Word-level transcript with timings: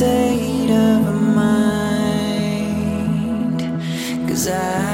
State 0.00 0.70
of 0.70 1.02
mind. 1.34 2.00
Cause 4.26 4.48
I 4.48 4.89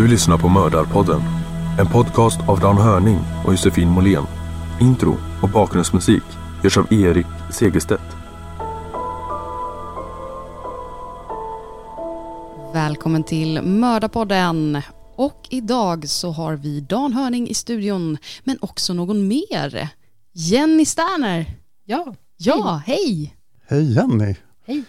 Du 0.00 0.08
lyssnar 0.08 0.38
på 0.38 0.48
Mördarpodden. 0.48 1.20
En 1.78 1.86
podcast 1.86 2.40
av 2.48 2.60
Dan 2.60 2.76
Hörning 2.76 3.18
och 3.46 3.52
Josefin 3.52 3.88
Måhlén. 3.88 4.24
Intro 4.80 5.16
och 5.42 5.48
bakgrundsmusik 5.48 6.22
görs 6.64 6.78
av 6.78 6.92
Erik 6.92 7.26
Segerstedt. 7.52 8.02
Välkommen 12.72 13.24
till 13.24 13.62
Mördarpodden. 13.62 14.82
Och 15.16 15.46
idag 15.50 16.08
så 16.08 16.30
har 16.30 16.56
vi 16.56 16.80
Dan 16.80 17.12
Hörning 17.12 17.48
i 17.48 17.54
studion, 17.54 18.18
men 18.44 18.58
också 18.60 18.94
någon 18.94 19.28
mer. 19.28 19.88
Jenny 20.32 20.84
Sterner. 20.84 21.46
Ja, 21.84 22.14
Ja, 22.36 22.82
hej. 22.86 23.36
Hej 23.68 23.92
Jenny! 23.92 24.36
Hej. 24.66 24.82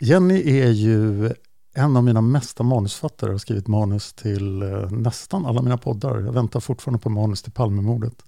Jenny 0.00 0.60
är 0.60 0.70
ju 0.70 1.32
en 1.74 1.96
av 1.96 2.04
mina 2.04 2.20
mesta 2.20 2.62
manusfattare 2.62 3.30
har 3.30 3.38
skrivit 3.38 3.68
manus 3.68 4.12
till 4.12 4.62
eh, 4.62 4.90
nästan 4.90 5.46
alla 5.46 5.62
mina 5.62 5.78
poddar. 5.78 6.20
Jag 6.20 6.32
väntar 6.32 6.60
fortfarande 6.60 6.98
på 6.98 7.10
manus 7.10 7.42
till 7.42 7.52
Palmemordet. 7.52 8.22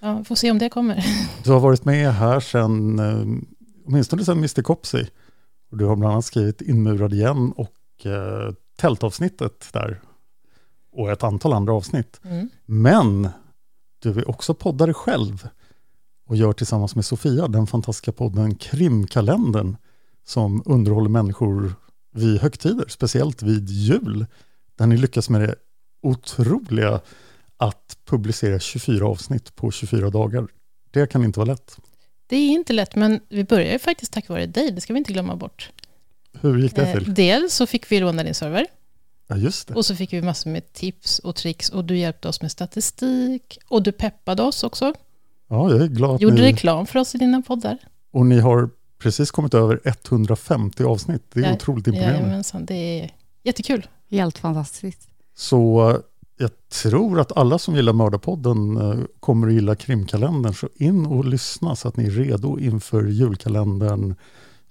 ja, 0.00 0.24
får 0.24 0.34
se 0.34 0.50
om 0.50 0.58
det 0.58 0.68
kommer. 0.68 1.04
Du 1.44 1.50
har 1.50 1.60
varit 1.60 1.84
med 1.84 2.14
här 2.14 2.40
sedan, 2.40 2.98
eh, 2.98 3.42
åtminstone 3.86 4.24
sedan 4.24 4.38
Mr 4.38 4.62
Copsey. 4.62 5.06
Och 5.70 5.76
du 5.76 5.84
har 5.84 5.96
bland 5.96 6.12
annat 6.12 6.24
skrivit 6.24 6.60
Inmurad 6.60 7.12
igen 7.12 7.52
och 7.56 8.06
eh, 8.06 8.54
tältavsnittet 8.76 9.68
där. 9.72 10.00
Och 10.92 11.10
ett 11.10 11.22
antal 11.22 11.52
andra 11.52 11.72
avsnitt. 11.72 12.20
Mm. 12.24 12.48
Men 12.66 13.28
du 13.98 14.10
är 14.10 14.30
också 14.30 14.54
poddare 14.54 14.94
själv 14.94 15.48
och 16.26 16.36
gör 16.36 16.52
tillsammans 16.52 16.94
med 16.94 17.04
Sofia 17.04 17.48
den 17.48 17.66
fantastiska 17.66 18.12
podden 18.12 18.54
Krimkalendern 18.54 19.76
som 20.24 20.62
underhåller 20.66 21.08
människor 21.08 21.74
vid 22.10 22.40
högtider, 22.40 22.84
speciellt 22.88 23.42
vid 23.42 23.68
jul, 23.70 24.26
där 24.78 24.86
ni 24.86 24.96
lyckas 24.96 25.28
med 25.30 25.40
det 25.40 25.54
otroliga 26.02 27.00
att 27.56 27.96
publicera 28.04 28.58
24 28.60 29.06
avsnitt 29.06 29.56
på 29.56 29.70
24 29.70 30.10
dagar. 30.10 30.46
Det 30.90 31.06
kan 31.06 31.24
inte 31.24 31.38
vara 31.40 31.50
lätt. 31.52 31.76
Det 32.26 32.36
är 32.36 32.48
inte 32.50 32.72
lätt, 32.72 32.94
men 32.96 33.20
vi 33.28 33.44
börjar 33.44 33.72
ju 33.72 33.78
faktiskt 33.78 34.12
tack 34.12 34.28
vare 34.28 34.46
dig, 34.46 34.70
det 34.72 34.80
ska 34.80 34.92
vi 34.92 34.98
inte 34.98 35.12
glömma 35.12 35.36
bort. 35.36 35.70
Hur 36.40 36.58
gick 36.58 36.74
det 36.76 36.82
Eh, 36.86 36.98
till? 36.98 37.14
dels 37.14 37.54
så 37.54 37.66
fick 37.66 37.92
vi 37.92 38.00
låna 38.00 38.22
din 38.22 38.34
server, 38.34 38.66
Ja, 39.28 39.36
just 39.36 39.68
det. 39.68 39.74
och 39.74 39.86
så 39.86 39.96
fick 39.96 40.12
vi 40.12 40.22
massor 40.22 40.50
med 40.50 40.72
tips 40.72 41.18
och 41.18 41.36
tricks, 41.36 41.68
och 41.68 41.84
du 41.84 41.98
hjälpte 41.98 42.28
oss 42.28 42.42
med 42.42 42.50
statistik, 42.50 43.58
och 43.68 43.82
du 43.82 43.92
peppade 43.92 44.42
oss 44.42 44.62
också. 44.64 44.94
Ja, 45.48 45.70
jag 45.70 45.82
är 45.82 45.86
glad 45.86 46.20
Gjorde 46.20 46.34
ni... 46.34 46.42
reklam 46.42 46.86
för 46.86 46.98
oss 46.98 47.14
i 47.14 47.18
dina 47.18 47.42
poddar. 47.42 47.78
Och 48.12 48.26
ni 48.26 48.40
har 48.40 48.70
precis 49.00 49.30
kommit 49.30 49.54
över 49.54 49.80
150 49.84 50.84
avsnitt. 50.84 51.22
Det 51.32 51.40
är 51.40 51.44
Ja, 51.44 51.54
otroligt 51.54 51.86
imponerande. 51.86 52.18
Jajamensan, 52.20 52.64
det 52.64 52.74
är 52.74 53.10
jättekul. 53.42 53.86
Helt 54.10 54.38
fantastiskt. 54.38 55.08
Så 55.36 55.96
jag 56.36 56.50
tror 56.68 57.20
att 57.20 57.36
alla 57.36 57.58
som 57.58 57.76
gillar 57.76 57.92
Mördarpodden 57.92 58.76
eh, 58.76 59.04
kommer 59.20 59.46
att 59.46 59.52
gilla 59.52 59.74
krimkalendern. 59.76 60.54
Så 60.54 60.68
in 60.74 61.06
och 61.06 61.24
lyssna 61.24 61.76
så 61.76 61.88
att 61.88 61.96
ni 61.96 62.06
är 62.06 62.10
redo 62.10 62.58
inför 62.58 63.04
julkalendern 63.06 64.14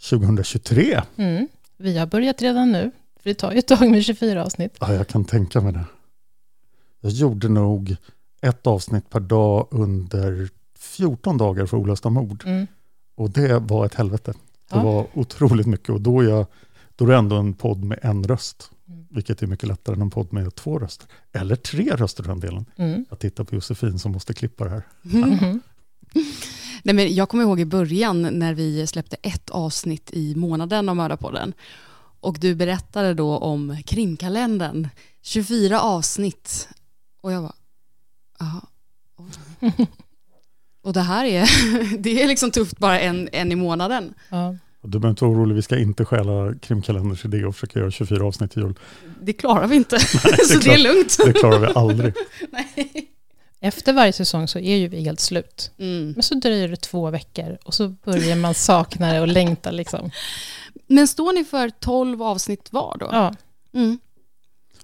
2023. 0.10 1.02
Mm. 1.16 1.48
Vi 1.78 1.98
har 1.98 2.06
börjat 2.06 2.42
redan 2.42 2.72
nu, 2.72 2.92
för 3.22 3.30
det 3.30 3.34
tar 3.34 3.52
ju 3.52 3.60
ett 3.60 3.68
tag 3.68 3.92
med 3.92 4.04
24 4.06 4.46
avsnitt. 4.46 4.78
Ja, 4.80 4.94
jag 4.94 5.08
kan 5.08 5.26
tänka 5.26 5.62
mig 5.62 5.74
det. 5.74 5.86
Jag 7.02 7.12
gjorde 7.12 7.50
nog 7.50 7.96
ett 8.42 8.68
avsnitt 8.68 9.10
per 9.10 9.20
dag 9.20 9.68
under 9.72 10.50
14 10.80 11.38
dagar 11.38 11.66
för 11.66 11.78
olösta 11.78 12.10
mord. 12.10 12.44
Mm. 12.46 12.68
Och 13.20 13.30
det 13.30 13.60
var 13.60 13.86
ett 13.86 13.94
helvete. 13.96 14.32
Det 14.70 14.76
Ja. 14.76 14.84
var 14.84 15.08
otroligt 15.14 15.68
mycket 15.68 15.90
och 15.90 16.02
då 16.02 16.20
är, 16.20 16.24
jag, 16.30 16.46
då 16.96 17.06
är 17.06 17.10
det 17.10 17.16
ändå 17.18 17.36
en 17.36 17.54
podd 17.54 17.84
med 17.84 18.00
en 18.02 18.24
röst. 18.28 18.72
Mm. 18.88 19.06
Vilket 19.10 19.42
är 19.42 19.48
mycket 19.48 19.68
lättare 19.70 19.96
än 19.96 20.02
en 20.02 20.10
podd 20.10 20.34
med 20.34 20.56
två 20.56 20.80
röster. 20.80 21.08
Eller 21.32 21.56
tre 21.56 21.96
röster 21.96 22.24
för 22.24 22.30
den 22.32 22.40
delen. 22.40 22.66
Mm. 22.76 23.06
Jag 23.10 23.20
tittar 23.20 23.44
på 23.44 23.56
Josefin 23.56 24.00
som 24.00 24.12
måste 24.12 24.34
klippa 24.34 24.64
det 24.64 24.70
här. 24.70 24.84
Mhm. 25.02 25.62
Nej, 26.84 26.96
men 26.96 27.16
jag 27.16 27.30
kommer 27.30 27.44
ihåg 27.44 27.60
i 27.60 27.66
början 27.66 28.22
när 28.22 28.54
vi 28.54 28.88
släppte 28.88 29.16
ett 29.22 29.50
avsnitt 29.50 30.10
i 30.14 30.36
månaden 30.36 30.90
av 30.90 30.96
Mördarpodden. 30.96 31.54
Och 32.20 32.38
du 32.40 32.56
berättade 32.56 33.14
då 33.14 33.38
om 33.38 33.78
krimkalendern. 33.86 34.88
24 35.22 35.82
avsnitt. 35.82 36.70
Och 37.22 37.32
jag 37.32 37.44
bara, 37.44 37.56
jaha. 38.40 38.62
Och 40.82 40.94
det 40.94 41.02
här 41.02 41.26
är, 41.26 41.50
det 41.98 42.24
är 42.24 42.28
liksom 42.28 42.52
tufft 42.52 42.78
bara 42.78 43.00
en, 43.00 43.30
en 43.32 43.52
i 43.52 43.56
månaden. 43.56 44.14
Ja. 44.30 44.56
Du 44.82 45.00
behöver 45.00 45.10
inte 45.10 45.26
vara 45.26 45.34
orolig, 45.34 45.56
vi 45.56 45.62
ska 45.62 45.78
inte 45.80 46.06
stjäla 46.06 46.54
krimkalenders 46.62 47.26
idé 47.26 47.46
och 47.46 47.56
försöka 47.56 47.80
göra 47.80 47.92
24 47.92 48.26
avsnitt 48.26 48.52
till 48.52 48.62
jul. 48.62 48.80
Det 49.22 49.34
klarar 49.34 49.68
vi 49.68 49.76
inte, 49.76 50.00
så 50.00 50.28
är 50.28 50.64
det 50.64 50.74
är 50.74 50.78
lugnt. 50.78 51.18
Det 51.26 51.34
klarar 51.34 51.60
vi 51.60 51.68
aldrig. 51.68 52.14
Nej. 52.52 53.10
Efter 53.62 53.94
varje 53.94 54.14
säsong 54.14 54.48
så 54.48 54.60
är 54.60 54.76
ju 54.76 54.88
vi 54.88 55.04
helt 55.04 55.20
slut. 55.20 55.72
Mm. 55.78 56.12
Men 56.12 56.24
så 56.24 56.36
dröjer 56.36 56.68
det 56.68 56.76
två 56.76 57.10
veckor 57.10 57.58
och 57.64 57.74
så 57.74 57.88
börjar 57.88 58.36
man 58.36 58.54
sakna 58.54 59.14
det 59.14 59.22
och 59.22 59.28
längta 59.28 59.72
liksom. 59.72 60.12
Men 60.88 61.08
står 61.08 61.34
ni 61.34 61.44
för 61.44 61.70
12 61.70 62.24
avsnitt 62.24 62.68
var 62.72 62.98
då? 63.00 63.10
Ja, 63.12 63.34
Mm. 63.74 64.00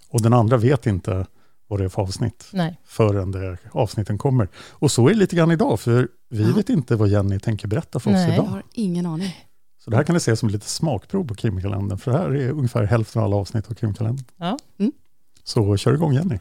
Och 0.10 0.22
den 0.22 0.34
andra 0.34 0.58
vet 0.58 0.86
inte 0.86 1.26
vad 1.68 1.80
det 1.80 1.84
är 1.86 1.90
för 1.90 2.02
avsnitt 2.02 2.46
nej. 2.54 2.80
förrän 2.86 3.32
det 3.32 3.58
avsnitten 3.72 4.18
kommer. 4.18 4.48
Och 4.72 4.92
så 4.92 5.08
är 5.08 5.14
det 5.14 5.20
lite 5.20 5.36
grann 5.36 5.52
idag, 5.52 5.80
för 5.80 6.08
vi 6.30 6.44
Ja. 6.50 6.56
vet 6.56 6.70
inte 6.70 6.96
vad 6.96 7.08
Jenny 7.08 7.40
tänker 7.40 7.68
berätta 7.68 8.00
för 8.00 8.10
oss 8.10 8.14
Nej. 8.16 8.26
Jag 8.28 8.34
idag. 8.34 8.44
har 8.46 8.64
ingen 8.74 9.06
aning. 9.06 9.36
Så 9.84 9.90
det 9.92 9.98
här 9.98 10.04
kan 10.04 10.14
ni 10.14 10.20
se 10.20 10.36
som 10.36 10.48
ett 10.50 10.54
litet 10.54 10.68
smakprov 10.70 11.28
på 11.28 11.36
krimkalendern, 11.36 11.98
för 11.98 12.12
det 12.12 12.18
här 12.18 12.30
är 12.36 12.50
ungefär 12.50 12.84
hälften 12.84 13.20
av 13.22 13.26
alla 13.26 13.36
avsnitt 13.36 13.70
av 13.70 13.74
krimkalendern. 13.74 14.26
Ja. 14.38 14.58
Mm. 14.80 14.92
Så 15.44 15.78
kör 15.78 15.94
igång 15.94 16.14
Jenny. 16.14 16.40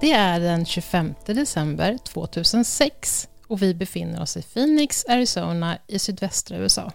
Det 0.00 0.12
är 0.12 0.40
den 0.40 0.64
25 0.66 1.14
december 1.26 1.98
2006 1.98 3.28
och 3.46 3.62
vi 3.62 3.74
befinner 3.74 4.22
oss 4.22 4.36
i 4.36 4.42
Phoenix, 4.42 5.04
Arizona 5.08 5.78
i 5.86 5.98
sydvästra 5.98 6.56
USA. 6.58 6.92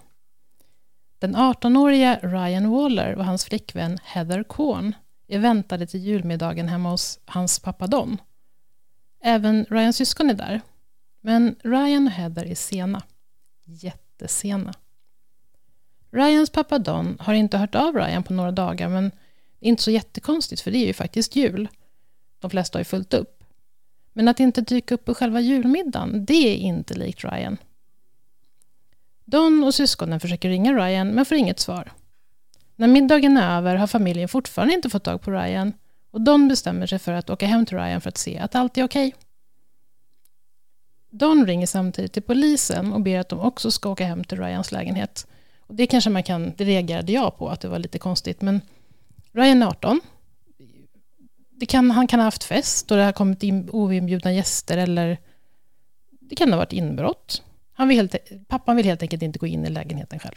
Den 1.22 1.36
18-åriga 1.36 2.20
Ryan 2.24 2.70
Waller 2.70 3.16
och 3.16 3.26
hans 3.26 3.46
flickvän 3.46 3.98
Heather 4.04 4.44
Korn 4.44 4.96
är 5.28 5.40
väntade 5.40 5.88
till 5.88 6.00
julmiddagen 6.00 6.68
hemma 6.68 6.90
hos 6.90 7.20
hans 7.26 7.60
pappa 7.60 7.88
Don. 7.88 8.18
Även 9.24 9.66
Ryans 9.70 9.98
syskon 9.98 10.30
är 10.30 10.34
där. 10.34 10.62
Men 11.22 11.56
Ryan 11.64 12.08
och 12.08 12.14
Heather 12.14 12.46
är 12.46 12.56
sena. 12.56 13.04
Jättesena. 13.66 14.74
Ryans 16.12 16.50
pappa 16.50 16.80
Don 16.80 17.18
har 17.20 17.34
inte 17.34 17.58
hört 17.58 17.76
av 17.76 17.96
Ryan 17.96 18.24
på 18.24 18.34
några 18.34 18.52
dagar 18.52 18.90
men 18.90 19.10
det 19.60 19.66
är 19.66 19.70
inte 19.70 19.84
så 19.84 19.92
jättekonstigt 19.92 20.62
för 20.62 20.72
det 20.72 20.78
är 20.78 20.88
ju 20.88 20.94
faktiskt 20.94 21.36
jul. 21.36 21.68
De 22.40 22.50
flesta 22.50 22.78
har 22.78 22.82
ju 22.82 22.86
fullt 22.86 23.14
upp. 23.14 23.44
Men 24.14 24.28
att 24.28 24.40
inte 24.40 24.62
dyka 24.62 24.96
upp 24.96 25.06
på 25.06 25.14
själva 25.14 25.40
julmiddagen, 25.40 26.26
det 26.26 26.34
är 26.34 26.56
inte 26.56 26.94
likt 26.94 27.24
Ryan. 27.24 27.58
Don 29.26 29.64
och 29.64 29.74
syskonen 29.74 30.20
försöker 30.20 30.50
ringa 30.50 30.74
Ryan 30.74 31.08
men 31.08 31.26
får 31.26 31.38
inget 31.38 31.60
svar. 31.60 31.92
När 32.76 32.88
middagen 32.88 33.38
är 33.38 33.58
över 33.58 33.76
har 33.76 33.88
familjen 33.88 34.28
fortfarande 34.28 34.74
inte 34.74 34.90
fått 34.90 35.04
tag 35.04 35.22
på 35.22 35.32
Ryan 35.32 35.74
och 36.12 36.22
Don 36.22 36.48
bestämmer 36.48 36.88
sig 36.88 37.00
för 37.00 37.14
att 37.14 37.30
åka 37.30 37.46
hem 37.46 37.66
till 37.66 37.78
Ryan 37.78 38.02
för 38.02 38.10
att 38.10 38.18
se 38.18 38.38
att 38.38 38.56
allt 38.56 38.78
är 38.78 38.84
okej. 38.84 39.08
Okay. 39.08 39.20
Don 41.10 41.46
ringer 41.46 41.68
samtidigt 41.68 42.14
till 42.14 42.24
polisen 42.24 42.94
och 42.94 43.02
ber 43.02 43.20
att 43.20 43.30
de 43.30 43.40
också 43.40 43.72
ska 43.72 43.90
åka 43.90 44.06
hem 44.06 44.24
till 44.24 44.40
Ryans 44.40 44.72
lägenhet. 44.72 45.28
Och 45.60 45.76
det 45.76 45.88
kanske 45.88 46.10
man 46.10 46.24
kan, 46.24 46.54
det 46.58 46.64
reagerade 46.64 47.12
jag 47.12 47.38
på, 47.38 47.50
att 47.50 47.62
det 47.62 47.68
var 47.68 47.80
lite 47.80 48.00
konstigt, 48.00 48.42
men 48.42 48.62
Ryan 49.32 49.64
är 49.64 49.68
18. 49.68 50.02
Det 51.50 51.66
kan, 51.66 51.92
han 51.92 52.08
kan 52.08 52.20
ha 52.20 52.26
haft 52.26 52.44
fest 52.44 52.92
och 52.92 52.98
det 52.98 53.04
har 53.04 53.12
kommit 53.12 53.44
in 53.44 53.70
oinbjudna 53.70 54.34
gäster 54.34 54.78
eller 54.78 55.18
det 56.10 56.36
kan 56.36 56.52
ha 56.52 56.58
varit 56.58 56.74
inbrott. 56.74 57.44
Han 57.82 57.88
vill 57.88 57.98
helt, 57.98 58.16
pappan 58.48 58.76
vill 58.76 58.86
helt 58.86 59.02
enkelt 59.02 59.24
inte 59.24 59.40
gå 59.40 59.48
in 59.48 59.66
i 59.66 59.70
lägenheten 59.70 60.20
själv. 60.20 60.36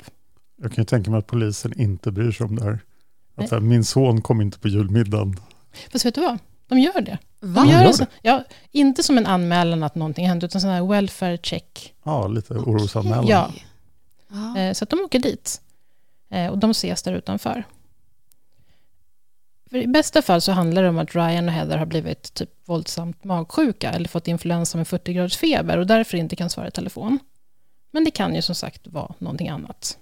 Jag 0.62 0.72
kan 0.72 0.82
ju 0.82 0.86
tänka 0.86 1.10
mig 1.10 1.18
att 1.18 1.26
polisen 1.26 1.80
inte 1.80 2.12
bryr 2.12 2.32
sig 2.32 2.46
om 2.46 2.56
det 2.56 2.64
här. 2.64 2.78
Att 3.34 3.50
här, 3.50 3.60
min 3.60 3.84
son 3.84 4.22
kom 4.22 4.40
inte 4.40 4.58
på 4.58 4.68
julmiddagen. 4.68 5.36
Fast 5.92 6.04
vet 6.06 6.14
du 6.14 6.20
vad? 6.20 6.38
De 6.68 6.78
gör 6.78 7.00
det. 7.00 7.18
Va? 7.40 7.60
De 7.64 7.70
gör 7.70 7.80
gör 7.80 7.86
det. 7.88 7.94
Så, 7.94 8.06
ja, 8.22 8.44
inte 8.70 9.02
som 9.02 9.18
en 9.18 9.26
anmälan 9.26 9.82
att 9.82 9.94
någonting 9.94 10.28
hände, 10.28 10.46
utan 10.46 10.60
sån 10.60 10.70
här 10.70 10.86
welfare 10.86 11.38
check. 11.42 11.94
Ja, 12.04 12.26
lite 12.28 12.54
orosanmälan. 12.54 13.26
Ja, 13.26 13.50
Ja. 14.28 14.58
eh, 14.58 14.72
så 14.72 14.84
att 14.84 14.90
de 14.90 15.00
åker 15.00 15.18
dit. 15.18 15.60
Eh, 16.30 16.46
och 16.50 16.58
de 16.58 16.70
ses 16.70 17.02
där 17.02 17.12
utanför. 17.12 17.64
För 19.70 19.76
I 19.78 19.86
bästa 19.86 20.22
fall 20.22 20.40
så 20.40 20.52
handlar 20.52 20.82
det 20.82 20.88
om 20.88 20.98
att 20.98 21.14
Ryan 21.14 21.48
och 21.48 21.54
Heather 21.54 21.78
har 21.78 21.86
blivit 21.86 22.34
typ 22.34 22.50
våldsamt 22.64 23.24
magsjuka 23.24 23.90
eller 23.90 24.08
fått 24.08 24.28
influensa 24.28 24.78
med 24.78 24.88
40 24.88 25.12
graders 25.12 25.36
feber 25.36 25.78
och 25.78 25.86
därför 25.86 26.16
inte 26.18 26.36
kan 26.36 26.50
svara 26.50 26.68
i 26.68 26.70
telefon. 26.70 27.18
Men 27.94 28.04
det 28.04 28.10
kan 28.10 28.34
ju 28.34 28.42
som 28.42 28.54
sagt 28.54 28.86
vara 28.86 29.14
någonting 29.18 29.48
annat. 29.48 29.98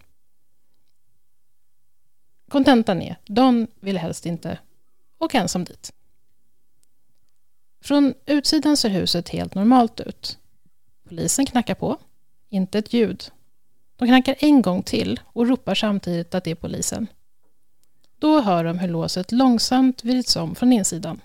Kontentan 2.49 3.03
är, 3.03 3.17
Don 3.25 3.67
vill 3.81 3.99
helst 3.99 4.27
inte 4.27 4.59
åka 5.19 5.41
ensam 5.41 5.65
dit. 5.65 5.93
Från 7.81 8.15
utsidan 8.27 8.77
ser 8.77 8.89
huset 8.89 9.29
helt 9.29 9.55
normalt 9.55 10.01
ut. 10.01 10.39
Polisen 11.09 11.47
knackar 11.47 11.75
på. 11.75 11.99
Inte 12.49 12.79
ett 12.79 12.93
ljud. 12.93 13.31
De 13.97 14.09
knackar 14.09 14.37
en 14.39 14.63
gång 14.63 14.83
till 14.83 15.21
och 15.25 15.49
ropar 15.49 15.75
samtidigt 15.75 16.35
att 16.35 16.45
det 16.45 16.51
är 16.51 16.55
polisen. 16.55 17.07
Då 18.19 18.41
hör 18.41 18.65
de 18.65 18.79
hur 18.79 18.89
låset 18.89 19.33
långsamt 19.33 20.05
vrids 20.05 20.37
om 20.37 20.55
från 20.55 20.73
insidan. 20.73 21.21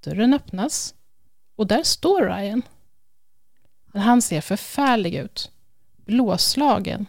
Dörren 0.00 0.34
öppnas 0.34 0.94
och 1.56 1.66
där 1.66 1.82
står 1.82 2.22
Ryan. 2.22 2.62
Men 3.86 4.02
han 4.02 4.22
ser 4.22 4.40
förfärlig 4.40 5.14
ut. 5.14 5.50
Blåslagen. 6.06 7.06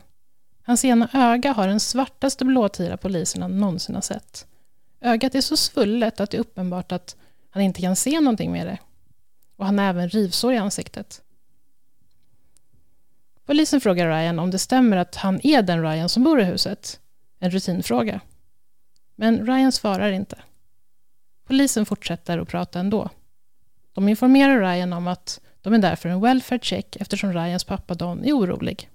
Hans 0.64 0.86
ena 0.86 1.10
öga 1.14 1.54
har 1.54 1.68
den 1.68 1.80
svartaste 1.80 2.46
blåtira 2.46 2.98
poliserna 2.98 3.48
någonsin 3.48 3.96
har 3.96 4.02
sett. 4.02 4.48
Ögat 5.02 5.36
är 5.36 5.42
så 5.42 5.58
svullet 5.58 6.20
att 6.20 6.32
det 6.32 6.38
är 6.38 6.42
uppenbart 6.42 6.92
att 6.92 7.16
han 7.50 7.64
inte 7.64 7.82
kan 7.82 7.96
se 7.96 8.20
någonting 8.20 8.52
med 8.52 8.68
det. 8.68 8.78
Och 9.56 9.66
han 9.66 9.80
har 9.80 9.86
även 9.86 10.10
rivsår 10.10 10.54
i 10.54 10.58
ansiktet. 10.58 11.22
Polisen 13.46 13.82
frågar 13.82 14.10
Ryan 14.10 14.40
om 14.40 14.52
det 14.52 14.60
stämmer 14.60 14.98
att 14.98 15.16
han 15.16 15.40
är 15.44 15.62
den 15.62 15.82
Ryan 15.82 16.10
som 16.10 16.24
bor 16.24 16.42
i 16.42 16.44
huset. 16.44 17.00
En 17.40 17.52
rutinfråga. 17.52 18.22
Men 19.16 19.46
Ryan 19.46 19.72
svarar 19.72 20.12
inte. 20.12 20.38
Polisen 21.48 21.86
fortsätter 21.86 22.38
att 22.38 22.48
prata 22.48 22.80
ändå. 22.80 23.10
De 23.94 24.10
informerar 24.10 24.60
Ryan 24.60 24.94
om 24.94 25.08
att 25.08 25.42
de 25.62 25.74
är 25.74 25.78
där 25.78 25.96
för 25.96 26.10
en 26.10 26.22
welfare 26.22 26.60
check 26.60 26.96
eftersom 26.96 27.34
Ryans 27.34 27.64
pappa 27.64 27.94
Don 27.94 28.26
är 28.26 28.34
orolig. 28.34 28.90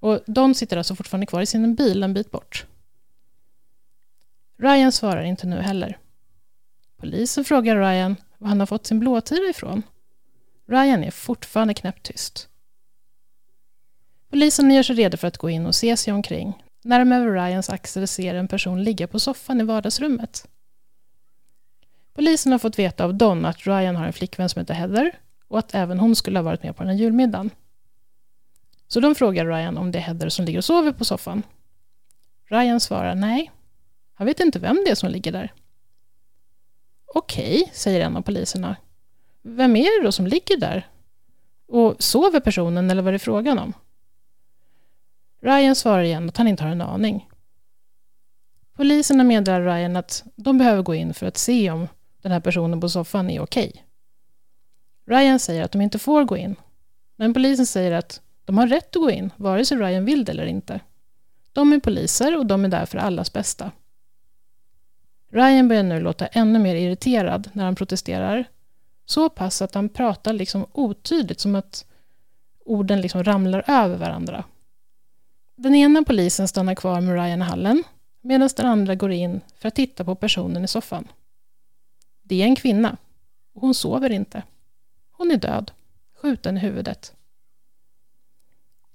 Och 0.00 0.20
Don 0.26 0.54
sitter 0.54 0.76
alltså 0.76 0.94
fortfarande 0.94 1.26
kvar 1.26 1.40
i 1.40 1.46
sin 1.46 1.74
bil 1.74 2.02
en 2.02 2.14
bit 2.14 2.30
bort. 2.30 2.66
Ryan 4.58 4.92
svarar 4.92 5.22
inte 5.22 5.46
nu 5.46 5.56
heller. 5.56 5.98
Polisen 6.96 7.44
frågar 7.44 7.76
Ryan 7.76 8.16
var 8.38 8.48
han 8.48 8.60
har 8.60 8.66
fått 8.66 8.86
sin 8.86 9.00
blåtira 9.00 9.50
ifrån. 9.50 9.82
Ryan 10.66 11.04
är 11.04 11.10
fortfarande 11.10 11.74
knäpptyst. 11.74 12.48
Polisen 14.30 14.70
gör 14.70 14.82
sig 14.82 14.96
redo 14.96 15.16
för 15.16 15.28
att 15.28 15.38
gå 15.38 15.50
in 15.50 15.66
och 15.66 15.74
se 15.74 15.96
sig 15.96 16.12
omkring 16.12 16.64
när 16.82 16.98
de 16.98 17.12
över 17.12 17.32
Ryans 17.32 17.70
axel 17.70 18.08
ser 18.08 18.34
en 18.34 18.48
person 18.48 18.84
ligga 18.84 19.06
på 19.06 19.20
soffan 19.20 19.60
i 19.60 19.64
vardagsrummet. 19.64 20.48
Polisen 22.14 22.52
har 22.52 22.58
fått 22.58 22.78
veta 22.78 23.04
av 23.04 23.14
Don 23.14 23.44
att 23.44 23.66
Ryan 23.66 23.96
har 23.96 24.06
en 24.06 24.12
flickvän 24.12 24.48
som 24.48 24.60
heter 24.60 24.74
Heather 24.74 25.18
och 25.48 25.58
att 25.58 25.74
även 25.74 25.98
hon 25.98 26.16
skulle 26.16 26.38
ha 26.38 26.42
varit 26.42 26.62
med 26.62 26.76
på 26.76 26.82
den 26.82 26.92
här 26.92 26.98
julmiddagen. 26.98 27.50
Så 28.88 29.00
de 29.00 29.14
frågar 29.14 29.46
Ryan 29.46 29.78
om 29.78 29.92
det 29.92 29.98
är 29.98 30.02
Heather 30.02 30.28
som 30.28 30.44
ligger 30.44 30.58
och 30.58 30.64
sover 30.64 30.92
på 30.92 31.04
soffan. 31.04 31.42
Ryan 32.44 32.80
svarar 32.80 33.14
nej. 33.14 33.50
Han 34.14 34.26
vet 34.26 34.40
inte 34.40 34.58
vem 34.58 34.76
det 34.84 34.90
är 34.90 34.94
som 34.94 35.10
ligger 35.10 35.32
där. 35.32 35.52
Okej, 37.14 37.70
säger 37.74 38.00
en 38.00 38.16
av 38.16 38.22
poliserna. 38.22 38.76
Vem 39.42 39.76
är 39.76 40.00
det 40.00 40.06
då 40.06 40.12
som 40.12 40.26
ligger 40.26 40.56
där? 40.56 40.86
Och 41.66 42.02
sover 42.02 42.40
personen 42.40 42.90
eller 42.90 43.02
vad 43.02 43.08
är 43.08 43.12
det 43.12 43.18
frågan 43.18 43.58
om? 43.58 43.72
Ryan 45.40 45.76
svarar 45.76 46.02
igen 46.02 46.28
att 46.28 46.36
han 46.36 46.48
inte 46.48 46.64
har 46.64 46.70
en 46.70 46.80
aning. 46.80 47.28
Poliserna 48.76 49.24
meddelar 49.24 49.60
Ryan 49.60 49.96
att 49.96 50.24
de 50.36 50.58
behöver 50.58 50.82
gå 50.82 50.94
in 50.94 51.14
för 51.14 51.26
att 51.26 51.36
se 51.36 51.70
om 51.70 51.88
den 52.22 52.32
här 52.32 52.40
personen 52.40 52.80
på 52.80 52.88
soffan 52.88 53.30
är 53.30 53.40
okej. 53.40 53.84
Ryan 55.08 55.38
säger 55.38 55.64
att 55.64 55.72
de 55.72 55.80
inte 55.80 55.98
får 55.98 56.24
gå 56.24 56.36
in, 56.36 56.56
men 57.16 57.34
polisen 57.34 57.66
säger 57.66 57.92
att 57.92 58.20
de 58.44 58.58
har 58.58 58.66
rätt 58.66 58.96
att 58.96 59.02
gå 59.02 59.10
in, 59.10 59.30
vare 59.36 59.64
sig 59.64 59.78
Ryan 59.78 60.04
vill 60.04 60.24
det 60.24 60.32
eller 60.32 60.46
inte. 60.46 60.80
De 61.52 61.72
är 61.72 61.80
poliser 61.80 62.36
och 62.36 62.46
de 62.46 62.64
är 62.64 62.68
där 62.68 62.86
för 62.86 62.98
allas 62.98 63.32
bästa. 63.32 63.70
Ryan 65.30 65.68
börjar 65.68 65.82
nu 65.82 66.00
låta 66.00 66.26
ännu 66.26 66.58
mer 66.58 66.74
irriterad 66.74 67.50
när 67.52 67.64
han 67.64 67.74
protesterar. 67.74 68.44
Så 69.04 69.28
pass 69.28 69.62
att 69.62 69.74
han 69.74 69.88
pratar 69.88 70.32
liksom 70.32 70.66
otydligt, 70.72 71.40
som 71.40 71.54
att 71.54 71.84
orden 72.64 73.00
liksom 73.00 73.24
ramlar 73.24 73.64
över 73.66 73.96
varandra. 73.96 74.44
Den 75.56 75.74
ena 75.74 76.02
polisen 76.02 76.48
stannar 76.48 76.74
kvar 76.74 77.00
med 77.00 77.14
Ryan 77.14 77.42
i 77.42 77.44
hallen, 77.44 77.84
medan 78.20 78.48
den 78.56 78.66
andra 78.66 78.94
går 78.94 79.12
in 79.12 79.40
för 79.56 79.68
att 79.68 79.74
titta 79.74 80.04
på 80.04 80.14
personen 80.14 80.64
i 80.64 80.68
soffan. 80.68 81.08
Det 82.22 82.42
är 82.42 82.46
en 82.46 82.56
kvinna, 82.56 82.96
och 83.54 83.60
hon 83.60 83.74
sover 83.74 84.10
inte. 84.10 84.42
Hon 85.18 85.30
är 85.30 85.36
död, 85.36 85.70
skjuten 86.14 86.56
i 86.56 86.60
huvudet. 86.60 87.14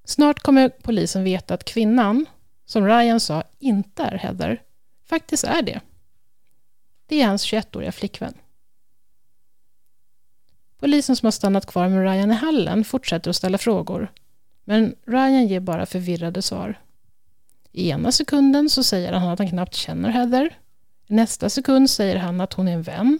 Snart 0.03 0.39
kommer 0.39 0.69
polisen 0.69 1.23
veta 1.23 1.53
att 1.53 1.65
kvinnan, 1.65 2.25
som 2.65 2.85
Ryan 2.87 3.19
sa 3.19 3.43
inte 3.59 4.03
är 4.03 4.17
Heather, 4.17 4.61
faktiskt 5.05 5.43
är 5.43 5.61
det. 5.61 5.81
Det 7.05 7.21
är 7.21 7.27
hans 7.27 7.45
21-åriga 7.45 7.91
flickvän. 7.91 8.33
Polisen 10.79 11.15
som 11.15 11.25
har 11.25 11.31
stannat 11.31 11.65
kvar 11.65 11.89
med 11.89 12.03
Ryan 12.03 12.31
i 12.31 12.35
hallen 12.35 12.83
fortsätter 12.83 13.29
att 13.29 13.35
ställa 13.35 13.57
frågor, 13.57 14.11
men 14.63 14.95
Ryan 15.05 15.47
ger 15.47 15.59
bara 15.59 15.85
förvirrade 15.85 16.41
svar. 16.41 16.79
I 17.71 17.89
ena 17.89 18.11
sekunden 18.11 18.69
så 18.69 18.83
säger 18.83 19.13
han 19.13 19.29
att 19.29 19.39
han 19.39 19.49
knappt 19.49 19.75
känner 19.75 20.09
Heather. 20.09 20.57
I 21.07 21.13
nästa 21.13 21.49
sekund 21.49 21.89
säger 21.89 22.15
han 22.15 22.41
att 22.41 22.53
hon 22.53 22.67
är 22.67 22.73
en 22.73 22.81
vän. 22.81 23.19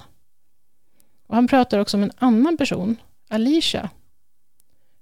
Och 1.27 1.36
han 1.36 1.48
pratar 1.48 1.80
också 1.80 1.98
om 1.98 2.03
en 2.03 2.12
annan 2.18 2.58
person, 2.58 2.96
Alicia. 3.30 3.89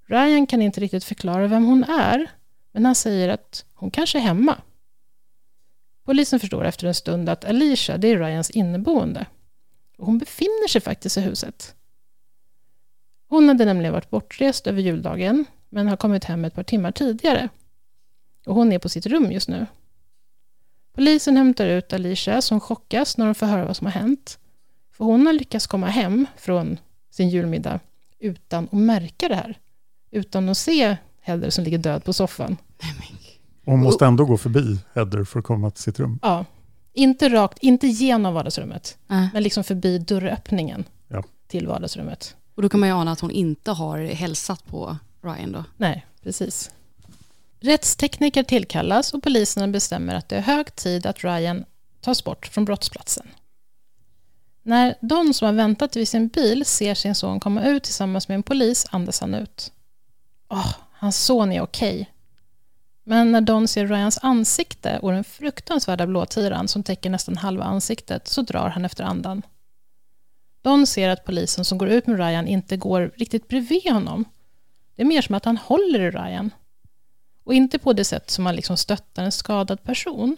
Ryan 0.06 0.46
kan 0.46 0.62
inte 0.62 0.80
riktigt 0.80 1.04
förklara 1.04 1.46
vem 1.46 1.64
hon 1.64 1.84
är, 1.84 2.30
men 2.72 2.84
han 2.84 2.94
säger 2.94 3.28
att 3.28 3.64
hon 3.74 3.90
kanske 3.90 4.18
är 4.18 4.22
hemma. 4.22 4.58
Polisen 6.04 6.40
förstår 6.40 6.64
efter 6.64 6.86
en 6.86 6.94
stund 6.94 7.28
att 7.28 7.44
Alicia, 7.44 7.98
det 7.98 8.08
är 8.08 8.18
Ryans 8.18 8.50
inneboende. 8.50 9.26
Och 9.98 10.06
hon 10.06 10.18
befinner 10.18 10.68
sig 10.68 10.80
faktiskt 10.80 11.16
i 11.16 11.20
huset. 11.20 11.74
Hon 13.28 13.48
hade 13.48 13.64
nämligen 13.64 13.92
varit 13.92 14.10
bortrest 14.10 14.66
över 14.66 14.82
juldagen, 14.82 15.44
men 15.68 15.88
har 15.88 15.96
kommit 15.96 16.24
hem 16.24 16.44
ett 16.44 16.54
par 16.54 16.62
timmar 16.62 16.92
tidigare. 16.92 17.48
Och 18.46 18.54
hon 18.54 18.72
är 18.72 18.78
på 18.78 18.88
sitt 18.88 19.06
rum 19.06 19.32
just 19.32 19.48
nu. 19.48 19.66
Polisen 20.92 21.36
hämtar 21.36 21.66
ut 21.66 21.92
Alicia 21.92 22.42
som 22.42 22.60
chockas 22.60 23.18
när 23.18 23.26
de 23.26 23.34
får 23.34 23.46
höra 23.46 23.64
vad 23.64 23.76
som 23.76 23.86
har 23.86 23.92
hänt. 23.92 24.38
För 24.92 25.04
hon 25.04 25.26
har 25.26 25.32
lyckats 25.32 25.66
komma 25.66 25.86
hem 25.86 26.26
från 26.36 26.78
sin 27.10 27.28
julmiddag 27.28 27.80
utan 28.18 28.64
att 28.64 28.72
märka 28.72 29.28
det 29.28 29.34
här. 29.34 29.58
Utan 30.10 30.48
att 30.48 30.58
se 30.58 30.96
Heather 31.20 31.50
som 31.50 31.64
ligger 31.64 31.78
död 31.78 32.04
på 32.04 32.12
soffan. 32.12 32.56
Och 33.64 33.72
hon 33.72 33.82
måste 33.82 34.06
ändå 34.06 34.24
gå 34.24 34.36
förbi 34.38 34.78
Heather 34.94 35.24
för 35.24 35.38
att 35.38 35.44
komma 35.44 35.70
till 35.70 35.82
sitt 35.82 35.98
rum. 36.00 36.18
Ja, 36.22 36.44
inte 36.92 37.28
rakt, 37.28 37.58
inte 37.58 37.86
genom 37.86 38.34
vardagsrummet, 38.34 38.98
Äh. 39.10 39.26
men 39.32 39.42
liksom 39.42 39.64
förbi 39.64 39.98
dörröppningen 39.98 40.84
Ja. 41.08 41.22
till 41.48 41.66
vardagsrummet. 41.66 42.36
Och 42.54 42.62
då 42.62 42.68
kan 42.68 42.80
man 42.80 42.88
ju 42.88 42.94
ana 42.94 43.12
att 43.12 43.20
hon 43.20 43.30
inte 43.30 43.70
har 43.70 43.98
hälsat 43.98 44.66
på 44.66 44.96
Ryan 45.22 45.52
då. 45.52 45.64
Nej, 45.76 46.06
precis. 46.22 46.70
Rättstekniker 47.60 48.42
tillkallas 48.42 49.14
och 49.14 49.22
polisen 49.22 49.72
bestämmer 49.72 50.14
att 50.14 50.28
det 50.28 50.36
är 50.36 50.40
hög 50.40 50.74
tid 50.76 51.06
att 51.06 51.24
Ryan 51.24 51.64
tas 52.00 52.24
bort 52.24 52.46
från 52.46 52.64
brottsplatsen. 52.64 53.26
När 54.62 54.94
Don 55.00 55.34
som 55.34 55.46
har 55.46 55.52
väntat 55.52 55.96
vid 55.96 56.08
sin 56.08 56.28
bil 56.28 56.64
ser 56.64 56.94
sin 56.94 57.14
son 57.14 57.40
komma 57.40 57.64
ut 57.64 57.82
tillsammans 57.82 58.28
med 58.28 58.34
en 58.34 58.42
polis 58.42 58.86
andas 58.90 59.20
han 59.20 59.34
ut. 59.34 59.72
Åh, 60.48 60.74
hans 60.92 61.24
son 61.24 61.52
är 61.52 61.60
okej. 61.60 62.10
Men 63.04 63.32
när 63.32 63.40
Don 63.40 63.68
ser 63.68 63.86
Ryans 63.86 64.18
ansikte 64.22 64.98
och 64.98 65.12
den 65.12 65.24
fruktansvärda 65.24 66.06
blåtiran 66.06 66.68
som 66.68 66.82
täcker 66.82 67.10
nästan 67.10 67.36
halva 67.36 67.64
ansiktet 67.64 68.28
så 68.28 68.42
drar 68.42 68.68
han 68.68 68.84
efter 68.84 69.04
andan. 69.04 69.42
Don 70.62 70.86
ser 70.86 71.08
att 71.08 71.24
polisen 71.24 71.64
som 71.64 71.78
går 71.78 71.88
ut 71.88 72.06
med 72.06 72.18
Ryan 72.18 72.48
inte 72.48 72.76
går 72.76 73.12
riktigt 73.16 73.48
bredvid 73.48 73.92
honom. 73.92 74.24
Det 74.96 75.02
är 75.02 75.06
mer 75.06 75.22
som 75.22 75.34
att 75.34 75.44
han 75.44 75.56
håller 75.56 76.00
i 76.00 76.10
Ryan. 76.10 76.50
Och 77.44 77.54
inte 77.54 77.78
på 77.78 77.92
det 77.92 78.04
sätt 78.04 78.30
som 78.30 78.44
man 78.44 78.56
liksom 78.56 78.76
stöttar 78.76 79.24
en 79.24 79.32
skadad 79.32 79.82
person. 79.82 80.36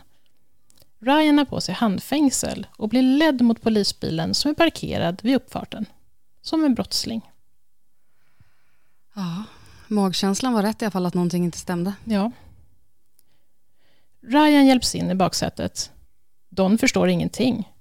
Ryan 1.04 1.38
har 1.38 1.44
på 1.44 1.60
sig 1.60 1.74
handfängsel 1.74 2.66
och 2.76 2.88
blir 2.88 3.02
ledd 3.02 3.40
mot 3.40 3.62
polisbilen 3.62 4.34
som 4.34 4.50
är 4.50 4.54
parkerad 4.54 5.20
vid 5.22 5.36
uppfarten. 5.36 5.86
Som 6.42 6.64
en 6.64 6.74
brottsling. 6.74 7.30
Ja, 9.14 9.44
magkänslan 9.88 10.52
var 10.52 10.62
rätt 10.62 10.82
i 10.82 10.84
alla 10.84 10.90
fall 10.90 11.06
att 11.06 11.14
någonting 11.14 11.44
inte 11.44 11.58
stämde. 11.58 11.92
Ja. 12.04 12.30
Ryan 14.20 14.66
hjälps 14.66 14.94
in 14.94 15.10
i 15.10 15.14
baksätet. 15.14 15.92
Don 16.48 16.78
förstår 16.78 17.08
ingenting. 17.08 17.72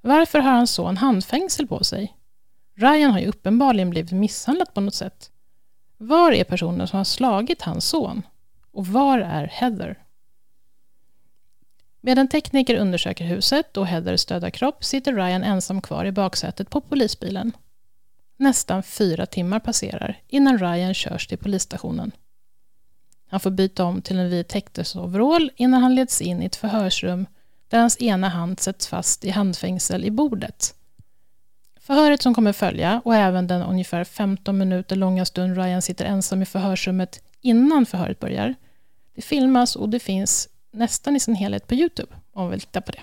Varför 0.00 0.38
har 0.38 0.52
hans 0.52 0.70
son 0.70 0.96
handfängsel 0.96 1.66
på 1.66 1.84
sig? 1.84 2.16
Ryan 2.74 3.10
har 3.10 3.20
ju 3.20 3.26
uppenbarligen 3.26 3.90
blivit 3.90 4.12
misshandlad 4.12 4.74
på 4.74 4.80
något 4.80 4.94
sätt. 4.94 5.30
Var 5.96 6.32
är 6.32 6.44
personen 6.44 6.88
som 6.88 6.96
har 6.96 7.04
slagit 7.04 7.62
hans 7.62 7.84
son? 7.84 8.22
Och 8.72 8.86
var 8.86 9.18
är 9.18 9.46
Heather? 9.46 9.98
Medan 12.00 12.28
tekniker 12.28 12.76
undersöker 12.76 13.24
huset 13.24 13.76
och 13.76 13.86
Heathers 13.86 14.26
döda 14.26 14.50
kropp 14.50 14.84
sitter 14.84 15.12
Ryan 15.12 15.44
ensam 15.44 15.82
kvar 15.82 16.04
i 16.04 16.12
baksätet 16.12 16.70
på 16.70 16.80
polisbilen. 16.80 17.52
Nästan 18.36 18.82
fyra 18.82 19.26
timmar 19.26 19.60
passerar 19.60 20.18
innan 20.28 20.58
Ryan 20.58 20.94
körs 20.94 21.26
till 21.26 21.38
polisstationen. 21.38 22.12
Han 23.30 23.40
får 23.40 23.50
byta 23.50 23.84
om 23.84 24.02
till 24.02 24.18
en 24.18 24.30
vit 24.30 24.52
häktesoverall 24.52 25.50
innan 25.56 25.82
han 25.82 25.94
leds 25.94 26.20
in 26.20 26.42
i 26.42 26.46
ett 26.46 26.56
förhörsrum 26.56 27.26
där 27.68 27.80
hans 27.80 28.00
ena 28.00 28.28
hand 28.28 28.60
sätts 28.60 28.86
fast 28.86 29.24
i 29.24 29.30
handfängsel 29.30 30.04
i 30.04 30.10
bordet. 30.10 30.74
Förhöret 31.80 32.22
som 32.22 32.34
kommer 32.34 32.52
följa 32.52 33.02
och 33.04 33.14
även 33.14 33.46
den 33.46 33.62
ungefär 33.62 34.04
15 34.04 34.58
minuter 34.58 34.96
långa 34.96 35.24
stund 35.24 35.56
Ryan 35.56 35.82
sitter 35.82 36.04
ensam 36.04 36.42
i 36.42 36.46
förhörsrummet 36.46 37.22
innan 37.40 37.86
förhöret 37.86 38.18
börjar, 38.18 38.54
det 39.14 39.22
filmas 39.22 39.76
och 39.76 39.88
det 39.88 39.98
finns 39.98 40.48
nästan 40.70 41.16
i 41.16 41.20
sin 41.20 41.34
helhet 41.34 41.66
på 41.66 41.74
Youtube 41.74 42.14
om 42.32 42.42
man 42.42 42.50
vill 42.50 42.60
titta 42.60 42.80
på 42.80 42.92
det. 42.92 43.02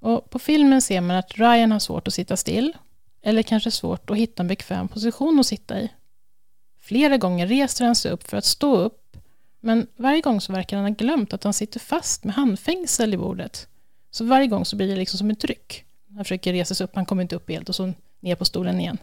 Och 0.00 0.30
på 0.30 0.38
filmen 0.38 0.82
ser 0.82 1.00
man 1.00 1.16
att 1.16 1.38
Ryan 1.38 1.72
har 1.72 1.78
svårt 1.78 2.08
att 2.08 2.14
sitta 2.14 2.36
still 2.36 2.76
eller 3.22 3.42
kanske 3.42 3.70
svårt 3.70 4.10
att 4.10 4.16
hitta 4.16 4.42
en 4.42 4.48
bekväm 4.48 4.88
position 4.88 5.40
att 5.40 5.46
sitta 5.46 5.80
i. 5.80 5.92
Flera 6.80 7.16
gånger 7.16 7.46
reser 7.46 7.84
han 7.84 7.96
sig 7.96 8.10
upp 8.10 8.22
för 8.22 8.36
att 8.36 8.44
stå 8.44 8.76
upp, 8.76 9.16
men 9.60 9.86
varje 9.96 10.20
gång 10.20 10.40
så 10.40 10.52
verkar 10.52 10.76
han 10.76 10.86
ha 10.86 10.94
glömt 10.94 11.32
att 11.32 11.44
han 11.44 11.52
sitter 11.52 11.80
fast 11.80 12.24
med 12.24 12.34
handfängsel 12.34 13.14
i 13.14 13.16
bordet. 13.16 13.68
Så 14.10 14.24
varje 14.24 14.46
gång 14.46 14.64
så 14.64 14.76
blir 14.76 14.88
det 14.88 14.96
liksom 14.96 15.18
som 15.18 15.30
ett 15.30 15.40
tryck. 15.40 15.84
Han 16.14 16.24
försöker 16.24 16.52
resa 16.52 16.74
sig 16.74 16.84
upp, 16.84 16.94
han 16.94 17.06
kommer 17.06 17.22
inte 17.22 17.36
upp 17.36 17.50
helt 17.50 17.68
och 17.68 17.74
så 17.74 17.92
ner 18.20 18.34
på 18.34 18.44
stolen 18.44 18.80
igen. 18.80 18.98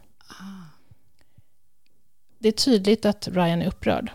Det 2.40 2.48
är 2.48 2.52
tydligt 2.52 3.06
att 3.06 3.28
Ryan 3.28 3.62
är 3.62 3.68
upprörd. 3.68 4.12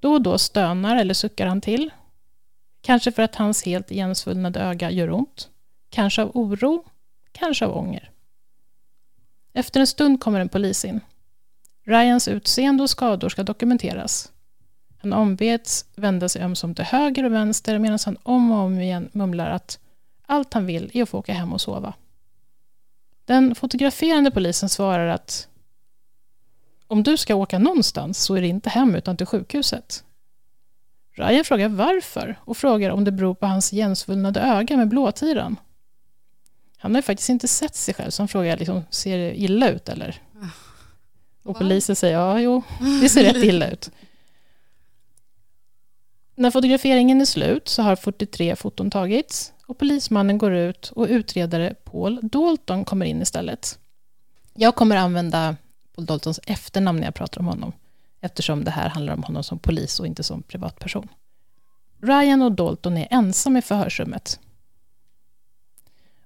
Då 0.00 0.12
och 0.12 0.22
då 0.22 0.38
stönar 0.38 0.96
eller 0.96 1.14
suckar 1.14 1.46
han 1.46 1.60
till. 1.60 1.90
Kanske 2.80 3.12
för 3.12 3.22
att 3.22 3.34
hans 3.34 3.64
helt 3.64 3.90
igensvullnade 3.90 4.60
öga 4.60 4.90
gör 4.90 5.10
ont. 5.10 5.48
Kanske 5.90 6.22
av 6.22 6.30
oro. 6.34 6.84
Kanske 7.32 7.66
av 7.66 7.76
ånger. 7.76 8.10
Efter 9.52 9.80
en 9.80 9.86
stund 9.86 10.20
kommer 10.20 10.40
en 10.40 10.48
polis 10.48 10.84
in. 10.84 11.00
Ryans 11.84 12.28
utseende 12.28 12.82
och 12.82 12.90
skador 12.90 13.28
ska 13.28 13.42
dokumenteras. 13.42 14.32
Han 14.98 15.12
ombeds 15.12 15.84
vända 15.94 16.28
sig 16.28 16.42
ömsom 16.42 16.74
till 16.74 16.84
höger 16.84 17.24
och 17.24 17.32
vänster 17.32 17.78
medan 17.78 17.98
han 18.04 18.16
om 18.22 18.52
och 18.52 18.58
om 18.58 18.80
igen 18.80 19.08
mumlar 19.12 19.50
att 19.50 19.78
allt 20.26 20.54
han 20.54 20.66
vill 20.66 20.90
är 20.94 21.02
att 21.02 21.08
få 21.08 21.18
åka 21.18 21.32
hem 21.32 21.52
och 21.52 21.60
sova. 21.60 21.94
Den 23.24 23.54
fotograferande 23.54 24.30
polisen 24.30 24.68
svarar 24.68 25.06
att 25.06 25.48
om 26.88 27.02
du 27.02 27.16
ska 27.16 27.34
åka 27.34 27.58
någonstans 27.58 28.18
så 28.18 28.34
är 28.34 28.40
det 28.40 28.48
inte 28.48 28.70
hem 28.70 28.94
utan 28.94 29.16
till 29.16 29.26
sjukhuset. 29.26 30.04
Ryan 31.12 31.44
frågar 31.44 31.68
varför 31.68 32.38
och 32.44 32.56
frågar 32.56 32.90
om 32.90 33.04
det 33.04 33.12
beror 33.12 33.34
på 33.34 33.46
hans 33.46 33.72
igensvullnade 33.72 34.40
öga 34.40 34.76
med 34.76 34.88
blåtiran. 34.88 35.56
Han 36.78 36.94
har 36.94 36.98
ju 36.98 37.02
faktiskt 37.02 37.28
inte 37.28 37.48
sett 37.48 37.74
sig 37.74 37.94
själv 37.94 38.10
så 38.10 38.22
han 38.22 38.28
frågar 38.28 38.56
liksom, 38.56 38.82
ser 38.90 39.18
det 39.18 39.40
illa 39.40 39.70
ut 39.70 39.88
eller? 39.88 40.22
Och 41.42 41.58
polisen 41.58 41.96
säger 41.96 42.18
ja, 42.18 42.40
jo, 42.40 42.62
det 43.02 43.08
ser 43.08 43.24
rätt 43.24 43.44
illa 43.44 43.70
ut. 43.70 43.90
När 46.34 46.50
fotograferingen 46.50 47.20
är 47.20 47.24
slut 47.24 47.68
så 47.68 47.82
har 47.82 47.96
43 47.96 48.56
foton 48.56 48.90
tagits 48.90 49.52
och 49.66 49.78
polismannen 49.78 50.38
går 50.38 50.54
ut 50.54 50.92
och 50.94 51.06
utredare 51.08 51.74
Paul 51.84 52.20
Dalton 52.22 52.84
kommer 52.84 53.06
in 53.06 53.22
istället. 53.22 53.78
Jag 54.54 54.74
kommer 54.74 54.96
använda 54.96 55.56
Paul 55.98 56.06
Daltons 56.06 56.40
efternamn 56.46 57.00
när 57.00 57.06
jag 57.06 57.14
pratar 57.14 57.40
om 57.40 57.46
honom 57.46 57.72
eftersom 58.20 58.64
det 58.64 58.70
här 58.70 58.88
handlar 58.88 59.14
om 59.14 59.22
honom 59.22 59.44
som 59.44 59.58
polis 59.58 60.00
och 60.00 60.06
inte 60.06 60.22
som 60.22 60.42
privatperson. 60.42 61.08
Ryan 62.00 62.42
och 62.42 62.52
Dalton 62.52 62.96
är 62.96 63.08
ensam 63.10 63.56
i 63.56 63.62
förhörsrummet. 63.62 64.40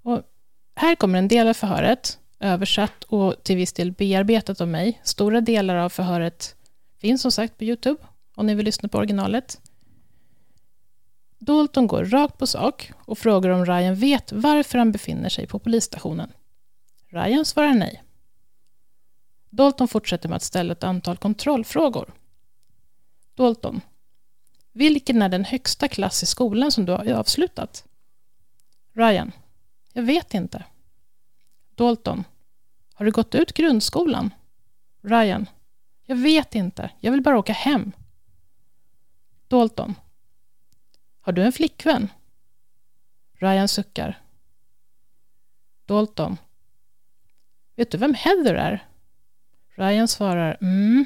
Och 0.02 0.22
här 0.74 0.94
kommer 0.94 1.18
en 1.18 1.28
del 1.28 1.48
av 1.48 1.54
förhöret, 1.54 2.18
översatt 2.40 3.04
och 3.04 3.42
till 3.42 3.56
viss 3.56 3.72
del 3.72 3.92
bearbetat 3.92 4.60
av 4.60 4.68
mig. 4.68 5.00
Stora 5.04 5.40
delar 5.40 5.76
av 5.76 5.88
förhöret 5.88 6.54
finns 7.00 7.22
som 7.22 7.32
sagt 7.32 7.58
på 7.58 7.64
Youtube 7.64 8.02
om 8.34 8.46
ni 8.46 8.54
vill 8.54 8.64
lyssna 8.64 8.88
på 8.88 8.98
originalet. 8.98 9.60
Dalton 11.38 11.86
går 11.86 12.04
rakt 12.04 12.38
på 12.38 12.46
sak 12.46 12.92
och 12.98 13.18
frågar 13.18 13.50
om 13.50 13.66
Ryan 13.66 13.94
vet 13.94 14.32
varför 14.32 14.78
han 14.78 14.92
befinner 14.92 15.28
sig 15.28 15.46
på 15.46 15.58
polisstationen. 15.58 16.32
Ryan 17.08 17.44
svarar 17.44 17.74
nej. 17.74 18.02
Dalton 19.52 19.88
fortsätter 19.88 20.28
med 20.28 20.36
att 20.36 20.42
ställa 20.42 20.72
ett 20.72 20.84
antal 20.84 21.16
kontrollfrågor. 21.16 22.12
Dalton. 23.34 23.80
Vilken 24.72 25.22
är 25.22 25.28
den 25.28 25.44
högsta 25.44 25.88
klass 25.88 26.22
i 26.22 26.26
skolan 26.26 26.72
som 26.72 26.84
du 26.84 26.92
har 26.92 27.12
avslutat? 27.12 27.84
Ryan. 28.92 29.32
Jag 29.92 30.02
vet 30.02 30.34
inte. 30.34 30.64
Dalton. 31.74 32.24
Har 32.94 33.04
du 33.04 33.10
gått 33.10 33.34
ut 33.34 33.52
grundskolan? 33.52 34.34
Ryan. 35.00 35.46
Jag 36.06 36.16
vet 36.16 36.54
inte. 36.54 36.90
Jag 37.00 37.12
vill 37.12 37.22
bara 37.22 37.38
åka 37.38 37.52
hem. 37.52 37.92
Dalton. 39.48 39.94
Har 41.20 41.32
du 41.32 41.42
en 41.42 41.52
flickvän? 41.52 42.08
Ryan 43.32 43.68
suckar. 43.68 44.22
Dalton. 45.86 46.36
Vet 47.76 47.90
du 47.90 47.98
vem 47.98 48.14
Heather 48.14 48.54
är? 48.54 48.86
Ryan 49.74 50.08
svarar 50.08 50.56
mm. 50.60 51.04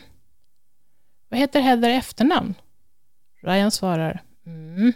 Vad 1.28 1.40
heter 1.40 1.60
Heather 1.60 1.90
i 1.90 1.94
efternamn? 1.94 2.54
Ryan 3.40 3.70
svarar 3.70 4.22
mm. 4.46 4.92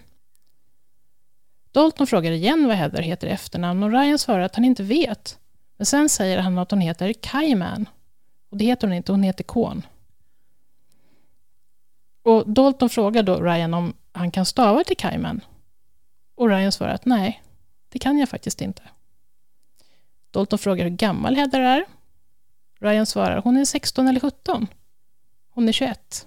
Dalton 1.72 2.06
frågar 2.06 2.32
igen 2.32 2.66
vad 2.66 2.76
Heather 2.76 3.02
heter 3.02 3.26
i 3.26 3.30
efternamn 3.30 3.82
och 3.82 3.90
Ryan 3.90 4.18
svarar 4.18 4.40
att 4.40 4.54
han 4.54 4.64
inte 4.64 4.82
vet. 4.82 5.38
Men 5.76 5.86
sen 5.86 6.08
säger 6.08 6.38
han 6.38 6.58
att 6.58 6.70
hon 6.70 6.80
heter 6.80 7.12
Kaiman. 7.12 7.88
Och 8.50 8.56
det 8.56 8.64
heter 8.64 8.86
hon 8.86 8.96
inte, 8.96 9.12
hon 9.12 9.22
heter 9.22 9.44
Kon. 9.44 9.82
Och 12.22 12.50
Dalton 12.50 12.90
frågar 12.90 13.22
då 13.22 13.40
Ryan 13.40 13.74
om 13.74 13.94
han 14.12 14.30
kan 14.30 14.46
stava 14.46 14.84
till 14.84 14.96
Kaiman. 14.96 15.40
Och 16.34 16.48
Ryan 16.48 16.72
svarar 16.72 16.94
att 16.94 17.04
nej, 17.04 17.42
det 17.88 17.98
kan 17.98 18.18
jag 18.18 18.28
faktiskt 18.28 18.60
inte. 18.60 18.82
Dalton 20.30 20.58
frågar 20.58 20.84
hur 20.84 20.96
gammal 20.96 21.36
Heather 21.36 21.60
är. 21.60 21.84
Ryan 22.80 23.06
svarar 23.06 23.42
hon 23.42 23.56
är 23.56 23.64
16 23.64 24.08
eller 24.08 24.20
17. 24.20 24.66
Hon 25.50 25.68
är 25.68 25.72
21. 25.72 26.26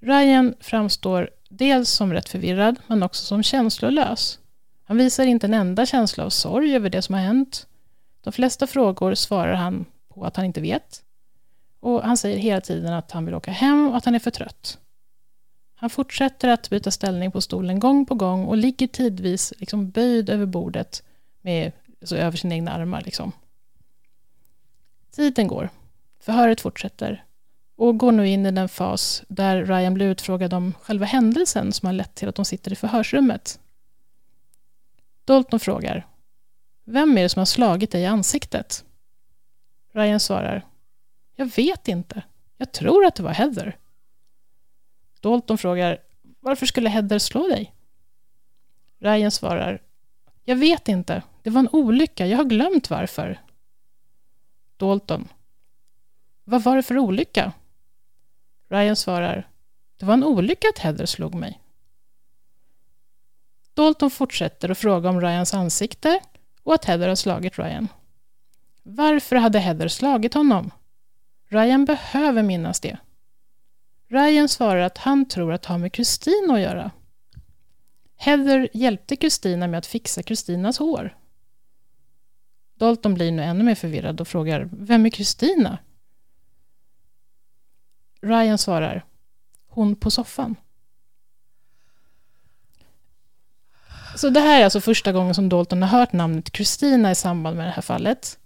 Ryan 0.00 0.54
framstår 0.60 1.30
dels 1.48 1.90
som 1.90 2.12
rätt 2.12 2.28
förvirrad 2.28 2.76
men 2.86 3.02
också 3.02 3.24
som 3.24 3.42
känslolös. 3.42 4.38
Han 4.84 4.96
visar 4.96 5.26
inte 5.26 5.46
en 5.46 5.54
enda 5.54 5.86
känsla 5.86 6.24
av 6.24 6.30
sorg 6.30 6.76
över 6.76 6.90
det 6.90 7.02
som 7.02 7.14
har 7.14 7.22
hänt. 7.22 7.66
De 8.20 8.32
flesta 8.32 8.66
frågor 8.66 9.14
svarar 9.14 9.54
han 9.54 9.84
på 10.08 10.24
att 10.24 10.36
han 10.36 10.44
inte 10.44 10.60
vet. 10.60 11.02
Och 11.80 12.02
han 12.02 12.16
säger 12.16 12.38
hela 12.38 12.60
tiden 12.60 12.92
att 12.92 13.10
han 13.10 13.24
vill 13.24 13.34
åka 13.34 13.50
hem 13.50 13.88
och 13.88 13.96
att 13.96 14.04
han 14.04 14.14
är 14.14 14.18
för 14.18 14.30
trött. 14.30 14.78
Han 15.74 15.90
fortsätter 15.90 16.48
att 16.48 16.70
byta 16.70 16.90
ställning 16.90 17.30
på 17.30 17.40
stolen 17.40 17.80
gång 17.80 18.06
på 18.06 18.14
gång 18.14 18.46
och 18.46 18.56
ligger 18.56 18.86
tidvis 18.86 19.52
liksom 19.58 19.90
böjd 19.90 20.30
över 20.30 20.46
bordet 20.46 21.02
med, 21.42 21.72
alltså 22.00 22.16
över 22.16 22.36
sina 22.36 22.54
egna 22.54 22.72
armar. 22.72 23.02
Liksom. 23.04 23.32
Tiden 25.18 25.48
går. 25.48 25.70
Förhöret 26.20 26.60
fortsätter 26.60 27.24
och 27.76 27.98
går 27.98 28.12
nu 28.12 28.28
in 28.28 28.46
i 28.46 28.50
den 28.50 28.68
fas 28.68 29.22
där 29.28 29.64
Ryan 29.64 29.94
blir 29.94 30.06
utfrågad 30.06 30.54
om 30.54 30.74
själva 30.82 31.06
händelsen 31.06 31.72
som 31.72 31.86
har 31.86 31.92
lett 31.92 32.14
till 32.14 32.28
att 32.28 32.34
de 32.34 32.44
sitter 32.44 32.72
i 32.72 32.76
förhörsrummet. 32.76 33.60
Dalton 35.24 35.60
frågar 35.60 36.06
Vem 36.84 37.18
är 37.18 37.22
det 37.22 37.28
som 37.28 37.40
har 37.40 37.46
slagit 37.46 37.90
dig 37.90 38.02
i 38.02 38.06
ansiktet? 38.06 38.84
Ryan 39.92 40.20
svarar 40.20 40.66
Jag 41.36 41.46
vet 41.56 41.88
inte. 41.88 42.22
Jag 42.56 42.72
tror 42.72 43.06
att 43.06 43.14
det 43.14 43.22
var 43.22 43.32
Heather. 43.32 43.76
Dalton 45.20 45.58
frågar 45.58 45.98
Varför 46.40 46.66
skulle 46.66 46.88
Heather 46.88 47.18
slå 47.18 47.48
dig? 47.48 47.74
Ryan 48.98 49.30
svarar 49.30 49.82
Jag 50.44 50.56
vet 50.56 50.88
inte. 50.88 51.22
Det 51.42 51.50
var 51.50 51.60
en 51.60 51.68
olycka. 51.72 52.26
Jag 52.26 52.38
har 52.38 52.44
glömt 52.44 52.90
varför. 52.90 53.38
Dalton 54.78 55.28
Vad 56.44 56.62
var 56.62 56.76
det 56.76 56.82
för 56.82 56.98
olycka? 56.98 57.52
Ryan 58.68 58.96
svarar 58.96 59.48
Det 59.96 60.06
var 60.06 60.14
en 60.14 60.24
olycka 60.24 60.68
att 60.68 60.78
Heather 60.78 61.06
slog 61.06 61.34
mig. 61.34 61.60
Dalton 63.74 64.10
fortsätter 64.10 64.68
att 64.68 64.78
fråga 64.78 65.08
om 65.08 65.20
Ryans 65.20 65.54
ansikte 65.54 66.20
och 66.62 66.74
att 66.74 66.84
Heather 66.84 67.08
har 67.08 67.14
slagit 67.14 67.58
Ryan. 67.58 67.88
Varför 68.82 69.36
hade 69.36 69.58
Heather 69.58 69.88
slagit 69.88 70.34
honom? 70.34 70.70
Ryan 71.48 71.84
behöver 71.84 72.42
minnas 72.42 72.80
det. 72.80 72.98
Ryan 74.08 74.48
svarar 74.48 74.80
att 74.80 74.98
han 74.98 75.28
tror 75.28 75.52
att 75.52 75.62
det 75.62 75.68
har 75.68 75.78
med 75.78 75.92
Kristina 75.92 76.54
att 76.54 76.60
göra. 76.60 76.90
Heather 78.16 78.68
hjälpte 78.72 79.16
Kristina 79.16 79.66
med 79.66 79.78
att 79.78 79.86
fixa 79.86 80.22
Kristinas 80.22 80.78
hår. 80.78 81.16
Dalton 82.78 83.14
blir 83.14 83.32
nu 83.32 83.42
ännu 83.42 83.64
mer 83.64 83.74
förvirrad 83.74 84.20
och 84.20 84.28
frågar 84.28 84.68
Vem 84.72 85.06
är 85.06 85.10
Kristina? 85.10 85.78
Ryan 88.20 88.58
svarar 88.58 89.04
Hon 89.66 89.96
på 89.96 90.10
soffan. 90.10 90.56
Så 94.16 94.28
det 94.28 94.40
här 94.40 94.60
är 94.60 94.64
alltså 94.64 94.80
första 94.80 95.12
gången 95.12 95.34
som 95.34 95.48
Dalton 95.48 95.82
har 95.82 95.98
hört 95.98 96.12
namnet 96.12 96.50
Kristina 96.50 97.10
i 97.10 97.14
samband 97.14 97.56
med 97.56 97.66
det 97.66 97.70
här 97.70 97.82
fallet. 97.82 98.38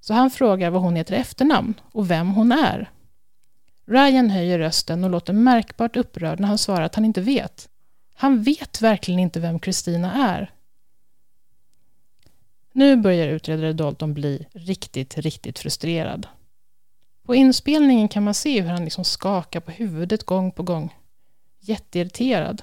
Så 0.00 0.14
han 0.14 0.30
frågar 0.30 0.70
vad 0.70 0.82
hon 0.82 0.96
heter 0.96 1.14
i 1.14 1.16
efternamn 1.16 1.74
och 1.92 2.10
vem 2.10 2.30
hon 2.30 2.52
är. 2.52 2.90
Ryan 3.86 4.30
höjer 4.30 4.58
rösten 4.58 5.04
och 5.04 5.10
låter 5.10 5.32
märkbart 5.32 5.96
upprörd 5.96 6.40
när 6.40 6.48
han 6.48 6.58
svarar 6.58 6.82
att 6.82 6.94
han 6.94 7.04
inte 7.04 7.20
vet. 7.20 7.68
Han 8.14 8.42
vet 8.42 8.82
verkligen 8.82 9.20
inte 9.20 9.40
vem 9.40 9.58
Kristina 9.58 10.12
är. 10.12 10.52
Nu 12.72 12.96
börjar 12.96 13.28
utredare 13.28 13.72
Dalton 13.72 14.14
bli 14.14 14.46
riktigt, 14.52 15.18
riktigt 15.18 15.58
frustrerad. 15.58 16.26
På 17.26 17.34
inspelningen 17.34 18.08
kan 18.08 18.24
man 18.24 18.34
se 18.34 18.60
hur 18.60 18.70
han 18.70 18.84
liksom 18.84 19.04
skakar 19.04 19.60
på 19.60 19.70
huvudet 19.70 20.24
gång 20.24 20.52
på 20.52 20.62
gång. 20.62 20.94
Jätteirriterad. 21.60 22.62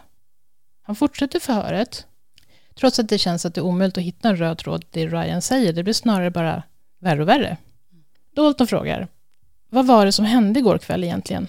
Han 0.82 0.96
fortsätter 0.96 1.40
förhöret 1.40 2.08
Trots 2.80 3.00
att 3.00 3.10
det 3.10 3.18
känns 3.18 3.46
att 3.46 3.54
det 3.54 3.62
är 3.62 3.66
omöjligt 3.66 3.98
att 3.98 4.04
hitta 4.04 4.30
en 4.30 4.38
röd 4.38 4.58
tråd 4.58 4.86
det 4.92 5.08
Ryan 5.08 5.42
säger. 5.42 5.74
Det 5.74 5.84
blir 5.84 5.94
snarare 5.94 6.32
bara 6.32 6.64
värre 7.00 7.22
och 7.22 7.28
värre. 7.28 7.58
Dalton 8.36 8.68
frågar, 8.68 9.08
vad 9.70 9.88
var 9.88 10.06
det 10.06 10.12
som 10.12 10.26
hände 10.26 10.60
igår 10.60 10.78
kväll 10.78 11.04
egentligen? 11.04 11.48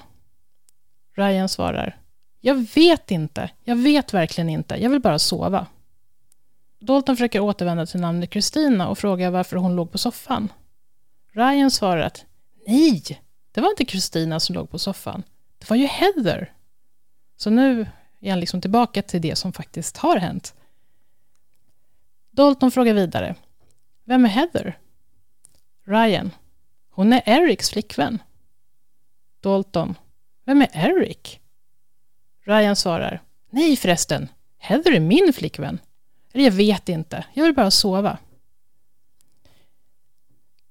Ryan 1.17 1.49
svarar, 1.49 1.97
jag 2.41 2.67
vet 2.75 3.11
inte. 3.11 3.51
Jag 3.65 3.77
vet 3.77 4.15
verkligen 4.15 4.49
inte. 4.49 4.83
Jag 4.83 4.91
vill 4.91 5.01
bara 5.01 5.19
sova. 5.19 5.67
Dalton 6.81 7.17
försöker 7.17 7.41
återvända 7.41 7.87
till 7.87 8.01
namnet 8.01 8.31
Kristina 8.31 8.89
och 8.89 8.99
frågar 8.99 9.31
varför 9.31 9.57
hon 9.57 9.77
låg 9.77 9.93
på 9.93 9.99
soffan. 9.99 10.53
Ryan 11.33 11.71
svarar 11.71 12.03
att 12.03 12.25
nej, 12.67 13.03
det 13.53 13.61
var 13.61 13.71
inte 13.71 13.85
Kristina 13.85 14.41
som 14.41 14.55
låg 14.55 14.71
på 14.71 14.79
soffan. 14.79 15.23
Det 15.59 15.71
var 15.71 15.77
ju 15.77 15.87
Heather. 15.87 16.53
Så 17.37 17.51
nu 17.51 17.87
är 18.21 18.31
han 18.31 18.41
liksom 18.41 18.61
tillbaka 18.61 19.03
till 19.03 19.21
det 19.21 19.37
som 19.37 19.53
faktiskt 19.53 19.97
har 19.97 20.17
hänt. 20.17 20.55
Dalton 22.31 22.71
frågar 22.71 22.95
vidare. 22.95 23.35
Vem 24.05 24.25
är 24.25 24.29
Heather? 24.29 24.79
Ryan. 25.87 26.31
Hon 26.91 27.13
är 27.13 27.23
Erics 27.27 27.71
flickvän. 27.71 28.23
Dalton. 29.41 29.95
Vem 30.45 30.63
är 30.63 30.69
Eric? 30.73 31.41
Ryan 32.45 32.77
svarar. 32.77 33.23
Nej 33.51 33.77
förresten. 33.77 34.29
Heather 34.59 34.93
är 34.93 35.01
min 35.01 35.33
flickvän. 35.33 35.79
Eller 36.39 36.45
jag 36.45 36.53
vet 36.53 36.89
inte. 36.89 37.25
Jag 37.35 37.45
vill 37.45 37.55
bara 37.55 37.71
sova. 37.71 38.19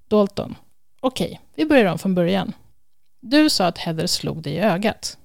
Dalton. 0.08 0.56
Okej, 0.99 1.27
okay, 1.27 1.38
vi 1.56 1.65
börjar 1.65 1.91
om 1.91 1.99
från 1.99 2.15
början. 2.15 2.53
Du 3.19 3.49
sa 3.49 3.67
att 3.67 3.77
Heather 3.77 4.08
slog 4.08 4.41
dig 4.41 4.53
i 4.53 4.60
ögat. 4.60 5.17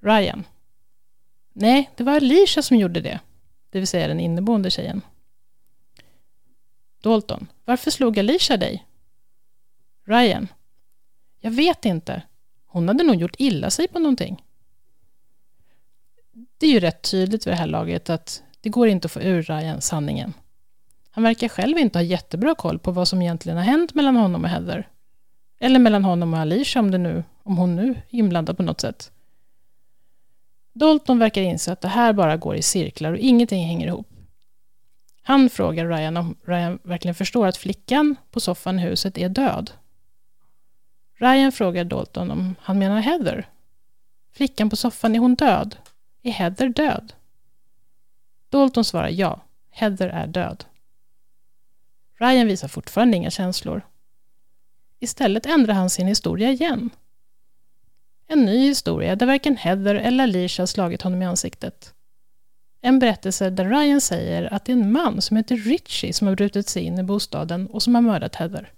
Ryan. 0.00 0.44
Nej, 1.52 1.90
det 1.96 2.04
var 2.04 2.16
Alicia 2.16 2.62
som 2.62 2.76
gjorde 2.76 3.00
det. 3.00 3.20
Det 3.70 3.78
vill 3.78 3.88
säga 3.88 4.08
den 4.08 4.20
inneboende 4.20 4.70
tjejen. 4.70 5.02
Dalton. 7.00 7.46
Varför 7.64 7.90
slog 7.90 8.18
Alicia 8.18 8.56
dig? 8.56 8.86
Ryan. 10.04 10.48
Jag 11.40 11.50
vet 11.50 11.84
inte. 11.84 12.22
Hon 12.66 12.88
hade 12.88 13.04
nog 13.04 13.16
gjort 13.16 13.36
illa 13.38 13.70
sig 13.70 13.88
på 13.88 13.98
någonting. 13.98 14.44
Det 16.58 16.66
är 16.66 16.70
ju 16.70 16.80
rätt 16.80 17.02
tydligt 17.10 17.46
vid 17.46 17.52
det 17.52 17.58
här 17.58 17.66
laget 17.66 18.10
att 18.10 18.42
det 18.60 18.68
går 18.68 18.88
inte 18.88 19.06
att 19.06 19.12
få 19.12 19.20
ur 19.20 19.42
Ryan 19.42 19.80
sanningen. 19.80 20.34
Han 21.10 21.24
verkar 21.24 21.48
själv 21.48 21.78
inte 21.78 21.98
ha 21.98 22.02
jättebra 22.02 22.54
koll 22.54 22.78
på 22.78 22.90
vad 22.90 23.08
som 23.08 23.22
egentligen 23.22 23.58
har 23.58 23.64
hänt 23.64 23.94
mellan 23.94 24.16
honom 24.16 24.44
och 24.44 24.50
Heather. 24.50 24.88
Eller 25.60 25.78
mellan 25.78 26.04
honom 26.04 26.34
och 26.34 26.40
Alicia 26.40 26.80
om, 26.80 26.90
det 26.90 26.98
nu, 26.98 27.24
om 27.42 27.56
hon 27.56 27.76
nu 27.76 27.90
är 27.90 28.02
inblandad 28.10 28.56
på 28.56 28.62
något 28.62 28.80
sätt. 28.80 29.12
Dalton 30.72 31.18
verkar 31.18 31.42
inse 31.42 31.72
att 31.72 31.80
det 31.80 31.88
här 31.88 32.12
bara 32.12 32.36
går 32.36 32.56
i 32.56 32.62
cirklar 32.62 33.12
och 33.12 33.18
ingenting 33.18 33.66
hänger 33.66 33.86
ihop. 33.86 34.08
Han 35.22 35.50
frågar 35.50 35.86
Ryan 35.88 36.16
om 36.16 36.36
Ryan 36.44 36.78
verkligen 36.82 37.14
förstår 37.14 37.46
att 37.46 37.56
flickan 37.56 38.16
på 38.30 38.40
soffan 38.40 38.78
i 38.78 38.82
huset 38.82 39.18
är 39.18 39.28
död. 39.28 39.70
Ryan 41.14 41.52
frågar 41.52 41.84
Dalton 41.84 42.30
om 42.30 42.54
han 42.60 42.78
menar 42.78 43.00
Heather. 43.00 43.48
Flickan 44.32 44.70
på 44.70 44.76
soffan, 44.76 45.14
är 45.14 45.18
hon 45.18 45.34
död? 45.34 45.76
Är 46.22 46.30
Heather 46.30 46.68
död? 46.68 47.12
Dalton 48.48 48.84
svarar 48.84 49.08
ja, 49.08 49.40
Heather 49.70 50.08
är 50.08 50.26
död. 50.26 50.64
Ryan 52.18 52.46
visar 52.46 52.68
fortfarande 52.68 53.16
inga 53.16 53.30
känslor. 53.30 53.82
Istället 55.00 55.46
ändrar 55.46 55.74
han 55.74 55.90
sin 55.90 56.06
historia 56.06 56.50
igen. 56.50 56.90
En 58.26 58.44
ny 58.44 58.58
historia 58.58 59.16
där 59.16 59.26
varken 59.26 59.56
Heather 59.56 59.94
eller 59.94 60.24
Alicia 60.24 60.66
slagit 60.66 61.02
honom 61.02 61.22
i 61.22 61.26
ansiktet. 61.26 61.94
En 62.80 62.98
berättelse 62.98 63.50
där 63.50 63.68
Ryan 63.68 64.00
säger 64.00 64.54
att 64.54 64.64
det 64.64 64.72
är 64.72 64.76
en 64.76 64.92
man 64.92 65.22
som 65.22 65.36
heter 65.36 65.56
Richie 65.56 66.12
som 66.12 66.26
har 66.26 66.34
brutit 66.34 66.68
sig 66.68 66.82
in 66.82 66.98
i 66.98 67.02
bostaden 67.02 67.66
och 67.66 67.82
som 67.82 67.94
har 67.94 68.02
mördat 68.02 68.34
Heather. 68.34 68.72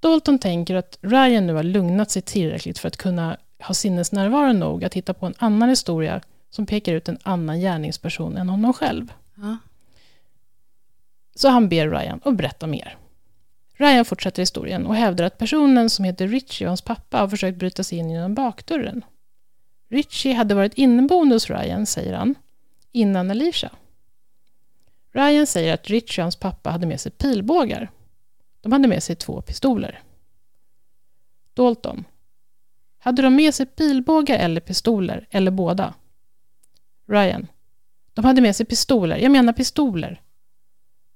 Dalton 0.00 0.38
tänker 0.38 0.74
att 0.74 0.98
Ryan 1.00 1.46
nu 1.46 1.54
har 1.54 1.62
lugnat 1.62 2.10
sig 2.10 2.22
tillräckligt 2.22 2.78
för 2.78 2.88
att 2.88 2.96
kunna 2.96 3.36
ha 3.62 3.74
sinnesnärvaro 3.74 4.52
nog 4.52 4.84
att 4.84 4.94
hitta 4.94 5.14
på 5.14 5.26
en 5.26 5.34
annan 5.38 5.68
historia 5.68 6.20
som 6.50 6.66
pekar 6.66 6.94
ut 6.94 7.08
en 7.08 7.18
annan 7.22 7.60
gärningsperson 7.60 8.36
än 8.36 8.48
honom 8.48 8.72
själv. 8.72 9.12
Ja. 9.34 9.56
Så 11.34 11.48
han 11.48 11.68
ber 11.68 11.88
Ryan 11.88 12.20
att 12.24 12.36
berätta 12.36 12.66
mer. 12.66 12.96
Ryan 13.74 14.04
fortsätter 14.04 14.42
historien 14.42 14.86
och 14.86 14.94
hävdar 14.94 15.24
att 15.24 15.38
personen 15.38 15.90
som 15.90 16.04
heter 16.04 16.28
Richie 16.28 16.66
och 16.66 16.70
hans 16.70 16.82
pappa 16.82 17.18
har 17.18 17.28
försökt 17.28 17.58
bryta 17.58 17.84
sig 17.84 17.98
in 17.98 18.10
genom 18.10 18.34
bakdörren 18.34 19.04
Richie 19.88 20.34
hade 20.34 20.54
varit 20.54 20.74
inneboende 20.74 21.34
hos 21.34 21.50
Ryan, 21.50 21.86
säger 21.86 22.14
han, 22.14 22.34
innan 22.92 23.30
Alicia. 23.30 23.70
Ryan 25.12 25.46
säger 25.46 25.74
att 25.74 25.86
Richie 25.86 26.22
och 26.22 26.24
hans 26.24 26.36
pappa 26.36 26.70
hade 26.70 26.86
med 26.86 27.00
sig 27.00 27.12
pilbågar. 27.12 27.90
De 28.60 28.72
hade 28.72 28.88
med 28.88 29.02
sig 29.02 29.16
två 29.16 29.40
pistoler. 29.40 30.02
Dalton. 31.54 32.04
Hade 32.98 33.22
de 33.22 33.36
med 33.36 33.54
sig 33.54 33.66
pilbågar 33.66 34.38
eller 34.38 34.60
pistoler, 34.60 35.26
eller 35.30 35.50
båda? 35.50 35.94
Ryan. 37.08 37.46
De 38.14 38.24
hade 38.24 38.40
med 38.40 38.56
sig 38.56 38.66
pistoler. 38.66 39.16
Jag 39.16 39.32
menar 39.32 39.52
pistoler. 39.52 40.22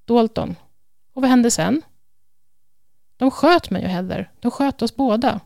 Dalton. 0.05 0.57
Och 1.13 1.23
vad 1.23 1.31
hände 1.31 1.51
sen? 1.51 1.83
De 3.17 3.31
sköt 3.31 3.71
mig 3.71 3.85
och 3.85 3.91
Heather. 3.91 4.31
De 4.41 4.51
sköt 4.51 4.83
oss 4.83 4.97
båda. 4.97 5.41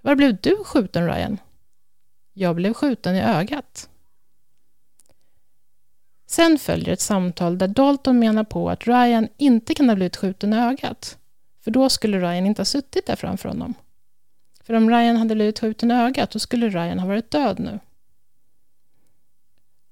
Var 0.00 0.14
blev 0.14 0.36
du 0.40 0.56
skjuten, 0.64 1.06
Ryan? 1.06 1.38
Jag 2.32 2.56
blev 2.56 2.72
skjuten 2.72 3.14
i 3.14 3.22
ögat. 3.22 3.88
Sen 6.26 6.58
följer 6.58 6.92
ett 6.92 7.00
samtal 7.00 7.58
där 7.58 7.68
Dalton 7.68 8.18
menar 8.18 8.44
på 8.44 8.70
att 8.70 8.86
Ryan 8.86 9.28
inte 9.36 9.74
kan 9.74 9.88
ha 9.88 9.96
blivit 9.96 10.16
skjuten 10.16 10.52
i 10.52 10.56
ögat. 10.56 11.18
För 11.60 11.70
då 11.70 11.88
skulle 11.88 12.18
Ryan 12.18 12.46
inte 12.46 12.60
ha 12.60 12.64
suttit 12.64 13.06
där 13.06 13.16
framför 13.16 13.48
honom. 13.48 13.74
För 14.62 14.74
om 14.74 14.90
Ryan 14.90 15.16
hade 15.16 15.34
blivit 15.34 15.60
skjuten 15.60 15.90
i 15.90 15.94
ögat, 15.94 16.30
då 16.30 16.38
skulle 16.38 16.68
Ryan 16.68 16.98
ha 16.98 17.06
varit 17.06 17.30
död 17.30 17.60
nu. 17.60 17.80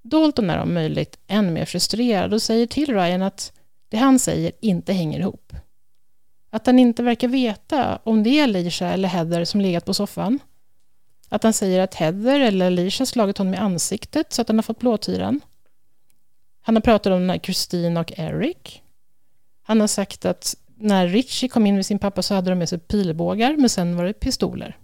Dalton 0.03 0.51
är 0.51 0.59
om 0.59 0.75
möjligt 0.75 1.19
än 1.27 1.53
mer 1.53 1.65
frustrerad 1.65 2.35
och 2.35 2.43
säger 2.43 2.67
till 2.67 2.95
Ryan 2.95 3.23
att 3.23 3.53
det 3.89 3.97
han 3.97 4.19
säger 4.19 4.53
inte 4.61 4.93
hänger 4.93 5.21
ihop. 5.21 5.53
Att 6.51 6.67
han 6.67 6.79
inte 6.79 7.03
verkar 7.03 7.29
veta 7.29 7.99
om 8.05 8.23
det 8.23 8.31
är 8.31 8.45
Alicia 8.45 8.93
eller 8.93 9.09
Heather 9.09 9.45
som 9.45 9.61
legat 9.61 9.85
på 9.85 9.95
soffan. 9.95 10.39
Att 11.29 11.43
han 11.43 11.53
säger 11.53 11.81
att 11.81 11.95
Heather 11.95 12.41
eller 12.41 12.67
Alicia 12.67 13.07
slagit 13.07 13.39
honom 13.39 13.55
i 13.55 13.57
ansiktet 13.57 14.33
så 14.33 14.43
att 14.43 14.49
han 14.49 14.59
har 14.59 14.63
fått 14.63 14.79
blåtyran. 14.79 15.41
Han 16.63 16.77
har 16.77 16.83
pratat 16.83 17.13
om 17.13 17.27
när 17.27 17.39
Christine 17.39 18.01
och 18.01 18.13
Eric. 18.17 18.83
Han 19.63 19.81
har 19.81 19.87
sagt 19.87 20.25
att 20.25 20.57
när 20.77 21.09
Richie 21.09 21.49
kom 21.49 21.67
in 21.67 21.75
med 21.75 21.87
sin 21.87 21.99
pappa 21.99 22.23
så 22.23 22.35
hade 22.35 22.51
de 22.51 22.59
med 22.59 22.69
sig 22.69 22.79
pilbågar, 22.79 23.57
men 23.57 23.69
sen 23.69 23.97
var 23.97 24.05
det 24.05 24.13
pistoler. 24.13 24.79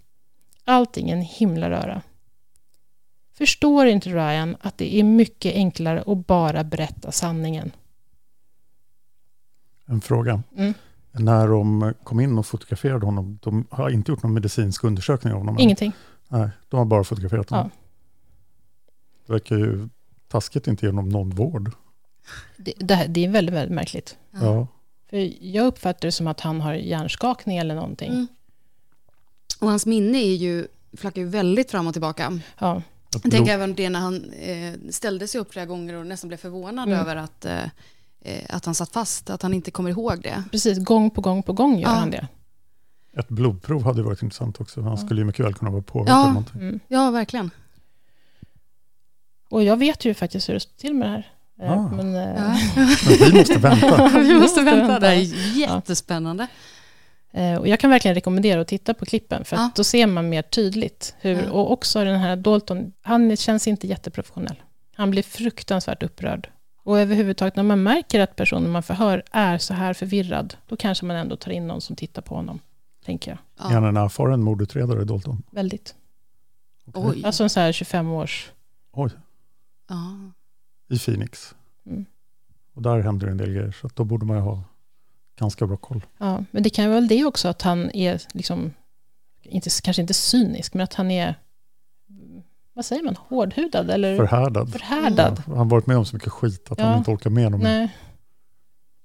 Allting 0.64 1.11
en 1.11 1.22
himla 1.22 1.70
röra. 1.70 2.02
Förstår 3.38 3.87
inte 3.87 4.09
Ryan 4.11 4.57
att 4.61 4.79
det 4.79 4.94
är 4.96 5.05
mycket 5.05 5.55
enklare 5.55 6.05
att 6.07 6.27
bara 6.27 6.64
berätta 6.64 7.12
sanningen? 7.12 7.70
En 9.87 10.01
fråga. 10.01 10.42
Mm. 10.57 10.74
När 11.12 11.48
de 11.48 11.94
kom 12.05 12.20
in 12.20 12.38
och 12.38 12.46
fotograferade 12.46 13.07
honom, 13.07 13.38
de 13.42 13.66
har 13.70 13.90
inte 13.90 14.12
gjort 14.12 14.22
någon 14.22 14.35
medicinsk 14.35 14.85
undersökning 14.85 15.33
av 15.33 15.38
honom? 15.38 15.55
än. 15.57 15.61
Ingenting. 15.61 15.92
Nej, 16.29 16.48
de 16.68 16.77
har 16.77 16.85
bara 16.85 17.05
fotograferat 17.05 17.51
honom. 17.51 17.70
Ja. 17.74 17.81
Det 19.27 19.33
verkar 19.33 19.57
ju 19.57 19.88
taskigt 20.29 20.66
inte 20.66 20.87
ge 20.87 20.92
honom 20.92 21.09
någon 21.09 21.31
vård. 21.31 21.72
Det, 22.57 22.72
det, 22.77 22.94
här- 22.94 23.09
det 23.09 23.24
är 23.24 23.29
väldigt, 23.29 23.55
väldigt 23.55 23.74
märkligt. 23.74 24.16
Ja. 24.31 24.66
För 25.11 25.44
jag 25.44 25.66
uppfattar 25.66 26.09
det 26.09 26.12
som 26.12 26.27
att 26.27 26.40
han 26.40 26.61
har 26.61 26.74
hjärnskakning 26.74 27.59
eller 27.59 27.74
någonting. 27.74 28.12
Mm. 28.12 28.27
Och 29.61 29.68
hans 29.68 29.87
minne 29.87 30.18
är 30.18 30.35
ju, 30.35 30.66
flackar 30.96 31.22
ju 31.22 31.29
väldigt 31.29 31.70
fram 31.70 31.87
och 31.87 31.92
tillbaka. 31.92 32.40
Ja, 32.59 32.83
Jag 33.12 33.32
tänker 33.32 33.52
även 33.52 33.74
det 33.74 33.88
när 33.90 34.00
han 34.00 34.30
eh, 34.32 34.74
ställde 34.90 35.28
sig 35.28 35.40
upp 35.40 35.52
flera 35.52 35.66
gånger 35.66 35.94
och 35.94 36.06
nästan 36.06 36.28
blev 36.28 36.38
förvånad 36.38 36.88
Mm. 36.88 37.00
över 37.00 37.16
att, 37.16 37.44
eh, 37.44 37.62
eh, 38.20 38.44
att 38.48 38.64
han 38.64 38.74
satt 38.74 38.92
fast, 38.92 39.30
att 39.30 39.42
han 39.42 39.54
inte 39.54 39.70
kommer 39.70 39.90
ihåg 39.90 40.22
det. 40.22 40.44
precis. 40.50 40.78
Gång 40.78 41.10
på 41.10 41.20
gång 41.20 41.42
på 41.42 41.52
gång 41.52 41.74
gör 41.78 41.88
Ja. 41.88 41.94
han 41.94 42.10
det. 42.10 42.28
Ett 43.16 43.28
blodprov 43.28 43.84
hade 43.84 44.02
varit 44.02 44.22
intressant 44.22 44.60
också. 44.60 44.80
Han 44.82 44.90
Ja. 44.90 44.96
skulle 44.96 45.20
ju 45.20 45.24
mycket 45.24 45.44
väl 45.46 45.54
kunna 45.54 45.70
vara 45.70 45.82
påverkad 45.82 46.16
Ja. 46.16 46.28
någonting. 46.28 46.60
Mm. 46.60 46.80
Ja, 46.88 47.10
verkligen. 47.10 47.50
Och 49.50 49.64
jag 49.64 49.76
vet 49.76 50.04
ju 50.04 50.14
faktiskt 50.14 50.48
hur 50.48 50.54
det 50.54 50.60
står 50.60 50.76
till 50.76 50.94
med 50.94 51.08
det 51.08 51.12
här. 51.12 51.32
Eh, 51.62 51.72
Ah. 51.78 51.88
Men, 51.96 52.14
eh, 52.14 52.22
Ja. 52.22 52.56
Men 52.76 53.32
vi 53.32 53.38
måste 53.38 53.58
vänta. 53.58 54.08
Vi 54.22 54.34
måste 54.40 54.62
vänta, 54.62 54.86
vänta. 54.86 54.98
det 55.00 55.14
är 55.14 55.56
jättespännande. 55.58 56.46
Eh, 57.38 57.59
Och 57.59 57.68
jag 57.68 57.81
kan 57.81 57.90
verkligen 57.90 58.14
rekommendera 58.14 58.61
att 58.61 58.68
titta 58.68 58.94
på 58.94 59.05
klippen, 59.07 59.44
för 59.44 59.57
att 59.57 59.62
Ja. 59.62 59.70
då 59.77 59.85
ser 59.85 60.07
man 60.07 60.29
mer 60.29 60.42
tydligt 60.42 61.14
hur, 61.20 61.42
Ja. 61.42 61.51
och 61.51 61.72
också 61.72 62.05
den 62.05 62.20
här 62.20 62.37
Dalton, 62.37 62.92
han 63.03 63.37
känns 63.37 63.68
inte 63.68 63.87
jätteprofessionell. 63.87 64.62
Han 64.94 65.11
blir 65.11 65.22
fruktansvärt 65.22 66.03
upprörd. 66.03 66.48
Och 66.83 66.98
överhuvudtaget 67.01 67.57
när 67.57 67.62
man 67.62 67.83
märker 67.83 68.20
att 68.20 68.37
personen 68.37 68.70
man 68.70 68.83
förhör 68.83 69.22
är 69.33 69.59
så 69.59 69.74
här 69.74 69.94
förvirrad, 69.94 70.55
då 70.68 70.77
kanske 70.77 71.05
man 71.07 71.16
ändå 71.16 71.37
tar 71.37 71.51
in 71.51 71.66
någon 71.66 71.81
som 71.81 71.96
tittar 71.96 72.22
på 72.22 72.35
honom, 72.35 72.59
tänker 73.05 73.31
jag. 73.31 73.66
Är 73.70 73.74
han 73.74 73.83
Ja. 73.83 73.88
en 73.88 73.96
erfaren 73.96 74.42
mordutredare, 74.42 75.05
Dalton? 75.05 75.42
Väldigt. 75.51 75.94
Oj. 76.94 77.22
Alltså 77.24 77.42
en 77.42 77.51
så 77.51 77.61
här 77.61 77.72
25 77.72 78.11
års... 78.11 78.51
Oj, 78.92 79.11
Ja. 79.88 80.16
i 80.94 80.98
Phoenix. 80.98 81.55
Mm. 81.87 82.05
Och 82.74 82.83
där 82.83 83.01
händer 83.01 83.27
en 83.27 83.37
del 83.37 83.51
grejer, 83.53 83.72
så 83.81 83.88
då 83.94 84.05
borde 84.05 84.27
man 84.27 84.37
ju 84.37 84.42
ha 84.42 84.62
ganska 85.38 85.66
bra 85.66 85.77
koll. 85.77 86.07
Ja, 86.18 86.44
men 86.51 86.62
det 86.62 86.70
kan 86.70 86.85
ju 86.85 86.90
vara 86.90 87.01
det 87.01 87.24
också 87.24 87.48
att 87.48 87.62
han 87.62 87.90
är 87.90 88.20
liksom, 88.33 88.72
inte, 89.42 89.70
kanske 89.83 90.03
inte 90.03 90.14
cynisk, 90.14 90.74
men 90.74 90.85
att 90.85 90.94
han 90.94 91.11
är, 91.11 91.35
vad 92.74 92.85
säger 92.85 93.03
man, 93.03 93.16
hårdhudad 93.16 93.90
eller 93.90 94.16
Förhärdad. 94.16 94.72
förhärdad. 94.72 95.35
Ja, 95.37 95.42
han 95.46 95.57
har 95.59 95.64
varit 95.64 95.87
med 95.87 95.96
om 95.96 96.05
så 96.07 96.16
mycket 96.16 96.33
skit 96.33 96.66
att 96.72 96.79
Ja. 96.79 96.85
han 96.85 96.98
inte 96.98 97.11
orkar 97.11 97.31
med 97.31 97.53
mer. 97.53 97.59
Nej, 97.59 97.88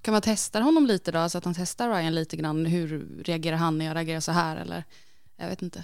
Kan 0.01 0.11
man 0.11 0.21
testa 0.21 0.59
honom 0.61 0.85
lite 0.87 1.11
då, 1.11 1.29
så 1.29 1.37
att 1.37 1.45
han 1.45 1.53
testar 1.53 1.89
Ryan 1.89 2.15
lite 2.15 2.37
grann, 2.37 2.65
hur 2.65 3.07
reagerar 3.25 3.57
han 3.57 3.77
när 3.77 3.85
jag 3.85 3.95
reagerar 3.95 4.19
så 4.19 4.31
här 4.31 4.57
eller? 4.57 4.83
Jag 5.37 5.47
vet 5.49 5.61
inte. 5.61 5.83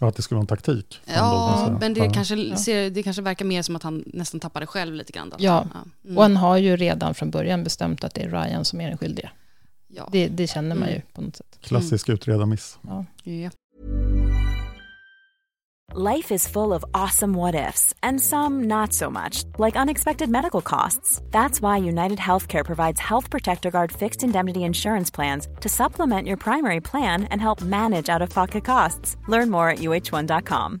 Ja, 0.00 0.08
att 0.08 0.16
det 0.16 0.22
skulle 0.22 0.36
vara 0.36 0.42
en 0.42 0.46
taktik. 0.46 1.00
Ja, 1.04 1.76
men 1.80 1.94
det, 1.94 2.00
Ja. 2.04 2.12
kanske, 2.12 2.56
ser, 2.56 2.90
det 2.90 3.02
kanske 3.02 3.22
verkar 3.22 3.44
mer 3.44 3.62
som 3.62 3.76
att 3.76 3.82
han 3.82 4.04
nästan 4.06 4.40
tappade 4.40 4.66
själv 4.66 4.94
lite 4.94 5.12
grann. 5.12 5.30
Då. 5.30 5.36
Ja. 5.38 5.66
Mm. 6.04 6.16
och 6.16 6.22
han 6.22 6.36
har 6.36 6.56
ju 6.56 6.76
redan 6.76 7.14
från 7.14 7.30
början 7.30 7.64
bestämt 7.64 8.04
att 8.04 8.14
det 8.14 8.22
är 8.22 8.28
Ryan 8.30 8.64
som 8.64 8.80
är 8.80 8.88
den 8.88 8.98
skyldiga. 8.98 9.30
Ja. 9.88 10.08
Det, 10.12 10.28
det 10.28 10.46
känner 10.46 10.76
man 10.76 10.88
ju 10.88 10.94
Mm. 10.94 11.06
på 11.12 11.20
något 11.22 11.36
sätt. 11.36 11.58
Klassisk 11.60 12.08
utredarmiss. 12.08 12.78
Ja. 12.82 13.04
Ja. 13.24 13.50
Life 15.94 16.34
is 16.34 16.46
full 16.48 16.72
of 16.72 16.84
awesome 16.92 17.32
what 17.38 17.54
ifs, 17.54 17.94
and 18.02 18.20
some 18.20 18.66
not 18.66 18.92
so 18.92 19.10
much, 19.10 19.44
like 19.58 19.74
unexpected 19.82 20.28
medical 20.28 20.60
costs. 20.60 21.22
That's 21.30 21.62
why 21.62 21.78
United 21.88 22.18
Healthcare 22.18 22.62
provides 22.64 23.00
Health 23.00 23.30
Protector 23.30 23.70
Guard 23.70 23.90
fixed 23.92 24.22
indemnity 24.22 24.60
insurance 24.60 25.10
plans 25.10 25.48
to 25.60 25.68
supplement 25.68 26.26
your 26.26 26.36
primary 26.36 26.80
plan 26.80 27.24
and 27.30 27.40
help 27.40 27.62
manage 27.62 28.10
out 28.10 28.22
of 28.22 28.28
pocket 28.30 28.64
costs. 28.66 29.16
Learn 29.28 29.50
more 29.50 29.70
at 29.70 29.78
uh1.com. 29.78 30.80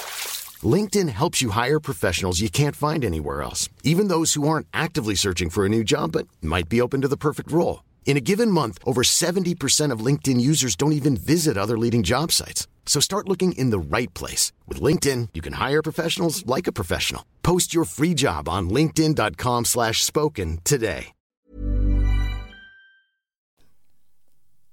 LinkedIn 0.63 1.09
helps 1.09 1.41
you 1.41 1.51
hire 1.51 1.79
professionals 1.79 2.41
you 2.41 2.49
can't 2.49 2.75
find 2.75 3.05
anywhere 3.05 3.41
else, 3.41 3.69
even 3.83 4.09
those 4.09 4.33
who 4.33 4.47
aren't 4.47 4.67
actively 4.73 5.15
searching 5.15 5.49
for 5.49 5.65
a 5.65 5.69
new 5.69 5.83
job 5.83 6.11
but 6.11 6.27
might 6.41 6.67
be 6.67 6.81
open 6.81 7.01
to 7.01 7.07
the 7.07 7.17
perfect 7.17 7.51
role. 7.51 7.83
In 8.05 8.17
a 8.17 8.21
given 8.21 8.51
month, 8.51 8.77
over 8.83 9.03
70% 9.03 9.93
of 9.93 10.05
LinkedIn 10.05 10.41
users 10.41 10.75
don't 10.75 10.91
even 10.91 11.15
visit 11.15 11.57
other 11.57 11.77
leading 11.77 12.03
job 12.03 12.31
sites. 12.31 12.67
So 12.85 12.99
start 12.99 13.29
looking 13.29 13.53
in 13.53 13.69
the 13.69 13.97
right 13.97 14.13
place. 14.13 14.51
With 14.67 14.81
LinkedIn, 14.81 15.29
you 15.33 15.41
can 15.41 15.53
hire 15.53 15.81
professionals 15.81 16.45
like 16.45 16.67
a 16.67 16.73
professional. 16.73 17.23
Post 17.41 17.73
your 17.73 17.85
free 17.85 18.13
job 18.13 18.49
on 18.49 18.69
linkedin.com 18.69 19.65
slash 19.65 20.03
spoken 20.03 20.59
today. 20.63 21.13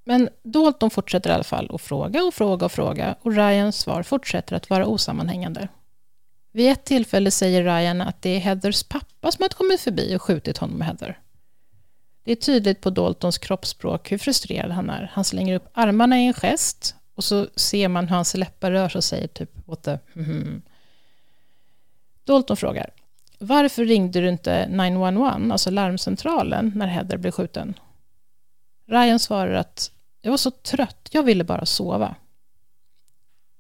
Men 0.05 0.29
Dalton 0.43 0.91
fortsätter 0.91 1.31
i 1.31 1.33
alla 1.33 1.45
fall 1.45 1.71
att 1.75 1.81
fråga 1.81 2.23
och 2.23 2.35
fråga 2.35 2.67
och 2.67 2.73
fråga 2.73 3.17
och 3.23 3.33
Ryans 3.33 3.79
svar 3.79 4.03
fortsätter 4.03 4.57
att 4.57 4.71
vara 4.71 4.87
osammanhängande. 4.87 5.69
Vid 6.59 6.71
ett 6.71 6.85
tillfälle 6.85 7.31
säger 7.31 7.65
Ryan 7.65 8.01
att 8.01 8.23
det 8.23 8.31
är 8.31 8.39
Heathers 8.39 8.83
pappa 8.83 9.33
som 9.33 9.43
har 9.43 9.49
kommit 9.49 9.81
förbi 9.81 10.17
och 10.17 10.23
skjutit 10.23 10.59
honom 10.59 10.81
och 10.81 10.85
Heather. 10.85 11.19
Det 12.25 12.33
är 12.33 12.37
tydligt 12.37 12.81
på 12.81 12.91
Daltons 12.91 13.39
kroppsspråk 13.39 14.13
hur 14.13 14.19
frustrerad 14.19 14.71
han 14.71 14.91
är. 14.91 15.11
Han 15.13 15.25
slänger 15.25 15.55
upp 15.55 15.69
armarna 15.73 16.19
i 16.19 16.27
en 16.27 16.33
gest 16.33 16.95
och 17.15 17.25
så 17.25 17.47
ser 17.57 17.89
man 17.89 18.09
hur 18.09 18.15
hans 18.15 18.35
läppar 18.35 18.71
rör 18.71 18.89
sig 18.89 18.99
och 18.99 19.05
säger 19.05 19.27
typ 19.27 19.51
åt 19.67 19.83
det. 19.83 20.01
mhm. 20.13 20.63
Dalton 22.25 22.57
frågar 22.57 22.91
varför 23.39 23.85
ringde 23.85 24.21
du 24.21 24.29
inte 24.29 24.69
911, 24.69 25.53
alltså 25.53 25.71
larmcentralen, 25.71 26.73
när 26.75 26.87
Heather 26.87 27.17
blev 27.17 27.31
skjuten? 27.31 27.75
Ryan 28.87 29.19
svarar 29.19 29.53
att 29.53 29.91
jag 30.21 30.31
var 30.31 30.39
så 30.39 30.51
trött, 30.51 31.09
jag 31.13 31.23
ville 31.23 31.45
bara 31.45 31.67
sova. 31.67 32.15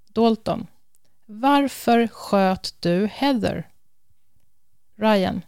Dalton. 0.08 0.66
Varför 1.30 2.06
sköt 2.06 2.74
du 2.80 3.06
Heather? 3.06 3.68
Ryan. 4.96 5.42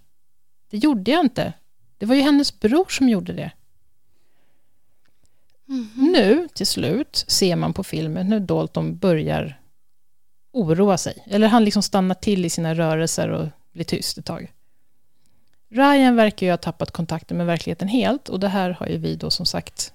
Det 0.71 0.77
gjorde 0.79 1.11
jag 1.11 1.21
inte. 1.21 1.53
Det 1.99 2.07
var 2.07 2.15
ju 2.15 2.23
hennes 2.23 2.61
bror 2.61 2.87
som 2.89 3.09
gjorde 3.09 3.33
det. 3.33 3.51
Nu, 5.97 6.49
till 6.55 6.67
slut, 6.67 7.25
ser 7.29 7.57
man 7.57 7.73
på 7.73 7.85
filmen 7.85 8.33
hur 8.33 8.41
Dalton 8.41 8.97
börjar 8.99 9.61
oroa 10.53 10.99
sig. 10.99 11.25
Eller 11.27 11.49
han 11.49 11.65
liksom 11.65 11.83
stannar 11.83 12.15
till 12.15 12.45
i 12.45 12.51
sina 12.51 12.75
rörelser 12.75 13.29
och 13.29 13.49
blir 13.73 13.85
tyst 13.85 14.19
ett 14.19 14.27
tag. 14.27 14.53
Ryan 15.69 16.17
verkar 16.17 16.47
ju 16.47 16.53
ha 16.53 16.57
tappat 16.57 16.91
kontakten 16.91 17.37
med 17.37 17.47
verkligheten 17.47 17.89
helt 17.89 18.29
och 18.29 18.41
det 18.41 18.49
här 18.49 18.71
har 18.71 18.87
ju 18.87 18.97
vi 18.97 19.17
då 19.17 19.31
som 19.31 19.47
sagt 19.47 19.95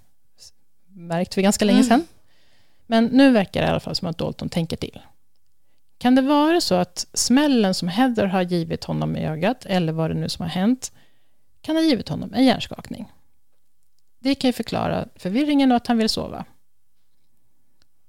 märkt 0.88 1.34
för 1.34 1.42
ganska 1.42 1.66
länge 1.66 1.80
Mm. 1.80 1.90
sedan. 1.90 2.08
Men 2.88 3.06
nu 3.06 3.32
verkar 3.32 3.62
det 3.62 3.68
i 3.68 3.70
alla 3.70 3.80
fall 3.80 3.96
som 3.96 4.08
att 4.08 4.18
Dalton 4.18 4.50
tänker 4.50 4.78
till. 4.78 5.02
Kan 5.98 6.16
det 6.16 6.22
vara 6.22 6.62
så 6.62 6.76
att 6.76 7.08
smällen 7.14 7.74
som 7.74 7.88
Heather 7.88 8.26
har 8.26 8.42
givit 8.42 8.84
honom 8.84 9.16
i 9.16 9.26
ögat, 9.28 9.66
eller 9.66 9.94
vad 9.94 10.10
det 10.10 10.14
nu 10.14 10.30
som 10.30 10.44
har 10.44 10.50
hänt, 10.50 10.92
kan 11.62 11.76
ha 11.76 11.84
givit 11.84 12.10
honom 12.10 12.34
en 12.34 12.46
hjärnskakning? 12.46 13.12
Det 14.20 14.36
kan 14.36 14.48
ju 14.48 14.54
förklara 14.54 15.08
förvirringen 15.16 15.72
och 15.72 15.78
att 15.78 15.88
han 15.88 15.98
vill 15.98 16.10
sova. 16.10 16.46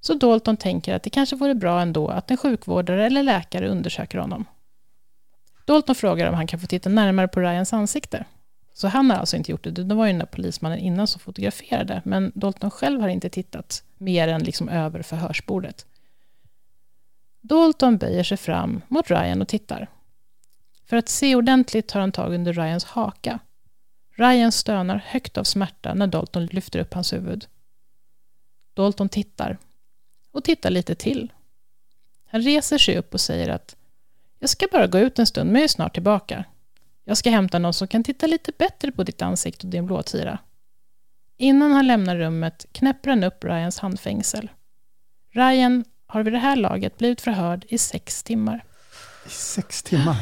Så 0.00 0.14
Dalton 0.14 0.56
tänker 0.56 0.94
att 0.94 1.02
det 1.02 1.10
kanske 1.10 1.36
vore 1.36 1.54
bra 1.54 1.80
ändå 1.80 2.08
att 2.08 2.30
en 2.30 2.36
sjukvårdare 2.36 3.06
eller 3.06 3.22
läkare 3.22 3.68
undersöker 3.68 4.18
honom. 4.18 4.44
Dalton 5.64 5.94
frågar 5.94 6.28
om 6.28 6.34
han 6.34 6.46
kan 6.46 6.60
få 6.60 6.66
titta 6.66 6.88
närmare 6.88 7.28
på 7.28 7.40
Ryans 7.40 7.72
ansikte. 7.72 8.24
Så 8.72 8.88
han 8.88 9.10
har 9.10 9.18
alltså 9.18 9.36
inte 9.36 9.50
gjort 9.50 9.64
det. 9.64 9.70
Det 9.70 9.94
var 9.94 10.06
ju 10.06 10.12
den 10.12 10.18
där 10.18 10.26
polismannen 10.26 10.78
innan 10.78 11.06
som 11.06 11.20
fotograferade. 11.20 12.02
Men 12.04 12.32
Dalton 12.34 12.70
själv 12.70 13.00
har 13.00 13.08
inte 13.08 13.28
tittat 13.28 13.82
mer 13.98 14.28
än 14.28 14.42
liksom 14.42 14.68
över 14.68 15.02
förhörsbordet. 15.02 15.86
Dalton 17.48 17.98
böjer 17.98 18.24
sig 18.24 18.36
fram 18.36 18.82
mot 18.88 19.10
Ryan 19.10 19.42
och 19.42 19.48
tittar. 19.48 19.90
För 20.84 20.96
att 20.96 21.08
se 21.08 21.34
ordentligt 21.34 21.88
tar 21.88 22.00
han 22.00 22.12
tag 22.12 22.34
under 22.34 22.52
Ryans 22.52 22.84
haka. 22.84 23.38
Ryan 24.16 24.52
stönar 24.52 25.04
högt 25.06 25.38
av 25.38 25.44
smärta 25.44 25.94
när 25.94 26.06
Dalton 26.06 26.46
lyfter 26.46 26.78
upp 26.78 26.94
hans 26.94 27.12
huvud. 27.12 27.46
Dalton 28.74 29.08
tittar. 29.08 29.58
Och 30.32 30.44
tittar 30.44 30.70
lite 30.70 30.94
till. 30.94 31.32
Han 32.26 32.42
reser 32.42 32.78
sig 32.78 32.98
upp 32.98 33.14
och 33.14 33.20
säger 33.20 33.48
att 33.48 33.76
jag 34.38 34.50
ska 34.50 34.66
bara 34.72 34.86
gå 34.86 34.98
ut 34.98 35.18
en 35.18 35.26
stund, 35.26 35.50
men 35.50 35.60
jag 35.60 35.64
är 35.64 35.68
snart 35.68 35.94
tillbaka. 35.94 36.44
Jag 37.04 37.16
ska 37.16 37.30
hämta 37.30 37.58
någon 37.58 37.74
som 37.74 37.88
kan 37.88 38.04
titta 38.04 38.26
lite 38.26 38.52
bättre 38.58 38.92
på 38.92 39.02
ditt 39.02 39.22
ansikte 39.22 39.66
och 39.66 39.70
din 39.70 39.86
blåtira. 39.86 40.38
Innan 41.36 41.72
han 41.72 41.86
lämnar 41.86 42.16
rummet 42.16 42.66
knäpper 42.72 43.10
han 43.10 43.24
upp 43.24 43.44
Ryans 43.44 43.78
handfängsel. 43.78 44.50
Ryan 45.30 45.84
har 46.06 46.22
vid 46.22 46.32
det 46.32 46.38
här 46.38 46.56
laget 46.56 46.98
blivit 46.98 47.20
förhörd 47.20 47.64
i 47.68 47.78
sex 47.78 48.22
timmar. 48.22 48.64
I 49.26 49.28
sex 49.28 49.82
timmar. 49.82 50.16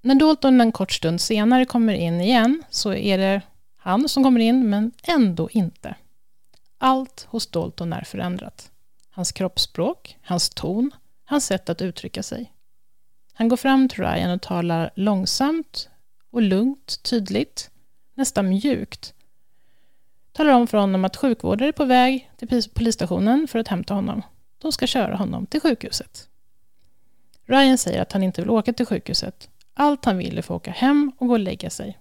När 0.00 0.14
Dalton 0.14 0.60
en 0.60 0.72
kort 0.72 0.92
stund 0.92 1.20
senare 1.20 1.64
kommer 1.64 1.92
in 1.92 2.20
igen 2.20 2.62
så 2.70 2.94
är 2.94 3.18
det 3.18 3.42
han 3.76 4.08
som 4.08 4.24
kommer 4.24 4.40
in, 4.40 4.70
men 4.70 4.92
ändå 5.02 5.48
inte. 5.50 5.94
Allt 6.78 7.26
hos 7.30 7.46
Dalton 7.46 7.92
är 7.92 8.04
förändrat. 8.04 8.70
Hans 9.10 9.32
kroppsspråk, 9.32 10.18
hans 10.22 10.50
ton, 10.50 10.90
hans 11.24 11.46
sätt 11.46 11.68
att 11.68 11.82
uttrycka 11.82 12.22
sig. 12.22 12.52
Han 13.32 13.48
går 13.48 13.56
fram 13.56 13.88
till 13.88 14.04
Ryan 14.04 14.30
och 14.30 14.42
talar 14.42 14.90
långsamt 14.94 15.88
och 16.30 16.42
lugnt, 16.42 17.02
tydligt, 17.02 17.70
nästan 18.14 18.48
mjukt. 18.48 19.14
Talar 20.32 20.52
om 20.52 20.66
för 20.66 20.78
honom 20.78 21.04
att 21.04 21.16
sjukvårdare 21.16 21.68
är 21.68 21.72
på 21.72 21.84
väg 21.84 22.30
till 22.36 22.62
polisstationen 22.74 23.48
för 23.48 23.58
att 23.58 23.68
hämta 23.68 23.94
honom. 23.94 24.22
De 24.58 24.72
ska 24.72 24.86
köra 24.86 25.16
honom 25.16 25.46
till 25.46 25.60
sjukhuset. 25.60 26.28
Ryan 27.46 27.78
säger 27.78 28.02
att 28.02 28.12
han 28.12 28.22
inte 28.22 28.40
vill 28.40 28.50
åka 28.50 28.72
till 28.72 28.86
sjukhuset. 28.86 29.48
Allt 29.74 30.04
han 30.04 30.18
vill 30.18 30.34
är 30.34 30.38
att 30.38 30.44
få 30.44 30.54
åka 30.54 30.70
hem 30.70 31.12
och 31.18 31.26
gå 31.26 31.32
och 31.32 31.40
lägga 31.40 31.70
sig. 31.70 31.98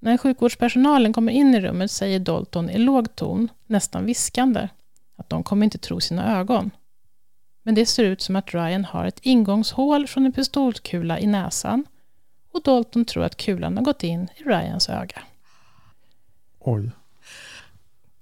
När 0.00 0.16
sjukvårdspersonalen 0.16 1.12
kommer 1.12 1.32
in 1.32 1.54
i 1.54 1.60
rummet 1.60 1.90
säger 1.90 2.20
Dalton 2.20 2.70
i 2.70 2.78
låg 2.78 3.16
ton, 3.16 3.48
nästan 3.66 4.06
viskande, 4.06 4.68
att 5.16 5.28
de 5.28 5.42
kommer 5.42 5.64
inte 5.64 5.78
tro 5.78 6.00
sina 6.00 6.38
ögon. 6.38 6.70
Men 7.62 7.74
det 7.74 7.86
ser 7.86 8.04
ut 8.04 8.22
som 8.22 8.36
att 8.36 8.54
Ryan 8.54 8.84
har 8.84 9.04
ett 9.04 9.20
ingångshål 9.22 10.06
från 10.06 10.26
en 10.26 10.32
pistolkula 10.32 11.20
i 11.20 11.26
näsan 11.26 11.84
och 12.52 12.62
Dalton 12.62 13.04
tror 13.04 13.24
att 13.24 13.36
kulan 13.36 13.76
har 13.76 13.84
gått 13.84 14.04
in 14.04 14.28
i 14.36 14.42
Ryans 14.42 14.88
öga. 14.88 15.22
Oj. 16.58 16.90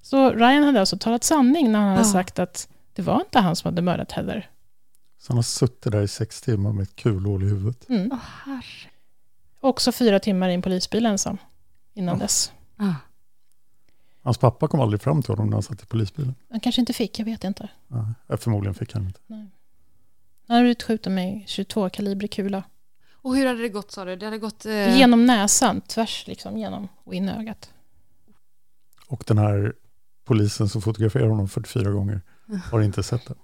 Så 0.03 0.31
Ryan 0.31 0.62
hade 0.62 0.81
alltså 0.81 0.99
talat 0.99 1.25
sanning 1.25 1.72
när 1.72 1.79
han 1.79 1.88
hade 1.88 2.01
Ja. 2.01 2.05
sagt 2.12 2.38
att 2.38 2.68
det 2.92 3.03
var 3.03 3.20
inte 3.20 3.38
han 3.38 3.57
som 3.57 3.68
hade 3.68 3.83
mördat 3.83 4.12
Heather. 4.12 4.51
Så 5.18 5.33
han 5.33 5.38
har 5.38 5.42
suttit 5.42 5.92
där 5.92 6.03
i 6.03 6.09
sex 6.09 6.40
timmar 6.40 6.72
med 6.72 6.83
ett 6.83 6.96
kulhål 6.96 7.42
i 7.42 7.46
huvudet. 7.46 7.88
Mm. 7.88 8.09
Åh, 8.12 8.18
herre. 8.44 8.62
Också 9.61 9.92
fyra 9.92 10.20
timmar 10.20 10.49
i 10.49 10.55
en 10.55 10.62
polisbil 10.62 11.07
ensam 11.07 11.38
innan 11.94 12.14
Ja. 12.18 12.22
dess. 12.22 12.53
Ah. 12.77 12.94
Hans 14.22 14.38
pappa 14.38 14.68
kom 14.68 14.81
aldrig 14.81 15.01
fram 15.03 15.22
till 15.22 15.31
honom 15.33 15.46
när 15.46 15.53
han 15.53 15.62
satt 15.62 15.83
i 15.83 15.87
polisbilen. 15.87 16.35
Han 16.51 16.61
kanske 16.61 16.81
inte 16.83 16.92
fick, 16.92 17.18
jag 17.18 17.25
vet 17.25 17.44
inte. 17.44 17.68
Nej, 17.88 18.38
förmodligen 18.38 18.75
fick 18.75 18.92
han 18.92 19.07
inte. 19.07 19.20
Han 19.29 19.51
hade 20.49 20.61
blivit 20.62 20.83
skjuten 20.83 21.14
med 21.14 21.42
22 21.46 21.90
kalibrig 21.90 22.31
kula. 22.33 22.62
Och 23.12 23.37
hur 23.37 23.46
hade 23.46 23.62
det 23.62 23.68
gått 23.68 23.90
sa 23.92 24.05
du? 24.05 24.16
Det 24.16 24.25
hade 24.27 24.38
gått... 24.38 24.66
Eh... 24.66 24.99
Genom 24.99 25.27
näsan, 25.27 25.81
tvärs 25.81 26.27
liksom 26.27 26.59
genom 26.59 26.88
och 27.05 27.14
in 27.14 27.29
i 27.29 27.33
ögat. 27.33 27.70
Och 29.09 29.25
den 29.27 29.38
här 29.38 29.73
polisen 30.25 30.69
som 30.69 30.83
fotograferar 30.83 31.29
honom 31.29 31.49
44 31.49 31.90
gånger 31.90 32.21
har 32.71 32.81
inte 32.83 33.03
sett 33.03 33.27
det. 33.27 33.35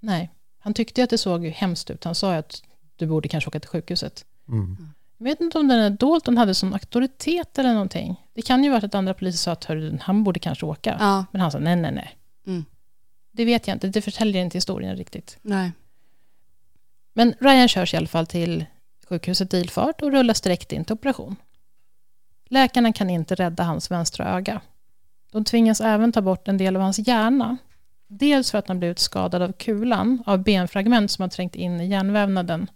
Nej, 0.00 0.30
han 0.58 0.74
tyckte 0.74 1.04
att 1.04 1.10
det 1.10 1.18
såg 1.18 1.44
hemskt 1.46 1.90
ut. 1.90 2.04
Han 2.04 2.14
sa 2.14 2.34
att 2.34 2.62
du 2.96 3.06
borde 3.06 3.28
kanske 3.28 3.48
åka 3.48 3.60
till 3.60 3.68
sjukhuset. 3.70 4.24
Mm. 4.48 4.88
Jag 5.18 5.24
vet 5.24 5.40
inte 5.40 5.58
om 5.58 5.68
den 5.68 5.78
här 5.78 5.90
Dalton 5.90 6.36
hade 6.36 6.54
sån 6.54 6.72
auktoritet 6.72 7.58
eller 7.58 7.72
någonting. 7.72 8.24
Det 8.34 8.42
kan 8.42 8.64
ju 8.64 8.70
vara 8.70 8.86
att 8.86 8.94
andra 8.94 9.14
poliser 9.14 9.38
sa 9.38 9.52
att 9.52 9.64
"Hörru, 9.64 9.98
han 10.02 10.24
borde 10.24 10.40
kanske 10.40 10.66
åka. 10.66 10.96
Ja, 11.00 11.24
Men 11.32 11.40
han 11.40 11.50
sa 11.50 11.58
nej, 11.58 11.76
nej, 11.76 11.92
nej. 11.92 12.18
Mm. 12.46 12.64
Det 13.32 13.44
vet 13.44 13.66
jag 13.68 13.76
inte, 13.76 13.88
det 13.88 14.02
förtäljer 14.02 14.42
inte 14.42 14.56
historien 14.58 14.96
riktigt. 14.96 15.38
nej. 15.42 15.72
Men 17.16 17.34
Ryan 17.40 17.68
körs 17.68 17.94
i 17.94 17.96
alla 17.96 18.06
fall 18.06 18.26
till 18.26 18.64
sjukhuset 19.08 19.54
i 19.54 19.58
ilfart 19.58 20.02
och 20.02 20.12
rullas 20.12 20.40
direkt 20.40 20.72
in 20.72 20.84
till 20.84 20.92
operation. 20.92 21.36
Läkarna 22.44 22.92
kan 22.92 23.10
inte 23.10 23.34
rädda 23.34 23.62
hans 23.64 23.90
vänstra 23.90 24.26
öga. 24.36 24.60
De 25.34 25.44
tvingas 25.44 25.80
även 25.80 26.12
ta 26.12 26.20
bort 26.20 26.48
en 26.48 26.56
del 26.56 26.76
av 26.76 26.82
hans 26.82 26.98
hjärna. 26.98 27.56
Dels 28.06 28.50
för 28.50 28.58
att 28.58 28.68
han 28.68 28.78
blivit 28.78 28.98
skadad 28.98 29.42
av 29.42 29.52
kulan, 29.52 30.22
av 30.26 30.42
benfragment 30.42 31.10
som 31.10 31.22
har 31.22 31.28
trängt 31.28 31.54
in 31.54 31.80
i 31.80 31.86
hjärnvävnaden. 31.86 32.70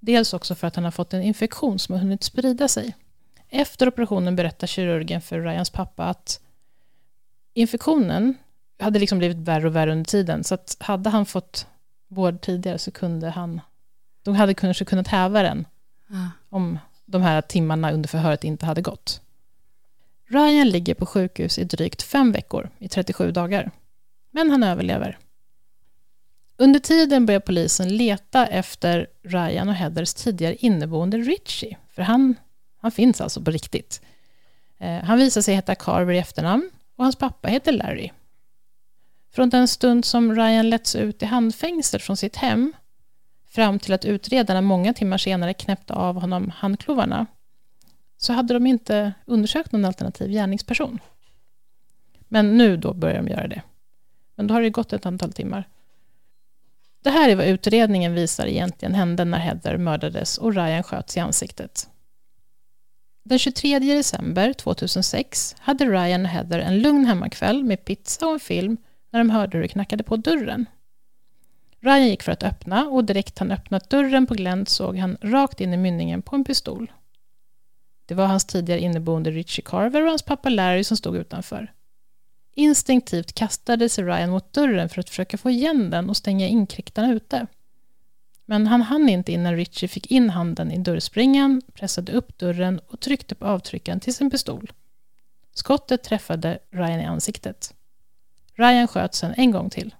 Dels 0.00 0.34
också 0.34 0.54
för 0.54 0.66
att 0.66 0.76
han 0.76 0.84
har 0.84 0.90
fått 0.90 1.14
en 1.14 1.22
infektion 1.22 1.78
som 1.78 1.92
har 1.92 2.00
hunnit 2.00 2.24
sprida 2.24 2.68
sig. 2.68 2.96
Efter 3.48 3.88
operationen 3.88 4.36
berättar 4.36 4.66
kirurgen 4.66 5.20
för 5.20 5.40
Ryans 5.40 5.70
pappa 5.70 6.04
att 6.04 6.40
infektionen 7.54 8.34
hade 8.78 8.98
liksom 8.98 9.18
blivit 9.18 9.36
värre 9.36 9.66
och 9.66 9.76
värre 9.76 9.92
under 9.92 10.04
tiden. 10.04 10.44
Så 10.44 10.54
att 10.54 10.76
hade 10.80 11.10
han 11.10 11.26
fått 11.26 11.66
vård 12.08 12.40
tidigare 12.40 12.78
så 12.78 12.90
kunde 12.90 13.30
han... 13.30 13.60
De 14.22 14.34
hade 14.34 14.54
kanske 14.54 14.84
kunnat 14.84 15.08
häva 15.08 15.42
den 15.42 15.66
Ja. 16.06 16.30
om 16.48 16.78
de 17.04 17.22
här 17.22 17.40
timmarna 17.40 17.92
under 17.92 18.08
förhöret 18.08 18.44
inte 18.44 18.66
hade 18.66 18.82
gått. 18.82 19.20
Ryan 20.32 20.68
ligger 20.68 20.94
på 20.94 21.06
sjukhus 21.06 21.58
i 21.58 21.64
drygt 21.64 22.02
fem 22.02 22.32
veckor, 22.32 22.70
i 22.78 22.88
37 22.88 23.32
dagar. 23.32 23.70
Men 24.30 24.50
han 24.50 24.62
överlever. 24.62 25.18
Under 26.56 26.80
tiden 26.80 27.26
börjar 27.26 27.40
polisen 27.40 27.96
leta 27.96 28.46
efter 28.46 29.06
Ryan 29.22 29.68
och 29.68 29.74
Heathers 29.74 30.14
tidigare 30.14 30.54
inneboende 30.54 31.18
Richie, 31.18 31.76
för 31.94 32.02
han, 32.02 32.34
han 32.80 32.90
finns 32.90 33.20
alltså 33.20 33.42
på 33.42 33.50
riktigt. 33.50 34.00
Eh, 34.78 35.04
han 35.04 35.18
visar 35.18 35.40
sig 35.40 35.54
heta 35.54 35.74
Carver 35.74 36.14
i 36.14 36.18
efternamn 36.18 36.70
och 36.96 37.04
hans 37.04 37.16
pappa 37.16 37.48
heter 37.48 37.72
Larry. 37.72 38.10
Från 39.34 39.50
den 39.50 39.68
stund 39.68 40.04
som 40.04 40.36
Ryan 40.36 40.70
letts 40.70 40.96
ut 40.96 41.22
i 41.22 41.26
handfängsel 41.26 42.00
från 42.00 42.16
sitt 42.16 42.36
hem 42.36 42.72
fram 43.48 43.78
till 43.78 43.92
att 43.92 44.04
utredarna 44.04 44.60
många 44.60 44.94
timmar 44.94 45.18
senare 45.18 45.54
knäppte 45.54 45.94
av 45.94 46.20
honom 46.20 46.52
handklovarna 46.56 47.26
så 48.22 48.32
hade 48.32 48.54
de 48.54 48.66
inte 48.66 49.12
undersökt 49.26 49.72
någon 49.72 49.84
alternativ 49.84 50.30
gärningsperson. 50.30 50.98
Men 52.28 52.56
nu 52.58 52.76
då 52.76 52.94
börjar 52.94 53.16
de 53.16 53.28
göra 53.28 53.48
det. 53.48 53.62
Men 54.34 54.46
då 54.46 54.54
har 54.54 54.62
det 54.62 54.70
gått 54.70 54.92
ett 54.92 55.06
antal 55.06 55.32
timmar. 55.32 55.68
Det 57.02 57.10
här 57.10 57.28
är 57.28 57.36
vad 57.36 57.46
utredningen 57.46 58.14
visar 58.14 58.46
egentligen 58.46 58.94
hände 58.94 59.24
när 59.24 59.38
Heather 59.38 59.76
mördades 59.76 60.38
och 60.38 60.54
Ryan 60.54 60.82
sköts 60.82 61.16
i 61.16 61.20
ansiktet. 61.20 61.88
Den 63.22 63.38
23 63.38 63.78
december 63.78 64.52
2006 64.52 65.56
hade 65.58 65.84
Ryan 65.84 66.24
och 66.24 66.30
Heather 66.30 66.58
en 66.58 66.78
lugn 66.78 67.04
hemmakväll 67.04 67.64
med 67.64 67.84
pizza 67.84 68.26
och 68.26 68.32
en 68.32 68.40
film 68.40 68.76
när 69.10 69.20
de 69.20 69.30
hörde 69.30 69.56
hur 69.56 69.62
det 69.62 69.68
knackade 69.68 70.02
på 70.02 70.16
dörren. 70.16 70.66
Ryan 71.80 72.08
gick 72.08 72.22
för 72.22 72.32
att 72.32 72.42
öppna 72.42 72.88
och 72.88 73.04
direkt 73.04 73.38
han 73.38 73.50
öppnat 73.50 73.90
dörren 73.90 74.26
på 74.26 74.34
glänt 74.34 74.68
såg 74.68 74.96
han 74.96 75.16
rakt 75.20 75.60
in 75.60 75.74
i 75.74 75.76
mynningen 75.76 76.22
på 76.22 76.36
en 76.36 76.44
pistol. 76.44 76.92
Det 78.06 78.14
var 78.14 78.26
hans 78.26 78.44
tidigare 78.44 78.80
inneboende 78.80 79.30
Richie 79.30 79.64
Carver 79.64 80.02
och 80.02 80.08
hans 80.08 80.22
pappa 80.22 80.48
Larry 80.48 80.84
som 80.84 80.96
stod 80.96 81.16
utanför. 81.16 81.72
Instinktivt 82.54 83.32
kastade 83.32 83.88
sig 83.88 84.04
Ryan 84.04 84.30
mot 84.30 84.52
dörren 84.52 84.88
för 84.88 85.00
att 85.00 85.08
försöka 85.08 85.38
få 85.38 85.50
igen 85.50 85.90
den 85.90 86.10
och 86.10 86.16
stänga 86.16 86.48
inkräktarna 86.48 87.12
ute. 87.12 87.46
Men 88.44 88.66
han 88.66 88.82
hann 88.82 89.08
inte 89.08 89.32
innan 89.32 89.56
Richie 89.56 89.88
fick 89.88 90.06
in 90.06 90.30
handen 90.30 90.72
i 90.72 90.78
dörrspringan, 90.78 91.62
pressade 91.74 92.12
upp 92.12 92.38
dörren 92.38 92.80
och 92.88 93.00
tryckte 93.00 93.34
på 93.34 93.46
avtryckaren 93.46 94.00
till 94.00 94.14
sin 94.14 94.30
pistol. 94.30 94.72
Skottet 95.54 96.02
träffade 96.02 96.58
Ryan 96.70 97.00
i 97.00 97.04
ansiktet. 97.04 97.74
Ryan 98.54 98.88
sköt 98.88 99.14
sen 99.14 99.34
en 99.36 99.50
gång 99.50 99.70
till. 99.70 99.94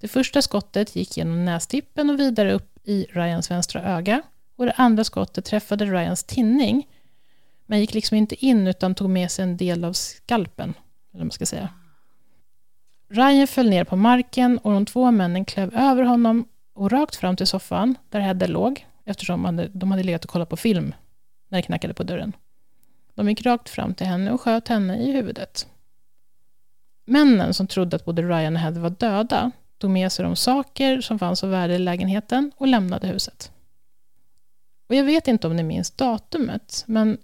Det 0.00 0.08
första 0.08 0.42
skottet 0.42 0.96
gick 0.96 1.16
genom 1.16 1.44
nästippen 1.44 2.10
och 2.10 2.20
vidare 2.20 2.52
upp 2.52 2.78
i 2.84 3.06
Ryans 3.10 3.50
vänstra 3.50 3.82
öga 3.82 4.22
och 4.56 4.66
det 4.66 4.72
andra 4.72 5.04
skottet 5.04 5.44
träffade 5.44 5.84
Ryans 5.84 6.24
tinning 6.24 6.88
men 7.66 7.80
gick 7.80 7.94
liksom 7.94 8.16
inte 8.16 8.46
in 8.46 8.66
utan 8.66 8.94
tog 8.94 9.10
med 9.10 9.30
sig 9.30 9.42
en 9.42 9.56
del 9.56 9.84
av 9.84 9.92
skalpen. 9.92 10.68
Eller 11.12 11.18
vad 11.18 11.26
man 11.26 11.30
ska 11.30 11.46
säga. 11.46 11.68
Ryan 13.08 13.46
föll 13.46 13.70
ner 13.70 13.84
på 13.84 13.96
marken 13.96 14.58
och 14.58 14.72
de 14.72 14.86
två 14.86 15.10
männen 15.10 15.44
klev 15.44 15.74
över 15.74 16.02
honom 16.02 16.48
och 16.74 16.90
rakt 16.90 17.16
fram 17.16 17.36
till 17.36 17.46
soffan 17.46 17.94
där 18.08 18.20
Heather 18.20 18.48
låg, 18.48 18.86
eftersom 19.04 19.42
de 19.42 19.44
hade, 19.44 19.68
de 19.68 19.90
hade 19.90 20.02
legat 20.02 20.24
och 20.24 20.30
kollat 20.30 20.48
på 20.48 20.56
film 20.56 20.94
när 21.48 21.58
det 21.58 21.62
knackade 21.62 21.94
på 21.94 22.02
dörren. 22.02 22.32
De 23.14 23.28
gick 23.28 23.46
rakt 23.46 23.68
fram 23.68 23.94
till 23.94 24.06
henne 24.06 24.30
och 24.30 24.40
sköt 24.40 24.68
henne 24.68 24.98
i 24.98 25.12
huvudet. 25.12 25.66
Männen 27.04 27.54
som 27.54 27.66
trodde 27.66 27.96
att 27.96 28.04
både 28.04 28.22
Ryan 28.22 28.56
och 28.56 28.62
Heather 28.62 28.80
var 28.80 28.90
döda 28.90 29.50
tog 29.78 29.90
med 29.90 30.12
sig 30.12 30.24
de 30.24 30.36
saker 30.36 31.00
som 31.00 31.18
fanns 31.18 31.44
av 31.44 31.50
värde 31.50 31.74
i 31.74 31.78
lägenheten 31.78 32.52
och 32.56 32.66
lämnade 32.66 33.06
huset. 33.06 33.52
Och 34.86 34.94
jag 34.94 35.04
vet 35.04 35.28
inte 35.28 35.46
om 35.46 35.56
ni 35.56 35.62
minns 35.62 35.90
datumet, 35.90 36.84
men 36.86 37.18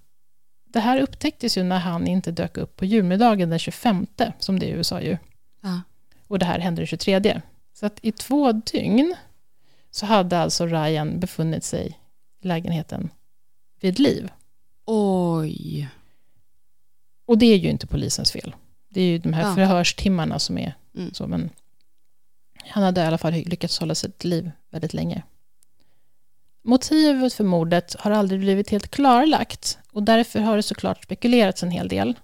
det 0.64 0.81
här 0.81 1.01
upptäcktes 1.01 1.59
ju 1.59 1.62
när 1.62 1.79
han 1.79 2.07
inte 2.07 2.31
dök 2.31 2.57
upp 2.57 2.77
på 2.77 2.85
julmiddagen 2.85 3.51
den 3.51 3.59
25, 3.59 4.07
som 4.38 4.59
det 4.59 4.66
är 4.66 4.68
i 4.68 4.72
USA 4.72 5.01
ju. 5.01 5.18
Ja. 5.62 5.81
Och 6.29 6.38
det 6.38 6.44
här 6.46 6.59
hände 6.59 6.81
den 6.81 6.87
23. 6.87 7.40
Så 7.75 7.87
att 7.87 7.98
i 8.03 8.12
två 8.12 8.53
dygn 8.53 9.14
så 9.90 10.07
hade 10.07 10.38
alltså 10.38 10.66
Ryan 10.66 11.20
befunnit 11.20 11.64
sig 11.64 11.98
i 12.42 12.46
lägenheten 12.46 13.11
vid 13.81 13.98
liv. 13.98 14.31
Oj. 14.87 15.88
Och 17.27 17.38
det 17.38 17.46
är 17.46 17.57
ju 17.59 17.70
inte 17.70 17.87
polisens 17.87 18.33
fel. 18.33 18.55
Det 18.88 19.01
är 19.01 19.05
ju 19.07 19.18
de 19.18 19.33
här 19.33 19.48
Ja. 19.48 19.55
förhörstimmarna 19.55 20.38
som 20.38 20.59
är 20.59 20.75
Mm. 20.94 21.14
så, 21.14 21.27
men 21.27 21.51
han 22.64 22.83
hade 22.83 23.01
i 23.01 23.05
alla 23.05 23.18
fall 23.18 23.33
lyckats 23.33 23.79
hålla 23.79 23.94
sitt 23.94 24.25
liv 24.25 24.51
väldigt 24.70 24.94
länge. 24.94 25.22
Motivet 26.62 27.35
för 27.35 27.44
mordet 27.44 27.96
har 27.98 28.11
aldrig 28.11 28.40
blivit 28.40 28.70
helt 28.70 28.90
klarlagt 28.90 29.79
och 29.92 30.03
därför 30.03 30.40
har 30.40 30.57
det 30.57 30.62
såklart 30.62 31.05
spekulerats 31.05 31.62
en 31.62 31.70
hel 31.70 31.88
del. 31.88 32.14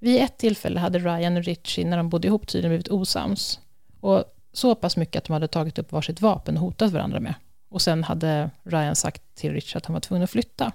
Vid 0.00 0.22
ett 0.22 0.38
tillfälle 0.38 0.80
hade 0.80 0.98
Ryan 0.98 1.36
och 1.36 1.44
Richie, 1.44 1.84
när 1.84 1.96
de 1.96 2.08
bodde 2.08 2.28
ihop, 2.28 2.46
tydligen 2.46 2.70
blivit 2.70 2.88
osams. 2.88 3.60
Och 4.00 4.24
så 4.52 4.74
pass 4.74 4.96
mycket 4.96 5.18
att 5.18 5.24
de 5.24 5.32
hade 5.32 5.48
tagit 5.48 5.78
upp 5.78 5.92
varsitt 5.92 6.20
vapen 6.20 6.56
och 6.56 6.62
hotat 6.62 6.92
varandra 6.92 7.20
med. 7.20 7.34
Och 7.68 7.82
sen 7.82 8.04
hade 8.04 8.50
Ryan 8.62 8.96
sagt 8.96 9.22
till 9.34 9.52
Richie 9.52 9.76
att 9.76 9.86
han 9.86 9.94
var 9.94 10.00
tvungen 10.00 10.24
att 10.24 10.30
flytta. 10.30 10.72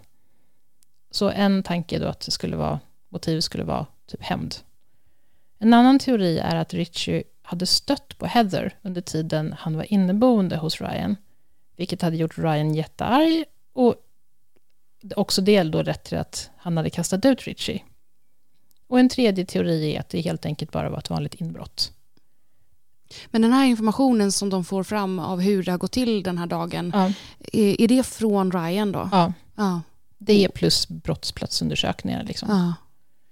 Så 1.11 1.29
en 1.29 1.63
tanke 1.63 1.99
då 1.99 2.07
att 2.07 2.19
det 2.19 2.31
skulle 2.31 2.55
vara, 2.55 2.79
motivet 3.09 3.43
skulle 3.43 3.63
vara 3.63 3.85
typ 4.07 4.21
hämnd. 4.21 4.55
En 5.59 5.73
annan 5.73 5.99
teori 5.99 6.39
är 6.39 6.55
att 6.55 6.73
Richie 6.73 7.23
hade 7.41 7.65
stött 7.65 8.17
på 8.17 8.25
Heather 8.25 8.77
under 8.81 9.01
tiden 9.01 9.55
han 9.59 9.77
var 9.77 9.93
inneboende 9.93 10.57
hos 10.57 10.81
Ryan, 10.81 11.15
vilket 11.75 12.01
hade 12.01 12.15
gjort 12.17 12.37
Ryan 12.37 12.75
jättearg 12.75 13.43
och 13.73 13.95
också 15.15 15.41
det 15.41 15.63
då 15.63 15.83
rätt 15.83 16.03
till 16.03 16.17
att 16.17 16.49
han 16.57 16.77
hade 16.77 16.89
kastat 16.89 17.25
ut 17.25 17.41
Richie. 17.41 17.83
Och 18.87 18.99
en 18.99 19.09
tredje 19.09 19.45
teori 19.45 19.95
är 19.95 19.99
att 19.99 20.09
det 20.09 20.21
helt 20.21 20.45
enkelt 20.45 20.71
bara 20.71 20.89
var 20.89 20.97
ett 20.97 21.09
vanligt 21.09 21.33
inbrott. 21.41 21.91
Men 23.27 23.41
den 23.41 23.53
här 23.53 23.65
informationen 23.65 24.31
som 24.31 24.49
de 24.49 24.65
får 24.65 24.83
fram 24.83 25.19
av 25.19 25.39
hur 25.41 25.63
det 25.63 25.71
har 25.71 25.77
gått 25.77 25.91
till 25.91 26.23
den 26.23 26.37
här 26.37 26.45
dagen, 26.47 26.91
Ja, 26.95 27.11
är, 27.53 27.81
är 27.81 27.87
det 27.87 28.03
från 28.03 28.51
Ryan 28.51 28.91
då? 28.91 29.09
ja 29.11 29.33
Ja. 29.55 29.81
det 30.17 30.43
är 30.45 30.49
plus 30.49 30.87
brottsplatsundersökningar. 30.87 32.23
Liksom. 32.23 32.49
ja. 32.49 32.73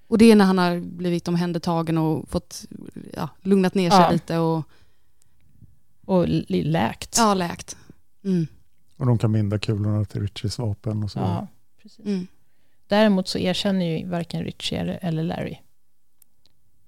Och 0.08 0.18
det 0.18 0.32
är 0.32 0.36
när 0.36 0.46
han 0.46 0.58
har 0.58 0.80
blivit 0.80 1.28
omhändertagen 1.28 1.98
och 1.98 2.30
fått 2.30 2.66
ja, 3.14 3.30
lugnat 3.42 3.76
ner 3.76 3.90
sig 3.90 4.14
lite 4.14 4.38
och 4.38 4.64
Och 6.06 6.28
läkt. 6.50 7.16
ja, 7.18 7.34
läkt. 7.34 7.78
Mm. 8.24 8.48
Och 8.98 9.06
de 9.06 9.18
kan 9.18 9.34
binda 9.34 9.60
kulorna 9.60 10.06
till 10.06 10.22
Richies 10.22 10.60
vapen 10.60 11.04
och 11.04 11.12
så. 11.12 11.20
Ja, 11.20 11.48
precis. 11.82 12.06
Mm. 12.06 12.28
Däremot 12.88 13.28
så 13.28 13.38
erkänner 13.40 13.86
ju 13.86 14.06
varken 14.08 14.44
Richie 14.44 14.80
eller- 14.80 15.24
Larry. 15.24 15.58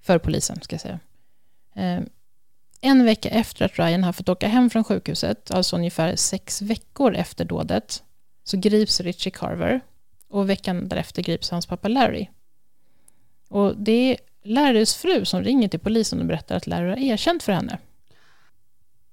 För 0.02 0.18
polisen, 0.18 0.60
ska 0.62 0.74
jag 0.74 0.80
säga. 0.80 1.00
Eh, 1.74 2.00
En 2.80 3.04
vecka 3.04 3.28
efter 3.28 3.64
att 3.64 3.78
Ryan 3.78 4.04
har 4.04 4.12
fått 4.12 4.28
åka 4.28 4.48
hem 4.48 4.70
från 4.70 4.84
sjukhuset, 4.84 5.50
alltså 5.50 5.76
ungefär 5.76 6.16
sex 6.16 6.62
veckor 6.62 7.14
efter 7.14 7.44
dådet, 7.44 8.02
så 8.44 8.56
grips 8.56 9.00
Richie 9.00 9.30
Carver 9.32 9.80
och 10.28 10.50
veckan 10.50 10.88
därefter 10.88 11.22
grips 11.22 11.50
hans 11.50 11.66
pappa 11.66 11.88
Larry. 11.88 12.26
Och 13.48 13.76
det 13.76 13.92
är 13.92 14.16
Larrys 14.42 14.94
fru 14.94 15.24
som 15.24 15.42
ringer 15.42 15.68
till 15.68 15.80
polisen 15.80 16.20
och 16.20 16.26
berättar 16.26 16.56
att 16.56 16.66
Larry 16.66 16.88
har 16.90 16.96
erkänt 16.96 17.42
för 17.42 17.52
henne. 17.52 17.78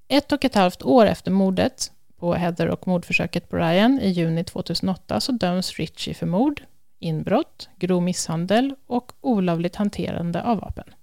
Ett 0.08 0.32
och 0.32 0.46
ett 0.46 0.56
halvt 0.56 0.82
år 0.84 1.06
efter 1.06 1.32
mordet 1.32 1.92
på 2.22 2.34
Heather 2.34 2.68
och 2.68 2.88
mordförsöket 2.88 3.50
på 3.50 3.58
Ryan 3.58 4.00
i 4.00 4.10
juni 4.10 4.44
2008 4.44 5.20
så 5.20 5.32
döms 5.32 5.80
Richie 5.80 6.14
för 6.14 6.26
mord, 6.26 6.64
inbrott, 7.00 7.70
grov 7.76 8.04
misshandel 8.04 8.76
och 8.88 9.12
olovligt 9.22 9.76
hanterande 9.76 10.44
av 10.44 10.60
vapen. 10.60 10.94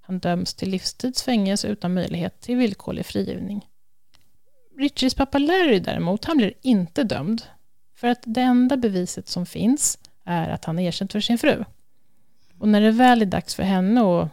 Han 0.00 0.18
döms 0.18 0.54
till 0.54 0.70
livstids 0.70 1.22
fängelse 1.22 1.68
utan 1.68 1.94
möjlighet 1.94 2.40
till 2.40 2.56
villkorlig 2.56 3.06
frigivning. 3.06 3.66
Richies 4.78 5.14
pappa 5.14 5.38
Larry 5.38 5.78
däremot, 5.78 6.24
han 6.24 6.36
blir 6.36 6.52
inte 6.62 7.04
dömd 7.04 7.42
för 7.94 8.08
att 8.08 8.22
det 8.24 8.40
enda 8.40 8.76
beviset 8.76 9.28
som 9.28 9.46
finns 9.46 9.98
är 10.24 10.48
att 10.48 10.64
han 10.64 10.78
är 10.78 10.86
erkänt 10.86 11.12
för 11.12 11.20
sin 11.20 11.38
fru. 11.38 11.64
Och 12.58 12.68
när 12.68 12.80
det 12.80 12.90
väl 12.90 13.22
är 13.22 13.26
dags 13.26 13.54
för 13.54 13.62
henne 13.62 14.00
att, 14.00 14.28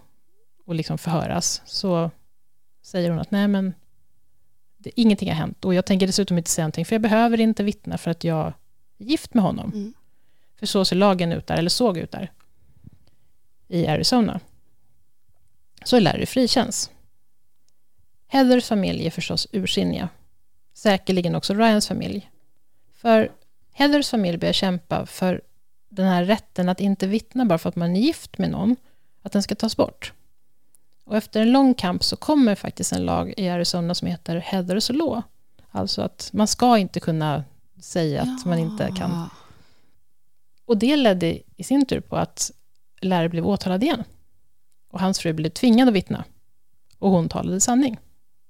och 0.66 0.76
liksom 0.76 0.98
förhöras 0.98 1.62
så 1.66 2.12
säger 2.82 3.10
hon 3.10 3.20
att 3.20 3.32
nej 3.32 3.48
men 3.48 3.74
ingenting 4.96 5.30
har 5.30 5.36
hänt 5.36 5.66
och 5.66 5.74
jag 5.74 5.86
tänker 5.86 6.08
dessutom 6.08 6.38
inte 6.38 6.50
säga 6.50 6.64
någonting 6.64 6.86
för 6.86 6.96
jag 6.96 7.02
behöver 7.02 7.40
inte 7.40 7.64
vittna 7.64 7.98
för 7.98 8.12
att 8.12 8.24
jag 8.24 8.48
är 8.48 8.54
gift 8.98 9.34
med 9.34 9.44
honom. 9.44 9.72
Mm. 9.74 9.94
För 10.60 10.66
så 10.66 10.86
ser 10.86 10.96
lagen 10.96 11.32
ut 11.32 11.48
där, 11.48 11.58
eller 11.58 11.70
såg 11.70 11.98
ut 11.98 12.12
där, 12.12 12.32
i 13.68 13.88
Arizona. 13.88 14.40
Så 15.84 16.00
Larry 16.00 16.26
frikänns. 16.26 16.92
Heathers 18.28 18.66
familj 18.66 19.06
är 19.06 19.12
förstås 19.12 19.48
ursinniga. 19.52 20.10
Säkerligen 20.74 21.36
också 21.36 21.54
Ryans 21.54 21.88
familj. 21.88 22.32
För 22.94 23.32
Heathers 23.72 24.10
familj 24.10 24.38
börjar 24.38 24.54
kämpa 24.54 25.06
för 25.06 25.42
den 25.90 26.08
här 26.08 26.26
rätten 26.26 26.70
att 26.70 26.80
inte 26.80 27.08
vittna 27.08 27.46
bara 27.46 27.60
för 27.60 27.70
att 27.70 27.76
man 27.76 27.96
är 27.96 28.00
gift 28.00 28.38
med 28.38 28.50
någon, 28.50 28.76
att 29.22 29.32
den 29.32 29.44
ska 29.44 29.56
tas 29.56 29.78
bort. 29.78 30.14
Och 31.10 31.18
efter 31.18 31.42
en 31.42 31.52
lång 31.52 31.74
kamp 31.74 32.04
så 32.04 32.16
kommer 32.16 32.56
faktiskt 32.56 32.92
en 32.92 33.06
lag 33.06 33.34
i 33.38 33.50
Arizona 33.50 33.96
som 33.96 34.08
heter 34.08 34.36
Heathers 34.36 34.90
Law. 34.90 35.22
Alltså 35.72 36.02
att 36.02 36.30
man 36.34 36.48
ska 36.48 36.78
inte 36.78 37.00
kunna 37.00 37.44
säga 37.82 38.22
att 38.22 38.46
man 38.46 38.60
inte 38.60 38.94
kan. 38.98 39.12
Ja. 39.12 39.30
Och 40.66 40.78
det 40.78 40.96
ledde 40.96 41.40
i 41.56 41.64
sin 41.64 41.86
tur 41.86 42.00
på 42.00 42.16
att 42.16 42.52
Larry 43.02 43.28
blev 43.28 43.48
åtalad 43.48 43.84
igen. 43.84 44.04
Och 44.90 45.00
hans 45.00 45.20
fru 45.20 45.34
blev 45.34 45.50
tvingad 45.50 45.88
att 45.88 45.94
vittna. 45.94 46.24
Och 47.00 47.12
hon 47.12 47.30
talade 47.30 47.60
sanning. 47.60 47.98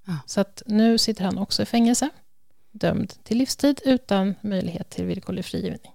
Ja. 0.08 0.17
Så 0.26 0.41
att 0.41 0.63
nu 0.65 0.98
sitter 0.98 1.24
han 1.24 1.38
också 1.38 1.63
i 1.63 1.65
fängelse, 1.65 2.10
dömd 2.72 3.13
till 3.24 3.38
livstid 3.38 3.82
utan 3.86 4.36
möjlighet 4.41 4.89
till 4.89 5.06
villkorlig 5.06 5.45
frigivning. 5.45 5.91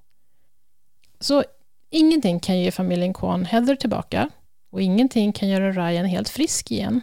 Så 1.21 1.45
ingenting 1.91 2.41
kan 2.41 2.59
ge 2.59 2.71
familjen 2.71 3.15
Kwan 3.15 3.45
Heather 3.45 3.77
tillbaka 3.77 4.31
och 4.75 4.83
ingenting 4.83 5.33
kan 5.33 5.49
göra 5.49 5.73
Ryan 5.73 6.07
helt 6.07 6.29
frisk 6.29 6.71
igen. 6.71 7.01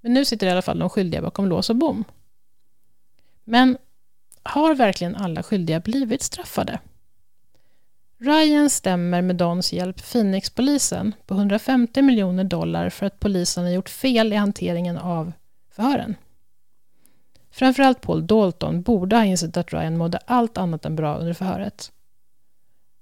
Men 0.00 0.14
nu 0.14 0.24
sitter 0.24 0.46
i 0.46 0.50
alla 0.50 0.62
fall 0.62 0.78
de 0.78 0.90
skyldiga 0.90 1.22
bakom 1.22 1.46
lås 1.46 1.70
och 1.70 1.76
bom. 1.76 2.04
Men 3.44 3.78
har 4.42 4.74
verkligen 4.74 5.16
alla 5.16 5.42
skyldiga 5.42 5.80
blivit 5.80 6.22
straffade? 6.22 6.78
Ryan 8.18 8.70
stämmer 8.70 9.22
med 9.22 9.36
Dons 9.36 9.72
hjälp 9.72 10.12
Phoenix-polisen 10.12 11.14
på 11.26 11.34
150 11.34 12.02
miljoner 12.02 12.44
dollar 12.44 12.90
för 12.90 13.06
att 13.06 13.20
polisen 13.20 13.64
har 13.64 13.70
gjort 13.70 13.88
fel 13.88 14.32
i 14.32 14.36
hanteringen 14.36 14.98
av 14.98 15.32
förhören. 15.70 16.14
Framförallt 17.50 18.00
Paul 18.00 18.26
Dalton 18.26 18.82
borde 18.82 19.16
ha 19.16 19.24
insett 19.24 19.56
att 19.56 19.72
Ryan 19.72 19.96
mådde 19.96 20.18
allt 20.18 20.58
annat 20.58 20.84
än 20.84 20.96
bra 20.96 21.16
under 21.16 21.32
förhöret. 21.32 21.92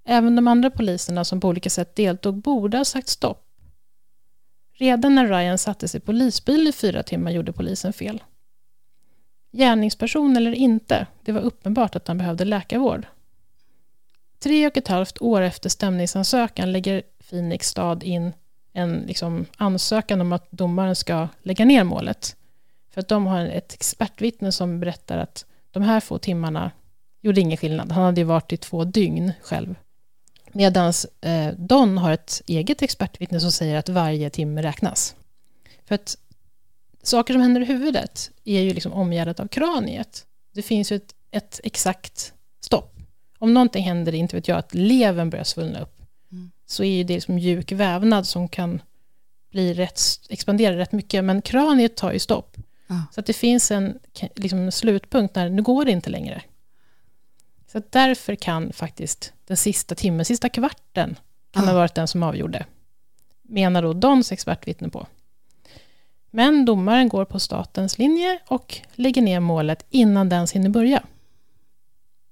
Även 0.05 0.37
de 0.37 0.49
andra 0.49 0.71
poliserna 0.71 1.25
som 1.25 1.41
på 1.41 1.49
olika 1.49 1.71
sätt 1.71 1.97
deltog 1.97 2.35
borde 2.35 2.77
ha 2.77 2.85
sagt 2.85 3.09
stopp. 3.09 3.44
Redan 4.77 5.15
när 5.15 5.27
Ryan 5.27 5.59
satte 5.59 5.89
sig 5.89 5.99
i 5.99 6.01
polisbil 6.01 6.69
i 6.69 6.73
fyra 6.73 7.03
timmar 7.03 7.31
gjorde 7.31 7.53
polisen 7.53 7.93
fel. 7.93 8.23
Gärningsperson 9.53 10.37
eller 10.37 10.53
inte, 10.53 11.07
det 11.25 11.33
var 11.33 11.41
uppenbart 11.41 11.97
att 11.97 12.09
han 12.09 12.19
behövde 12.19 12.45
läkarvård. 12.45 13.07
Tre 14.39 14.67
och 14.67 14.77
ett 14.77 14.89
halvt 14.89 15.23
år 15.23 15.41
efter 15.41 15.69
stämningsansökan 15.69 16.73
lägger 16.73 17.03
Phoenix 17.31 17.69
stad 17.69 18.03
in 18.03 18.33
en 18.73 19.05
liksom, 19.07 19.47
ansökan 19.57 20.21
om 20.21 20.33
att 20.33 20.51
domaren 20.51 20.97
ska 20.97 21.29
lägga 21.43 21.65
ner 21.65 21.85
målet. 21.85 22.37
För 22.91 23.01
att 23.01 23.09
de 23.09 23.27
har 23.27 23.47
ett 23.47 23.75
expertvittne 23.75 24.53
som 24.53 24.81
berättar 24.81 25.19
att 25.19 25.47
de 25.71 25.83
här 25.83 26.01
få 26.01 26.19
timmarna 26.19 26.71
gjorde 27.21 27.41
ingen 27.41 27.57
skillnad. 27.57 27.93
Han 27.93 28.05
hade 28.05 28.21
ju 28.21 28.25
varit 28.25 28.53
i 28.53 28.57
två 28.57 28.85
dygn 28.85 29.33
själv. 29.43 29.75
Medan 30.55 30.93
eh, 31.21 31.49
Don 31.59 31.99
har 31.99 32.13
ett 32.13 32.43
eget 32.47 32.83
expertvittne 32.83 33.41
som 33.41 33.53
säger 33.53 33.77
att 33.77 33.89
varje 33.89 34.31
timme 34.31 34.63
räknas. 34.63 35.15
För 35.85 35.95
att 35.95 36.17
saker 37.03 37.35
som 37.35 37.43
händer 37.43 37.61
i 37.61 37.65
huvudet 37.65 38.31
är 38.45 38.61
ju 38.61 38.75
liksom 38.75 38.93
omgärdat 38.93 39.41
av 39.41 39.49
kraniet. 39.49 40.27
Det 40.55 40.63
finns 40.63 40.93
ju 40.93 40.97
ett, 40.97 41.15
ett 41.31 41.61
exakt 41.65 42.33
stopp. 42.61 42.91
om 43.39 43.55
någonting 43.55 43.85
händer, 43.85 44.15
inte 44.15 44.37
vet 44.37 44.49
jag, 44.49 44.59
att 44.59 44.75
levern 44.75 45.31
börjar 45.31 45.45
svullna 45.45 45.81
upp, 45.81 45.91
Mm. 46.33 46.51
så 46.67 46.85
är 46.85 46.97
ju 46.97 47.05
det 47.05 47.21
som 47.21 47.35
mjuk 47.35 47.73
vävnad 47.73 48.27
som 48.27 48.49
kan 48.49 48.83
bli 49.51 49.75
rätt, 49.75 50.01
expandera 50.29 50.77
rätt 50.77 50.93
mycket, 50.93 51.25
men 51.25 51.43
kraniet 51.43 51.97
tar 51.97 52.13
ju 52.13 52.19
stopp. 52.19 52.57
Ja. 52.87 53.03
Så 53.13 53.21
att 53.21 53.27
det 53.27 53.33
finns 53.33 53.71
en, 53.71 53.99
liksom 54.35 54.73
slutpunkt 54.73 55.35
när 55.35 55.49
nu 55.49 55.63
går 55.63 55.85
det 55.85 55.91
inte 55.91 56.11
längre. 56.11 56.43
Så 57.75 57.83
därför 57.91 58.35
kan 58.35 58.73
faktiskt 58.73 59.33
den 59.47 59.57
sista 59.57 59.95
timmen, 59.95 60.25
sista 60.25 60.49
kvarten, 60.49 61.19
kan 61.51 61.63
Ja. 61.65 61.71
ha 61.71 61.75
varit 61.79 61.95
den 61.95 62.09
som 62.09 62.23
avgjorde. 62.23 62.67
Menar 63.43 63.83
då 63.83 63.93
Dons 63.93 64.33
expertvittne 64.33 64.89
på. 64.89 65.07
Men 66.31 66.65
domaren 66.65 67.09
går 67.09 67.25
på 67.25 67.41
statens 67.41 67.99
linje 67.99 68.39
och 68.49 68.81
lägger 68.95 69.23
ner 69.23 69.41
målet 69.41 69.87
innan 69.91 70.29
den 70.29 70.47
hinner 70.55 70.69
börja. 70.71 71.03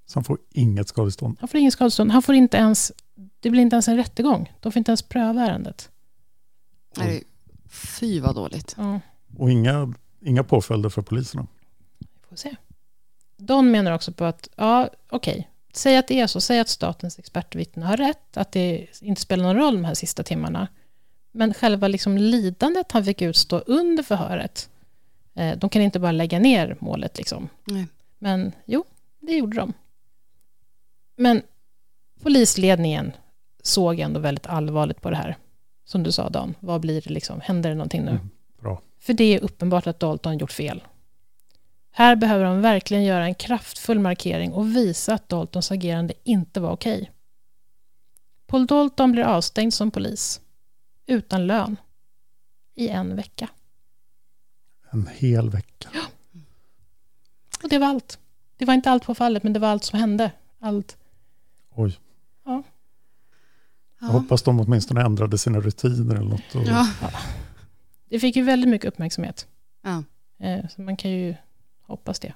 Så 0.07 0.16
han 0.18 0.24
får 0.24 0.38
inget 0.51 0.88
skadestånd. 0.88 1.36
Han 1.40 1.49
får 1.49 1.61
ingen 1.61 1.72
skadestånd. 1.72 2.11
Han 2.12 2.22
får 2.22 2.34
inte 2.34 2.57
ens, 2.57 2.93
det 3.40 3.51
blir 3.51 3.62
inte 3.62 3.76
ens 3.76 3.88
en 3.88 3.97
rättegång. 3.97 4.53
De 4.61 4.72
får 4.72 4.80
inte 4.80 4.90
ens 4.90 5.03
pröva 5.03 5.43
ärendet. 5.43 5.90
Nej, 6.97 7.22
fy 7.70 8.20
vad 8.20 8.34
dåligt. 8.34 8.74
Ja, 8.78 9.01
Och 9.38 9.51
inga, 9.51 9.95
inga 10.24 10.45
påföljder 10.45 10.88
för 10.88 11.03
poliserna. 11.03 11.47
får 12.28 12.36
se. 12.36 12.57
Don 13.47 13.70
menar 13.70 13.93
också 13.93 14.12
på 14.12 14.24
att, 14.24 14.49
ja, 14.57 14.88
okej, 15.11 15.49
säg 15.72 15.97
att 15.97 16.09
det 16.09 16.20
är 16.20 16.26
så, 16.26 16.40
säg 16.40 16.61
att 16.61 16.68
statens 16.68 17.18
expertvittne 17.18 17.86
har 17.86 17.97
rätt, 17.97 18.36
att 18.36 18.53
det 18.53 18.86
inte 19.01 19.20
spelar 19.20 19.45
någon 19.45 19.57
roll 19.57 19.74
de 19.74 19.84
här 19.84 19.95
sista 19.95 20.22
timmarna. 20.22 20.68
Men 21.32 21.55
själva 21.55 21.88
liksom 21.88 22.18
lidandet 22.18 22.93
han 22.93 23.05
fick 23.05 23.22
utstå 23.22 23.59
under 23.59 24.03
förhöret, 24.03 24.68
eh, 25.34 25.59
de 25.59 25.70
kan 25.70 25.82
inte 25.82 26.01
bara 26.01 26.12
lägga 26.12 26.38
ner 26.38 26.76
målet 26.80 27.18
liksom. 27.18 27.49
Nej. 27.64 27.86
Men 28.18 28.53
jo, 28.64 28.84
det 29.20 29.32
gjorde 29.32 29.57
de. 29.57 29.72
Men 31.16 31.43
polisledningen 32.22 33.12
såg 33.62 34.01
ändå 34.01 34.20
väldigt 34.20 34.47
allvarligt 34.47 35.01
på 35.01 35.11
det 35.11 35.16
här. 35.16 35.36
Som 35.84 36.03
du 36.03 36.12
sa 36.12 36.28
Dan, 36.28 36.55
vad 36.61 36.80
blir 36.80 37.01
det 37.01 37.11
liksom? 37.11 37.40
Händer 37.40 37.70
det 37.70 37.76
någonting 37.76 38.03
nu? 38.03 38.11
Mm, 38.11 38.30
bra. 38.61 38.80
För 39.01 39.12
det 39.12 39.24
är 39.24 39.40
uppenbart 39.40 39.86
att 39.86 40.01
Dalton 40.01 40.38
gjort 40.38 40.53
fel. 40.53 40.82
Här 41.95 42.16
behöver 42.16 42.45
de 42.45 42.61
verkligen 42.62 43.05
göra 43.05 43.24
en 43.24 43.34
kraftfull 43.34 43.99
markering 43.99 44.53
och 44.53 44.76
visa 44.76 45.14
att 45.14 45.28
Daltons 45.28 45.70
agerande 45.72 46.14
inte 46.24 46.61
var 46.61 46.70
okej. 46.72 47.11
Paul 48.47 48.66
Dalton 48.66 49.12
blir 49.12 49.22
avstängd 49.24 49.74
som 49.74 49.90
polis. 49.90 50.40
Utan 51.07 51.47
lön. 51.47 51.76
I 52.74 52.88
en 52.88 53.16
vecka. 53.16 53.49
En 54.90 55.07
hel 55.14 55.51
vecka. 55.51 55.88
Och 57.62 57.68
det 57.68 57.78
var 57.78 57.86
allt. 57.86 58.18
Det 58.57 58.64
var 58.64 58.74
inte 58.74 58.90
allt 58.90 59.05
på 59.05 59.14
fallet, 59.14 59.43
men 59.43 59.53
det 59.53 59.59
var 59.61 59.68
allt 59.68 59.84
som 59.84 59.99
hände. 59.99 60.30
Allt. 60.59 60.97
Oj. 61.74 61.99
Ja. 62.45 62.62
Jag 64.01 64.07
hoppas 64.09 64.43
de 64.43 64.61
åtminstone 64.61 65.03
ändrade 65.03 65.38
sina 65.38 65.61
rutiner 65.61 66.14
eller 66.14 66.30
något. 66.30 66.55
Och, 66.55 66.62
Ja. 66.64 66.88
Det 68.09 68.20
fick 68.20 68.36
ju 68.36 68.43
väldigt 68.43 68.70
mycket 68.70 68.88
uppmärksamhet. 68.88 69.47
Ja. 69.82 70.05
Eh, 70.47 70.68
Så 70.68 70.80
man 70.82 70.97
kan 70.97 71.11
ju 71.11 71.34
hoppas 71.93 72.18
det. 72.18 72.34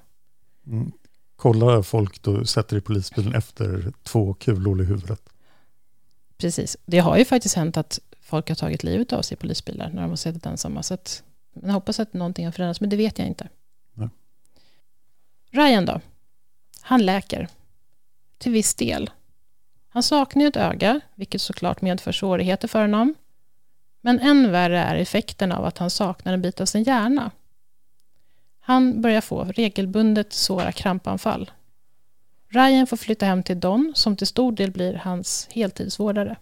mm, 0.67 0.91
kolla 1.35 1.83
folk 1.83 2.21
du 2.21 2.45
sätter 2.45 2.77
i 2.77 2.81
polisbilen 2.81 3.35
efter 3.35 3.93
två 4.03 4.33
kulor 4.33 4.81
i 4.81 4.85
huvudet. 4.85 5.21
Precis. 6.37 6.77
Det 6.85 6.99
har 6.99 7.17
ju 7.17 7.25
faktiskt 7.25 7.55
hänt 7.55 7.77
att 7.77 7.99
folk 8.21 8.49
har 8.49 8.55
tagit 8.55 8.83
livet 8.83 9.13
av 9.13 9.21
sig 9.21 9.35
i 9.35 9.39
polisbilar 9.39 9.89
när 9.89 10.01
de 10.01 10.09
har 10.09 10.17
suttit 10.17 10.45
ensamma. 10.45 10.83
Så 10.83 10.93
att, 10.93 11.23
jag 11.53 11.73
hoppas 11.73 11.99
att 11.99 12.13
någonting 12.13 12.45
har 12.45 12.51
förändrats, 12.51 12.81
men 12.81 12.89
det 12.89 12.95
vet 12.95 13.19
jag 13.19 13.27
inte. 13.27 13.49
Nej. 13.93 14.09
Ryan 15.51 15.85
då? 15.85 16.01
Han 16.81 17.05
läker. 17.05 17.47
Till 18.37 18.51
viss 18.51 18.75
del. 18.75 19.09
Han 19.89 20.03
saknar 20.03 20.41
ju 20.41 20.47
ett 20.47 20.55
öga, 20.55 21.01
vilket 21.15 21.41
såklart 21.41 21.81
medför 21.81 22.11
svårigheter 22.11 22.67
för 22.67 22.81
honom. 22.81 23.15
Men 24.01 24.19
än 24.19 24.51
värre 24.51 24.79
är 24.79 24.95
effekten 24.95 25.51
av 25.51 25.65
att 25.65 25.77
han 25.77 25.89
saknar 25.89 26.33
en 26.33 26.41
bit 26.41 26.61
av 26.61 26.65
sin 26.65 26.83
hjärna. 26.83 27.31
Han 28.67 29.01
börjar 29.01 29.21
få 29.21 29.43
regelbundet 29.43 30.33
svåra 30.33 30.71
krampanfall. 30.71 31.51
Ryan 32.49 32.87
får 32.87 32.97
flytta 32.97 33.25
hem 33.25 33.43
till 33.43 33.59
Don, 33.59 33.91
som 33.95 34.15
till 34.15 34.27
stor 34.27 34.51
del 34.51 34.71
blir 34.71 34.93
hans 34.93 35.47
heltidsvårdare. 35.51 36.35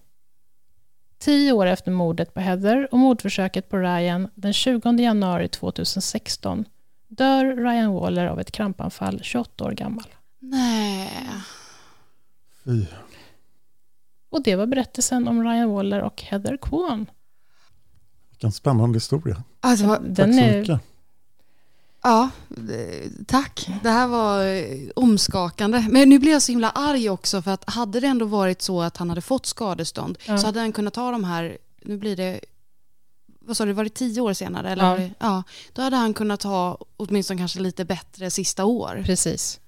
Tio 1.17 1.51
år 1.51 1.65
efter 1.65 1.91
mordet 1.91 2.33
på 2.33 2.39
Heather 2.39 2.87
och 2.91 2.99
mordförsöket 2.99 3.69
på 3.69 3.77
Ryan 3.77 4.27
den 4.35 4.53
20 4.53 4.91
januari 4.91 5.47
2016 5.47 6.65
dör 7.07 7.45
Ryan 7.45 7.93
Waller 7.93 8.25
av 8.25 8.39
ett 8.39 8.51
krampanfall 8.51 9.19
28 9.23 9.65
år 9.65 9.71
gammal. 9.71 10.07
Nej. 10.39 11.11
Fy. 12.63 12.85
Och 14.29 14.43
det 14.43 14.55
var 14.55 14.65
berättelsen 14.65 15.27
om 15.27 15.43
Ryan 15.43 15.69
Waller 15.69 16.01
och 16.01 16.21
Heather 16.21 16.57
Kwon. 16.57 17.05
Vilken 18.29 18.51
spännande 18.51 18.95
historia. 18.95 19.43
Alltså, 19.59 19.87
Tack 19.87 20.15
så 20.15 20.21
är, 20.21 20.59
mycket. 20.59 20.81
Ja, 22.05 22.29
tack. 23.27 23.69
Det 23.83 23.89
här 23.89 24.07
var 24.07 24.45
eh, 24.45 24.89
omskakande. 24.95 25.85
Men 25.89 26.09
nu 26.09 26.19
blir 26.19 26.31
jag 26.31 26.41
så 26.41 26.51
himla 26.51 26.69
arg 26.69 27.09
också 27.09 27.41
för 27.41 27.51
att 27.51 27.69
hade 27.69 27.99
det 27.99 28.07
ändå 28.07 28.25
varit 28.25 28.61
så 28.61 28.81
att 28.81 28.97
han 28.97 29.09
hade 29.09 29.21
fått 29.21 29.45
skadestånd 29.45 30.17
Ja. 30.27 30.37
så 30.37 30.45
hade 30.45 30.59
han 30.59 30.71
kunnat 30.71 30.93
ta 30.93 31.11
de 31.11 31.23
här, 31.23 31.57
nu 31.81 31.97
blir 31.97 32.15
det, 32.15 32.39
vad 33.39 33.57
sa 33.57 33.65
du, 33.65 33.73
var 33.73 33.83
det 33.83 33.89
tio 33.89 34.21
år 34.21 34.33
senare? 34.33 34.71
Eller 34.71 34.99
Ja. 34.99 35.09
ja. 35.19 35.43
Då 35.73 35.81
hade 35.81 35.95
han 35.95 36.13
kunnat 36.13 36.43
ha 36.43 36.77
åtminstone 36.97 37.37
kanske 37.37 37.59
lite 37.59 37.85
bättre 37.85 38.31
sista 38.31 38.65
år. 38.65 39.01
precis. 39.05 39.59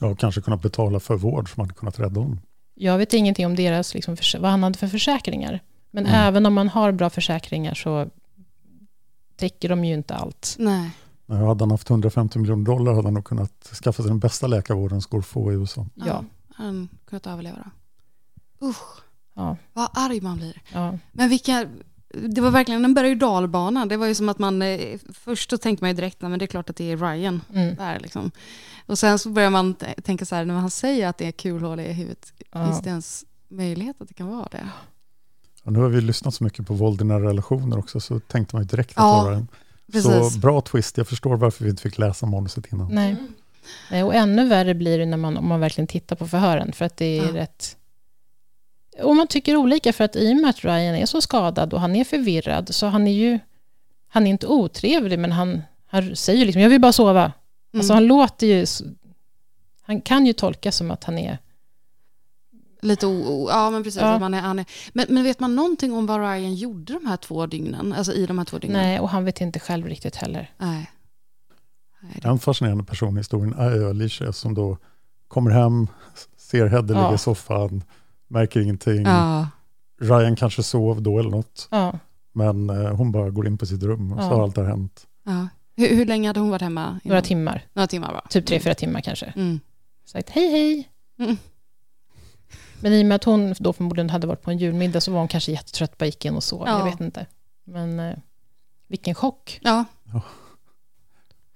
Ja, 0.00 0.06
och 0.06 0.18
kanske 0.18 0.40
kunna 0.40 0.56
betala 0.56 1.00
för 1.00 1.16
vård 1.16 1.54
som 1.54 1.60
hade 1.60 1.74
kunnat 1.74 1.98
rädda 2.00 2.20
honom. 2.20 2.40
Jag 2.74 2.98
vet 2.98 3.12
ingenting 3.14 3.46
om 3.46 3.56
deras, 3.56 3.94
liksom, 3.94 4.16
vad 4.38 4.50
han 4.50 4.62
hade 4.62 4.78
för 4.78 4.88
försäkringar. 4.88 5.60
Men 5.90 6.06
Mm. 6.06 6.20
även 6.20 6.46
om 6.46 6.54
man 6.54 6.68
har 6.68 6.92
bra 6.92 7.10
försäkringar 7.10 7.74
så 7.74 8.08
täcker 9.36 9.68
de 9.68 9.84
ju 9.84 9.94
inte 9.94 10.14
allt. 10.14 10.56
Nej. 10.58 10.90
Men 11.30 11.46
hade 11.46 11.62
han 11.64 11.70
haft 11.70 11.90
150 11.90 12.38
miljoner 12.38 12.64
dollar 12.64 12.94
hade 12.94 13.06
han 13.06 13.14
nog 13.14 13.24
kunnat 13.24 13.64
skaffa 13.82 14.02
sig 14.02 14.08
den 14.10 14.18
bästa 14.18 14.46
läkarvården 14.46 15.02
som 15.02 15.10
går 15.10 15.18
att 15.18 15.26
få 15.26 15.52
i 15.52 15.54
USA. 15.54 15.86
Ja. 15.94 16.24
Han 16.54 16.88
kunnat 17.08 17.26
överleva 17.26 17.58
då. 18.60 18.66
Usch, 18.68 19.00
Ja, 19.34 19.56
vad 19.72 19.88
arg 19.94 20.20
man 20.20 20.36
blir. 20.36 20.62
ja. 20.72 20.98
Men 21.12 21.28
vilka, 21.28 21.66
det 22.28 22.40
var 22.40 22.50
verkligen 22.50 22.84
en 22.84 22.94
berg 22.94 23.10
och 23.10 23.16
dalbana. 23.16 23.86
Det 23.86 23.96
var 23.96 24.06
ju 24.06 24.14
som 24.14 24.28
att 24.28 24.38
man, 24.38 24.62
eh, 24.62 24.98
först 25.12 25.50
så 25.50 25.58
tänkte 25.58 25.84
man 25.84 25.90
ju 25.90 25.96
direkt, 25.96 26.22
nej 26.22 26.30
men 26.30 26.38
det 26.38 26.44
är 26.44 26.46
klart 26.46 26.70
att 26.70 26.76
det 26.76 26.92
är 26.92 26.96
Ryan 26.96 27.40
Mm. 27.54 27.74
där 27.76 28.00
liksom. 28.00 28.30
Och 28.86 28.98
sen 28.98 29.18
så 29.18 29.28
börjar 29.28 29.50
man 29.50 29.74
tänka 30.04 30.24
så 30.24 30.34
här, 30.34 30.44
när 30.44 30.54
han 30.54 30.70
säger 30.70 31.08
att 31.08 31.18
det 31.18 31.26
är 31.26 31.32
kulhål 31.32 31.80
i 31.80 31.92
huvudet, 31.92 32.32
Ja. 32.52 32.66
finns 32.66 32.80
det 32.82 32.90
ens 32.90 33.24
möjlighet 33.48 34.00
att 34.00 34.08
det 34.08 34.14
kan 34.14 34.28
vara 34.28 34.48
det? 34.50 34.68
Och 35.64 35.72
nu 35.72 35.78
har 35.78 35.88
vi 35.88 36.00
lyssnat 36.00 36.34
så 36.34 36.44
mycket 36.44 36.66
på 36.66 36.74
våld 36.74 37.00
i 37.00 37.04
nära 37.04 37.24
relationer 37.28 37.78
också 37.78 38.00
så 38.00 38.20
tänkte 38.20 38.56
man 38.56 38.62
ju 38.62 38.68
direkt 38.68 38.90
att 38.90 38.96
Ja, 38.96 39.18
det 39.18 39.30
var 39.30 39.32
en 39.36 39.48
Precis. 39.92 40.32
så 40.34 40.38
bra 40.38 40.60
twist. 40.60 40.96
Jag 40.96 41.08
förstår 41.08 41.36
varför 41.36 41.64
vi 41.64 41.70
inte 41.70 41.82
fick 41.82 41.98
läsa 41.98 42.26
manuset 42.26 42.72
innan. 42.72 42.94
Nej. 42.94 43.16
Nej. 43.90 44.02
Och 44.04 44.14
ännu 44.14 44.48
värre 44.48 44.74
blir 44.74 44.98
det 44.98 45.06
när 45.06 45.16
man, 45.16 45.36
om 45.36 45.48
man 45.48 45.60
verkligen 45.60 45.86
tittar 45.86 46.16
på 46.16 46.28
förhören, 46.28 46.72
för 46.72 46.84
att 46.84 46.96
det 46.96 47.18
är 47.18 47.26
Ja. 47.26 47.34
rätt... 47.34 47.76
Och 49.02 49.16
man 49.16 49.26
tycker 49.26 49.56
olika, 49.56 49.92
för 49.92 50.04
att 50.04 50.16
i 50.16 50.32
och 50.32 50.36
med 50.36 50.50
att 50.50 50.64
Ryan 50.64 50.94
är 50.94 51.06
så 51.06 51.20
skadad 51.20 51.74
och 51.74 51.80
han 51.80 51.96
är 51.96 52.04
förvirrad, 52.04 52.74
så 52.74 52.86
han 52.86 53.06
är 53.06 53.12
ju... 53.12 53.38
Han 54.08 54.26
är 54.26 54.30
inte 54.30 54.46
otrevlig, 54.46 55.18
men 55.18 55.32
han, 55.32 55.62
han 55.86 56.16
säger 56.16 56.46
liksom, 56.46 56.62
jag 56.62 56.70
vill 56.70 56.80
bara 56.80 56.92
sova. 56.92 57.20
Mm. 57.22 57.32
Alltså 57.76 57.92
han 57.94 58.06
låter 58.06 58.46
ju... 58.46 58.66
Han 59.82 60.00
kan 60.00 60.26
ju 60.26 60.32
tolkas 60.32 60.76
som 60.76 60.90
att 60.90 61.04
han 61.04 61.18
är... 61.18 61.38
Lite 62.82 63.06
o, 63.06 63.10
o, 63.26 63.48
ja 63.50 63.70
men 63.70 63.82
precis. 63.82 64.00
Ja. 64.00 64.14
Att 64.14 64.20
man 64.20 64.34
är, 64.34 64.40
han 64.40 64.58
är, 64.58 64.66
men, 64.92 65.06
men 65.08 65.24
vet 65.24 65.40
man 65.40 65.56
någonting 65.56 65.92
om 65.92 66.06
vad 66.06 66.20
Ryan 66.20 66.54
gjorde 66.54 66.92
de 66.92 67.06
här 67.06 67.16
två 67.16 67.46
dygnen? 67.46 67.92
Alltså 67.92 68.12
i 68.12 68.26
de 68.26 68.38
här 68.38 68.44
två 68.44 68.58
dygnen? 68.58 68.82
Nej, 68.82 69.00
och 69.00 69.08
han 69.08 69.24
vet 69.24 69.40
inte 69.40 69.58
själv 69.60 69.86
riktigt 69.86 70.16
heller. 70.16 70.50
Nej. 70.58 70.90
Nej, 72.00 72.18
det, 72.22 72.28
En 72.28 72.38
fascinerande 72.38 72.84
person 72.84 73.14
i 73.16 73.20
historien 73.20 73.54
är 73.58 73.84
Alicia 73.90 74.32
som 74.32 74.54
då 74.54 74.78
kommer 75.28 75.50
hem, 75.50 75.86
ser 76.36 76.66
Hedde 76.66 76.94
Ja. 76.94 77.00
ligga 77.02 77.14
i 77.14 77.18
soffan, 77.18 77.84
märker 78.28 78.60
ingenting. 78.60 79.02
ja. 79.02 79.48
Ryan 80.00 80.36
kanske 80.36 80.62
sov 80.62 81.02
då 81.02 81.18
eller 81.18 81.30
något, 81.30 81.68
Ja, 81.70 81.98
men 82.32 82.70
eh, 82.70 82.96
hon 82.96 83.12
bara 83.12 83.30
går 83.30 83.46
in 83.46 83.58
på 83.58 83.66
sitt 83.66 83.82
rum 83.82 84.12
och 84.12 84.18
så 84.22 84.24
Ja. 84.24 84.34
har 84.34 84.42
allt 84.42 84.54
det 84.54 84.62
här 84.62 84.68
hänt. 84.68 85.06
ja. 85.26 85.48
Hur, 85.76 85.96
hur 85.96 86.06
länge 86.06 86.28
hade 86.28 86.40
hon 86.40 86.50
varit 86.50 86.62
hemma? 86.62 86.80
innan? 86.88 87.00
några 87.04 87.22
timmar. 87.22 87.64
Några 87.72 87.86
timmar 87.86 88.08
bara. 88.12 88.26
Typ 88.30 88.46
tre, 88.46 88.60
fyra 88.60 88.74
timmar 88.74 89.00
kanske. 89.00 89.26
Mm. 89.36 89.60
Sagt 90.04 90.30
hej, 90.30 90.50
hej. 90.50 90.88
Mm. 91.18 91.36
Men 92.82 92.92
i 92.92 93.02
och 93.02 93.06
med 93.06 93.16
att 93.16 93.24
hon 93.24 93.54
då 93.58 93.72
förmodligen 93.72 94.10
hade 94.10 94.26
varit 94.26 94.42
på 94.42 94.50
en 94.50 94.58
julmiddag 94.58 95.00
så 95.00 95.12
var 95.12 95.18
hon 95.18 95.28
kanske 95.28 95.52
jättetrött, 95.52 95.98
bara 95.98 96.06
gick 96.06 96.24
in 96.24 96.36
och 96.36 96.44
sov. 96.44 96.62
Ja. 96.66 96.78
Jag 96.78 96.84
vet 96.84 97.00
inte. 97.00 97.26
Men 97.64 98.00
eh, 98.00 98.16
vilken 98.88 99.14
chock. 99.14 99.58
Ja. 99.62 99.84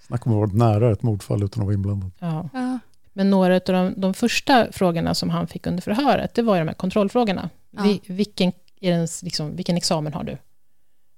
Snacka 0.07 0.25
om 0.25 0.33
att 0.33 0.37
ha 0.37 0.41
varit 0.41 0.55
nära 0.55 0.93
ett 0.93 1.03
mordfall 1.03 1.43
utan 1.43 1.63
att 1.63 1.67
vara 1.67 1.75
inblandad. 1.75 2.11
Ja. 2.19 2.49
ja. 2.53 2.79
Men 3.13 3.31
några 3.31 3.55
av 3.55 3.61
de, 3.65 3.95
de 3.97 4.15
första 4.15 4.73
frågorna 4.73 5.15
som 5.15 5.31
han 5.31 5.47
fick 5.47 5.67
under 5.67 5.83
förhöret, 5.83 6.35
det 6.35 6.43
var 6.43 6.55
ju 6.55 6.61
de 6.61 6.69
här 6.69 6.75
kontrollfrågorna. 6.75 7.51
Ja. 7.71 7.83
Vi, 7.83 8.01
vilken, 8.07 8.53
är 8.81 8.91
den, 8.93 9.09
liksom, 9.23 9.57
vilken 9.57 9.77
examen 9.77 10.13
har 10.13 10.25
du? 10.25 10.39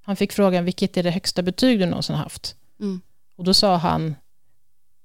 Han 0.03 0.17
fick 0.17 0.33
frågan, 0.33 0.65
vilket 0.65 0.97
är 0.97 1.03
det 1.03 1.11
högsta 1.11 1.43
betyg 1.43 1.79
du 1.79 1.87
någonsin 1.87 2.17
haft? 2.17 2.57
Mm. 2.81 3.01
Och 3.37 3.45
då 3.45 3.55
sa 3.55 3.77
han 3.77 4.15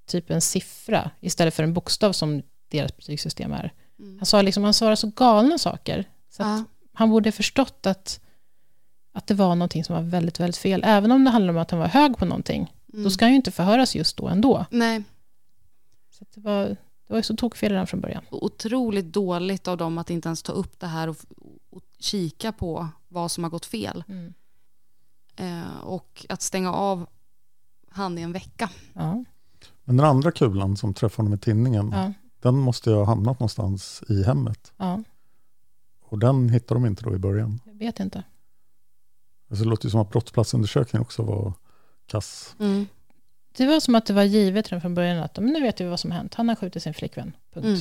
typ 0.07 0.29
en 0.29 0.41
siffra 0.41 1.11
istället 1.19 1.53
för 1.53 1.63
en 1.63 1.73
bokstav 1.73 2.11
som 2.11 2.41
deras 2.71 2.97
betygssystem 2.97 3.53
är. 3.53 3.73
Han, 4.19 4.25
sa 4.25 4.41
liksom, 4.41 4.63
han 4.63 4.73
svarade 4.73 4.97
så 4.97 5.07
galna 5.07 5.57
saker. 5.57 6.09
Så 6.29 6.43
att 6.43 6.49
Ja. 6.59 6.63
han 6.93 7.09
borde 7.09 7.31
förstått 7.31 7.85
att, 7.85 8.19
att 9.13 9.27
det 9.27 9.33
var 9.33 9.55
någonting 9.55 9.83
som 9.83 9.95
var 9.95 10.03
väldigt, 10.03 10.39
väldigt 10.39 10.57
fel. 10.57 10.81
Även 10.85 11.11
om 11.11 11.23
det 11.23 11.29
handlade 11.29 11.57
om 11.59 11.61
att 11.61 11.71
han 11.71 11.79
var 11.79 11.87
hög 11.87 12.17
på 12.17 12.25
någonting. 12.25 12.73
Mm. 12.93 13.03
Då 13.03 13.09
ska 13.09 13.25
han 13.25 13.31
ju 13.31 13.35
inte 13.35 13.51
förhöras 13.51 13.95
just 13.95 14.17
då 14.17 14.27
ändå. 14.27 14.65
Nej, 14.71 15.03
Så 16.09 16.23
att 16.23 16.31
det, 16.31 16.41
var, 16.41 16.65
det 16.67 16.77
var 17.07 17.17
ju 17.17 17.23
så 17.23 17.35
tokfel 17.35 17.71
redan 17.71 17.87
från 17.87 18.01
början. 18.01 18.23
otroligt 18.31 19.05
dåligt 19.13 19.67
av 19.67 19.77
dem 19.77 19.97
att 19.97 20.09
inte 20.09 20.27
ens 20.29 20.43
ta 20.43 20.51
upp 20.53 20.79
det 20.79 20.87
här 20.87 21.07
och, 21.07 21.15
och 21.69 21.83
kika 21.99 22.51
på 22.51 22.87
vad 23.07 23.31
som 23.31 23.43
har 23.43 23.51
gått 23.51 23.65
fel. 23.65 24.03
Mm. 24.07 24.33
Eh, 25.35 25.77
och 25.83 26.25
att 26.29 26.41
stänga 26.41 26.73
av 26.73 27.05
han 27.89 28.17
i 28.17 28.21
en 28.21 28.31
vecka. 28.31 28.69
Ja, 28.93 29.23
Men 29.83 29.97
den 29.97 30.05
andra 30.05 30.31
kulan 30.31 30.77
som 30.77 30.93
träffade 30.93 31.25
honom 31.25 31.33
i 31.33 31.37
tinningen, 31.41 31.91
ja, 31.93 32.13
den 32.41 32.57
måste 32.57 32.89
ju 32.89 32.95
ha 32.95 33.05
hamnat 33.05 33.39
någonstans 33.39 34.03
i 34.09 34.23
hemmet. 34.23 34.73
ja, 34.77 35.03
Och 36.01 36.19
den 36.19 36.49
hittar 36.49 36.75
de 36.75 36.85
inte 36.85 37.03
då 37.03 37.15
i 37.15 37.17
början. 37.17 37.59
jag 37.65 37.73
vet 37.73 37.99
inte. 37.99 38.23
Alltså 39.49 39.63
det 39.63 39.69
låter 39.69 39.85
ju 39.85 39.91
som 39.91 39.99
att 39.99 40.09
brottsplatsundersökningen 40.09 41.01
också 41.01 41.23
var 41.23 41.53
kass. 42.05 42.55
Mm. 42.59 42.87
Det 43.57 43.67
var 43.67 43.79
som 43.79 43.95
att 43.95 44.05
det 44.05 44.13
var 44.13 44.23
givet 44.23 44.69
redan 44.71 44.81
från 44.81 44.95
början 44.95 45.17
att 45.23 45.37
men 45.37 45.45
nu 45.53 45.61
vet 45.61 45.81
vi 45.81 45.85
vad 45.85 45.99
som 45.99 46.11
har 46.11 46.17
hänt. 46.17 46.33
Han 46.33 46.49
har 46.49 46.55
skjutit 46.55 46.83
sin 46.83 46.93
flickvän. 46.93 47.35
Punkt. 47.53 47.65
Mm. 47.65 47.79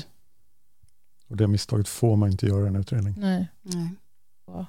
Och 1.29 1.37
det 1.37 1.47
misstaget 1.47 1.89
får 1.89 2.17
man 2.17 2.31
inte 2.31 2.47
göra 2.47 2.65
i 2.65 2.69
en 2.69 2.77
utredning. 2.77 3.15
Nej. 3.19 3.49
Nej. 3.63 3.89
Ja. 4.47 4.67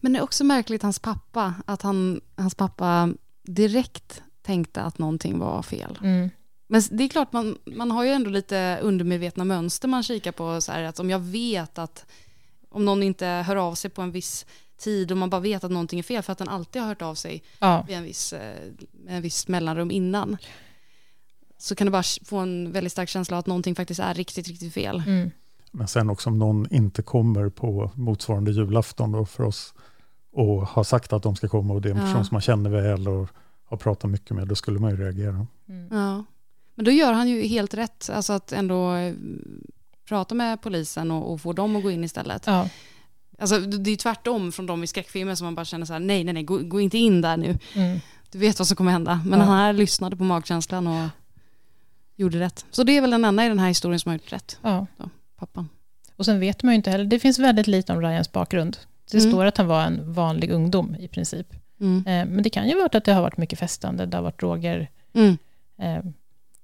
Men 0.00 0.12
det 0.12 0.18
är 0.18 0.22
också 0.22 0.44
märkligt 0.44 0.82
hans 0.82 0.98
pappa, 0.98 1.54
att 1.66 1.82
han, 1.82 2.20
hans 2.36 2.54
pappa 2.54 3.14
direkt 3.42 4.22
tänkte 4.42 4.82
att 4.82 4.98
någonting 4.98 5.38
var 5.38 5.62
fel. 5.62 5.98
Mm. 6.02 6.30
Men 6.66 6.82
det 6.90 7.04
är 7.04 7.08
klart, 7.08 7.32
man, 7.32 7.58
man 7.64 7.90
har 7.90 8.04
ju 8.04 8.10
ändå 8.10 8.30
lite 8.30 8.78
undermedvetna 8.82 9.44
mönster 9.44 9.88
man 9.88 10.02
kikar 10.02 10.32
på. 10.32 10.60
Så 10.60 10.72
här, 10.72 10.82
att 10.82 10.98
om 11.00 11.10
jag 11.10 11.18
vet 11.18 11.78
att 11.78 12.06
om 12.68 12.84
någon 12.84 13.02
inte 13.02 13.26
hör 13.26 13.56
av 13.56 13.74
sig 13.74 13.90
på 13.90 14.02
en 14.02 14.12
viss 14.12 14.46
tid 14.78 15.10
och 15.12 15.16
man 15.18 15.30
bara 15.30 15.40
vet 15.40 15.64
att 15.64 15.70
någonting 15.70 15.98
är 15.98 16.02
fel 16.02 16.22
för 16.22 16.32
att 16.32 16.38
den 16.38 16.48
alltid 16.48 16.82
har 16.82 16.88
hört 16.88 17.02
av 17.02 17.14
sig 17.14 17.42
Ja. 17.58 17.84
vid 17.88 17.96
en 17.96 18.02
viss, 18.02 18.32
eh, 18.32 18.56
med 18.92 19.16
en 19.16 19.22
viss 19.22 19.48
mellanrum 19.48 19.90
innan. 19.90 20.36
Så 21.58 21.74
kan 21.74 21.86
det 21.86 21.90
bara 21.90 22.02
få 22.24 22.36
en 22.36 22.72
väldigt 22.72 22.92
stark 22.92 23.08
känsla 23.08 23.36
av 23.36 23.38
att 23.38 23.46
någonting 23.46 23.74
faktiskt 23.74 24.00
är 24.00 24.14
riktigt, 24.14 24.48
riktigt 24.48 24.74
fel. 24.74 25.02
Mm. 25.06 25.30
Men 25.72 25.88
sen 25.88 26.10
också 26.10 26.30
om 26.30 26.38
någon 26.38 26.72
inte 26.74 27.02
kommer 27.02 27.48
på 27.48 27.90
motsvarande 27.94 28.50
julafton 28.50 29.12
då 29.12 29.26
för 29.26 29.44
oss 29.44 29.74
och 30.32 30.66
har 30.66 30.84
sagt 30.84 31.12
att 31.12 31.22
de 31.22 31.36
ska 31.36 31.48
komma 31.48 31.74
och 31.74 31.82
det 31.82 31.88
är 31.88 31.94
en 31.94 31.98
Ja. 31.98 32.04
person 32.06 32.24
som 32.24 32.34
man 32.34 32.42
känner 32.42 32.70
väl 32.70 33.08
och 33.08 33.28
har 33.64 33.76
pratat 33.76 34.10
mycket 34.10 34.30
med, 34.36 34.48
då 34.48 34.54
skulle 34.54 34.78
man 34.78 34.90
ju 34.90 34.96
reagera. 34.96 35.46
Mm. 35.68 35.88
Ja. 35.90 36.24
Men 36.76 36.84
då 36.84 36.90
gör 36.90 37.12
han 37.12 37.28
ju 37.28 37.42
helt 37.46 37.74
rätt, 37.74 38.10
alltså 38.12 38.32
att 38.32 38.52
ändå 38.52 38.94
eh, 38.94 39.14
prata 40.08 40.34
med 40.34 40.60
polisen 40.62 41.10
och, 41.10 41.32
och 41.32 41.40
få 41.40 41.52
dem 41.52 41.76
att 41.76 41.82
gå 41.82 41.90
in 41.90 42.04
istället. 42.04 42.42
Ja. 42.46 42.68
Alltså, 43.38 43.58
det 43.60 43.90
är 43.90 43.96
tvärtom 43.96 44.52
från 44.52 44.66
de 44.66 44.84
i 44.84 44.86
skräckfilmer 44.86 45.34
som 45.34 45.44
man 45.44 45.54
bara 45.54 45.64
känner 45.64 45.86
så 45.86 45.92
här, 45.92 46.00
nej, 46.00 46.24
nej, 46.24 46.34
nej, 46.34 46.42
gå, 46.42 46.58
gå 46.58 46.80
inte 46.80 46.98
in 46.98 47.20
där 47.20 47.36
nu. 47.36 47.58
Mm. 47.74 48.00
Du 48.30 48.38
vet 48.38 48.58
vad 48.58 48.68
som 48.68 48.76
kommer 48.76 48.92
hända. 48.92 49.20
Men 49.26 49.38
Ja. 49.40 49.44
han 49.44 49.56
här 49.58 49.72
lyssnade 49.72 50.16
på 50.16 50.24
magkänslan 50.24 50.86
och 50.86 51.08
gjorde 52.16 52.40
rätt. 52.40 52.66
Så 52.70 52.82
det 52.84 52.96
är 52.96 53.00
väl 53.00 53.10
den 53.10 53.24
enda 53.24 53.44
i 53.46 53.48
den 53.48 53.58
här 53.58 53.68
historien 53.68 54.00
som 54.00 54.08
har 54.10 54.14
gjort 54.14 54.32
rätt, 54.32 54.58
ja. 54.62 54.86
pappan. 55.36 55.68
Och 56.16 56.24
sen 56.24 56.40
vet 56.40 56.62
man 56.62 56.72
ju 56.72 56.76
inte 56.76 56.90
heller. 56.90 57.04
Det 57.04 57.18
finns 57.18 57.38
väldigt 57.38 57.66
lite 57.66 57.92
om 57.92 58.00
Ryans 58.00 58.32
bakgrund. 58.32 58.76
Det 59.10 59.18
Mm. 59.18 59.30
står 59.30 59.44
att 59.46 59.56
han 59.56 59.66
var 59.66 59.82
en 59.84 60.12
vanlig 60.12 60.50
ungdom 60.50 60.94
i 60.98 61.08
princip. 61.08 61.46
Mm. 61.80 61.98
Eh, 62.06 62.34
men 62.34 62.42
det 62.42 62.50
kan 62.50 62.68
ju 62.68 62.74
vara 62.74 62.86
att 62.92 63.04
det 63.04 63.12
har 63.12 63.22
varit 63.22 63.36
mycket 63.36 63.58
festande, 63.58 64.06
det 64.06 64.16
har 64.16 64.22
varit 64.24 64.40
droger. 64.40 64.90
Mm. 65.12 65.38
Eh, 65.78 66.04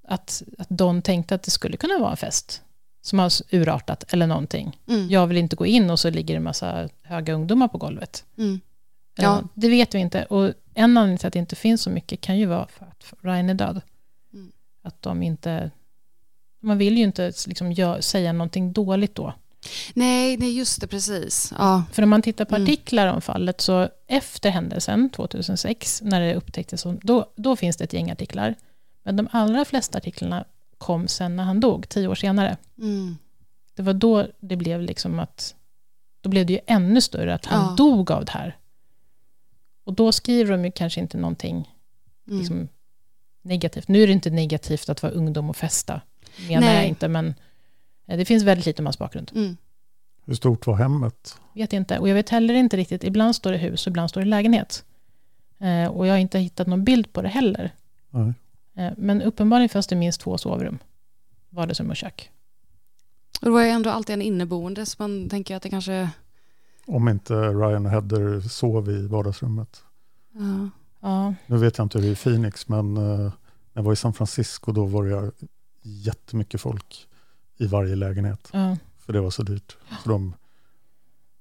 att, 0.09 0.43
att 0.59 0.69
Don 0.69 1.03
tänkte 1.03 1.35
att 1.35 1.43
det 1.43 1.51
skulle 1.51 1.77
kunna 1.77 1.99
vara 1.99 2.11
en 2.11 2.17
fest 2.17 2.63
som 3.03 3.19
har 3.19 3.33
urartat 3.51 4.05
eller 4.13 4.27
någonting. 4.27 4.79
Mm. 4.89 5.09
Jag 5.11 5.27
vill 5.27 5.37
inte 5.39 5.57
gå 5.57 5.67
in 5.67 5.91
och 5.91 6.01
så 6.01 6.11
ligger 6.11 6.35
det 6.35 6.37
en 6.39 6.43
massa 6.43 6.89
höga 7.03 7.33
ungdomar 7.33 7.69
på 7.69 7.79
golvet. 7.79 8.25
Mm. 8.39 8.61
Ja. 9.17 9.43
Det 9.55 9.69
vet 9.69 9.95
vi 9.95 9.99
inte. 9.99 10.25
Och 10.25 10.53
en 10.75 10.97
anledning 10.97 11.19
till 11.19 11.27
att 11.27 11.33
det 11.33 11.39
inte 11.39 11.57
finns 11.57 11.83
så 11.83 11.91
mycket 11.91 12.21
kan 12.21 12.39
ju 12.39 12.47
vara 12.47 12.67
för 12.67 12.85
att 12.87 13.13
Ryan 13.21 13.51
är 13.51 13.55
död. 13.55 13.81
Mm. 14.33 14.53
Att 14.85 15.03
de 15.03 15.23
inte... 15.23 15.71
Man 16.63 16.79
vill 16.79 16.97
ju 16.99 17.05
inte 17.05 17.33
liksom 17.47 17.73
gö- 17.73 18.01
säga 18.01 18.33
någonting 18.33 18.73
dåligt 18.73 19.15
då. 19.15 19.35
Nej, 19.95 20.37
nej, 20.37 20.59
just 20.59 20.81
det, 20.81 20.87
precis. 20.87 21.53
Ja. 21.59 21.85
För 21.93 22.03
om 22.03 22.09
man 22.11 22.23
tittar 22.23 22.45
på 22.45 22.55
Mm. 22.57 22.63
artiklar 22.65 23.07
om 23.07 23.21
fallet 23.23 23.61
så 23.61 23.89
efter 24.07 24.51
händelsen 24.51 25.11
2006 25.11 26.03
när 26.05 26.21
det 26.21 26.35
upptäcktes, 26.35 26.87
då, 27.03 27.33
då 27.37 27.57
finns 27.57 27.77
det 27.77 27.85
ett 27.85 27.93
gäng 27.93 28.11
artiklar. 28.11 28.55
Men 29.03 29.17
de 29.17 29.29
allra 29.33 29.65
flesta 29.65 29.99
artiklarna 29.99 30.45
kom 30.79 31.09
sen 31.09 31.37
när 31.37 31.45
han 31.45 31.61
dog, 31.61 31.89
tio 31.89 32.09
år 32.09 32.15
senare. 32.15 32.57
Mm. 32.79 33.17
Det 33.75 33.83
var 33.83 33.93
då 33.95 34.27
det 34.41 34.57
blev 34.57 34.83
liksom 34.83 35.19
att, 35.19 35.55
då 36.21 36.29
blev 36.29 36.47
det 36.47 36.53
ju 36.53 36.59
ännu 36.67 37.01
större 37.01 37.35
att 37.35 37.47
han 37.47 37.65
Ja. 37.71 37.75
dog 37.77 38.11
av 38.11 38.25
det 38.25 38.33
här. 38.33 38.57
Och 39.85 39.93
då 39.95 40.13
skriver 40.13 40.53
de 40.53 40.65
ju 40.65 40.71
kanske 40.73 41.01
inte 41.01 41.19
någonting 41.19 41.69
Mm. 42.27 42.39
liksom, 42.39 42.69
negativt. 43.43 43.89
Nu 43.89 44.03
är 44.03 44.07
det 44.07 44.13
inte 44.13 44.31
negativt 44.31 44.89
att 44.89 45.03
vara 45.03 45.13
ungdom 45.13 45.51
och 45.51 45.57
festa, 45.57 46.01
menar 46.49 46.61
Nej. 46.67 46.77
jag 46.77 46.87
inte, 46.87 47.09
men 47.09 47.35
eh, 48.07 48.19
det 48.19 48.25
finns 48.25 48.43
väldigt 48.43 48.67
lite 48.67 48.83
om 48.83 48.87
hans 48.87 48.99
bakgrund. 48.99 49.31
Mm. 49.35 49.57
Hur 50.25 50.35
stort 50.35 50.67
var 50.67 50.75
hemmet? 50.77 51.37
Vet 51.55 51.73
inte. 51.73 51.99
Och 51.99 52.09
jag 52.09 52.15
vet 52.15 52.29
heller 52.29 52.55
inte 52.55 52.77
riktigt, 52.77 53.05
ibland 53.05 53.37
står 53.37 53.53
det 53.53 53.59
hus 53.59 53.87
och 53.87 53.91
ibland 53.91 54.11
står 54.11 54.21
det 54.21 54.27
lägenhet. 54.27 54.85
Eh, 55.59 55.87
och 55.87 56.07
jag 56.07 56.13
har 56.13 56.19
inte 56.19 56.39
hittat 56.39 56.67
någon 56.67 56.85
bild 56.85 57.13
på 57.13 57.23
det 57.23 57.29
heller. 57.29 57.71
Nej. 58.11 58.33
Eh, 58.75 58.93
men 58.97 59.23
uppenbarligen 59.23 59.69
fanns 59.69 59.87
det 59.87 59.97
minst 59.97 60.21
två 60.21 60.39
sovrum. 60.39 60.79
Vardagsrum 61.51 61.91
och 61.91 61.97
kök. 61.97 62.31
Och 63.41 63.47
det 63.47 63.51
var 63.51 63.63
ju 63.63 63.69
ändå 63.69 63.91
alltid 63.91 64.15
en 64.15 64.23
inneboende, 64.23 64.87
så 64.87 65.03
man 65.03 65.29
tänker 65.29 65.57
att 65.57 65.63
det 65.63 65.71
kanske... 65.71 66.11
Om 66.87 67.09
inte 67.09 67.35
Ryan 67.35 67.87
och 67.87 67.93
Heather 67.93 68.41
sov 68.41 68.91
i 68.91 69.07
vardagsrummet. 69.07 69.83
Ja. 70.33 70.71
Ja, 71.01 71.35
Nu 71.47 71.57
vet 71.57 71.79
jag 71.79 71.85
inte 71.85 71.99
hur 71.99 72.03
det 72.05 72.11
är 72.11 72.13
i 72.13 72.17
Phoenix, 72.17 72.69
men 72.69 72.97
eh, 72.97 73.03
när 73.03 73.33
jag 73.73 73.83
var 73.83 73.93
i 73.93 73.97
San 73.97 74.13
Francisco 74.15 74.73
då 74.73 74.85
var 74.87 75.05
det 75.05 75.33
jättemycket 75.83 76.61
folk 76.61 77.09
i 77.57 77.67
varje 77.67 77.97
lägenhet. 77.97 78.49
ja, 78.53 78.77
För 78.99 79.13
det 79.13 79.21
var 79.21 79.31
så 79.31 79.43
dyrt. 79.43 79.77
Så 80.03 80.09
de, 80.09 80.35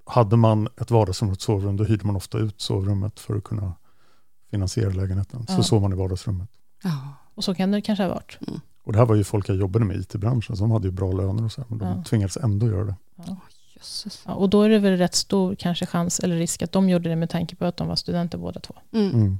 hade 0.05 0.38
man 0.38 0.67
ett 0.82 0.91
vardagsrum 0.91 1.29
och 1.29 1.34
ett 1.36 1.41
sovrum, 1.41 1.77
då 1.77 1.84
hyrde 1.84 2.05
man 2.05 2.15
ofta 2.15 2.38
ut 2.38 2.61
sovrummet 2.61 3.19
för 3.19 3.36
att 3.38 3.43
kunna 3.43 3.73
finansiera 4.49 4.89
lägenheten. 4.89 5.47
Så 5.47 5.53
Ja. 5.53 5.63
sov 5.63 5.82
man 5.82 5.93
i 5.93 5.95
vardagsrummet. 5.95 6.49
ja. 6.84 6.97
Och 7.36 7.43
så 7.43 7.55
kan 7.55 7.71
det 7.71 7.82
kanske 7.82 8.03
ha 8.03 8.13
varit. 8.13 8.38
Och 8.84 8.93
det 8.93 8.99
här 8.99 9.05
var 9.05 9.15
ju 9.15 9.23
folk 9.23 9.49
jag 9.49 9.57
jobbade 9.57 9.86
med 9.86 9.97
i 9.97 9.99
IT-branschen, 9.99 10.55
de 10.59 10.71
hade 10.71 10.88
ju 10.88 10.91
bra 10.91 11.11
löner 11.11 11.43
och 11.45 11.51
så, 11.51 11.61
här, 11.61 11.67
men 11.69 11.77
de 11.79 11.88
Ja. 11.88 12.03
tvingades 12.03 12.38
ändå 12.38 12.67
göra 12.67 12.86
det. 12.86 12.95
Jösses. 13.75 14.23
Ja, 14.25 14.34
och 14.34 14.49
då 14.49 14.61
är 14.61 14.69
det 14.69 14.79
väl 14.79 14.97
rätt 14.97 15.15
stor 15.15 15.55
kanske 15.55 15.86
chans 15.86 16.19
eller 16.19 16.36
risk 16.36 16.61
att 16.61 16.71
de 16.71 16.89
gjorde 16.89 17.09
det 17.09 17.15
med 17.15 17.29
tanke 17.29 17.55
på 17.55 17.65
att 17.65 17.77
de 17.77 17.88
var 17.88 17.95
studenter 17.95 18.38
båda 18.38 18.59
två. 18.59 18.73
Mm. 18.93 19.39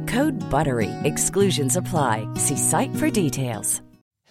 Code 0.07 0.33
BUTTERY. 0.49 0.89
Exclusions 1.03 1.75
apply. 1.75 2.27
See 2.35 2.57
site 2.57 2.95
for 2.95 3.11
details. 3.11 3.81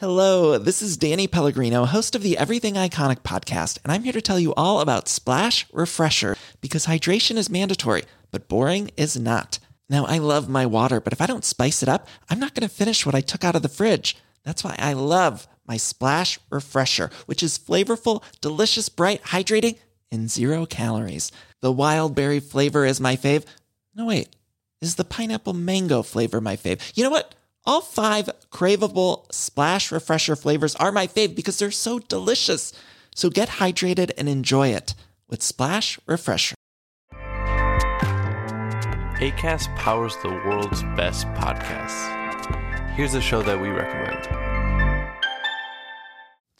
Hello, 0.01 0.57
this 0.57 0.81
is 0.81 0.97
Danny 0.97 1.27
Pellegrino, 1.27 1.85
host 1.85 2.15
of 2.15 2.23
the 2.23 2.39
Everything 2.39 2.73
Iconic 2.73 3.21
podcast, 3.21 3.79
and 3.85 3.93
I'm 3.93 4.03
here 4.03 4.15
to 4.15 4.23
tell 4.23 4.39
you 4.39 4.55
all 4.55 4.81
about 4.81 5.09
Splash 5.09 5.67
Refresher 5.75 6.39
because 6.63 6.87
hydration 6.87 7.37
is 7.37 7.51
mandatory, 7.51 8.05
but 8.31 8.49
boring 8.49 8.91
is 8.97 9.19
not. 9.19 9.59
Now, 9.91 10.07
I 10.07 10.17
love 10.17 10.49
my 10.49 10.65
water, 10.65 11.03
but 11.03 11.13
if 11.13 11.21
I 11.21 11.27
don't 11.27 11.45
spice 11.45 11.83
it 11.83 11.89
up, 11.91 12.09
I'm 12.31 12.39
not 12.39 12.55
going 12.55 12.67
to 12.67 12.75
finish 12.75 13.05
what 13.05 13.15
I 13.15 13.21
took 13.21 13.45
out 13.45 13.55
of 13.55 13.61
the 13.61 13.69
fridge. 13.69 14.17
That's 14.43 14.65
why 14.65 14.75
I 14.79 14.95
love 14.95 15.47
my 15.67 15.77
Splash 15.77 16.39
Refresher, 16.49 17.11
which 17.27 17.43
is 17.43 17.59
flavorful, 17.59 18.23
delicious, 18.41 18.89
bright, 18.89 19.23
hydrating, 19.25 19.77
and 20.11 20.31
zero 20.31 20.65
calories. 20.65 21.31
The 21.61 21.73
wild 21.73 22.15
berry 22.15 22.41
flavor 22.41 22.87
is 22.87 23.03
my 23.03 23.17
fave. 23.17 23.45
No, 23.95 24.07
wait, 24.07 24.35
is 24.81 24.97
the 24.97 25.05
pineapple 25.05 25.53
mango 25.53 26.03
flavor 26.03 26.41
my 26.41 26.57
fave? 26.57 26.81
You 26.95 27.05
know 27.05 27.11
what? 27.11 27.35
All 27.67 27.83
five 27.83 28.31
craveable 28.51 29.31
splash 29.33 29.93
refresher 29.93 30.35
flavors 30.37 30.75
are 30.77 30.93
my 30.93 31.07
fave 31.07 31.37
because 31.37 31.59
they're 31.59 31.71
so 31.71 31.99
delicious. 31.99 32.73
So 33.15 33.29
get 33.29 33.49
hydrated 33.49 34.13
and 34.17 34.29
enjoy 34.29 34.69
it 34.69 34.95
with 35.29 35.43
Splash 35.43 35.99
Refresher. 36.07 36.55
ACAST 39.21 39.77
powers 39.77 40.17
the 40.23 40.31
world's 40.31 40.83
best 40.97 41.27
podcasts. 41.29 42.17
Here's 42.95 43.13
a 43.15 43.21
show 43.21 43.43
that 43.43 43.61
we 43.61 43.69
recommend. 43.69 44.50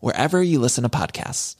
wherever 0.00 0.42
you 0.42 0.62
listen 0.62 0.90
to 0.90 0.98
podcasts. 0.98 1.56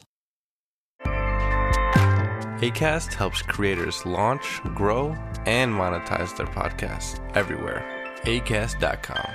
ACAST 2.62 3.14
helps 3.14 3.42
creators 3.42 4.04
launch, 4.04 4.60
grow, 4.76 5.08
and 5.46 5.72
monetize 5.74 6.36
their 6.36 6.46
podcasts 6.46 7.20
everywhere. 7.36 7.82
ACAST.com. 8.24 9.26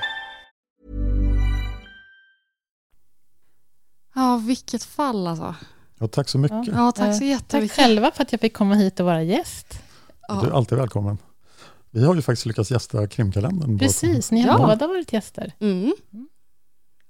Ja, 4.15 4.37
vilket 4.37 4.83
fall 4.83 5.27
alltså. 5.27 5.55
Ja, 5.99 6.07
tack 6.07 6.29
så 6.29 6.37
mycket. 6.37 6.67
Ja, 6.67 6.91
tack 6.91 7.17
så 7.17 7.23
Eh, 7.23 7.29
jättemycket. 7.29 7.75
Tack 7.77 7.85
själva 7.85 8.11
för 8.11 8.23
att 8.23 8.31
jag 8.31 8.41
fick 8.41 8.53
komma 8.53 8.75
hit 8.75 8.99
och 8.99 9.05
vara 9.05 9.23
gäst. 9.23 9.81
Du 10.41 10.47
är 10.47 10.51
alltid 10.51 10.77
välkommen. 10.77 11.17
Vi 11.91 12.05
har 12.05 12.15
ju 12.15 12.21
faktiskt 12.21 12.45
lyckats 12.45 12.71
gästa 12.71 13.07
krimkalendern. 13.07 13.79
Precis, 13.79 14.31
ni 14.31 14.41
har 14.41 14.59
Ja. 14.59 14.67
båda 14.67 14.87
varit 14.87 15.13
gäster. 15.13 15.53
Mm. 15.59 15.93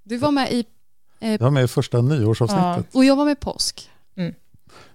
Du 0.03 0.17
var 0.17 0.31
med 0.31 0.51
i, 0.51 0.65
Jag 1.19 1.39
var 1.39 1.51
med 1.51 1.63
i 1.63 1.67
första 1.67 2.01
nyårsavsnittet. 2.01 2.95
och 2.95 3.05
jag 3.05 3.15
var 3.15 3.25
med 3.25 3.39
påsk. 3.39 3.89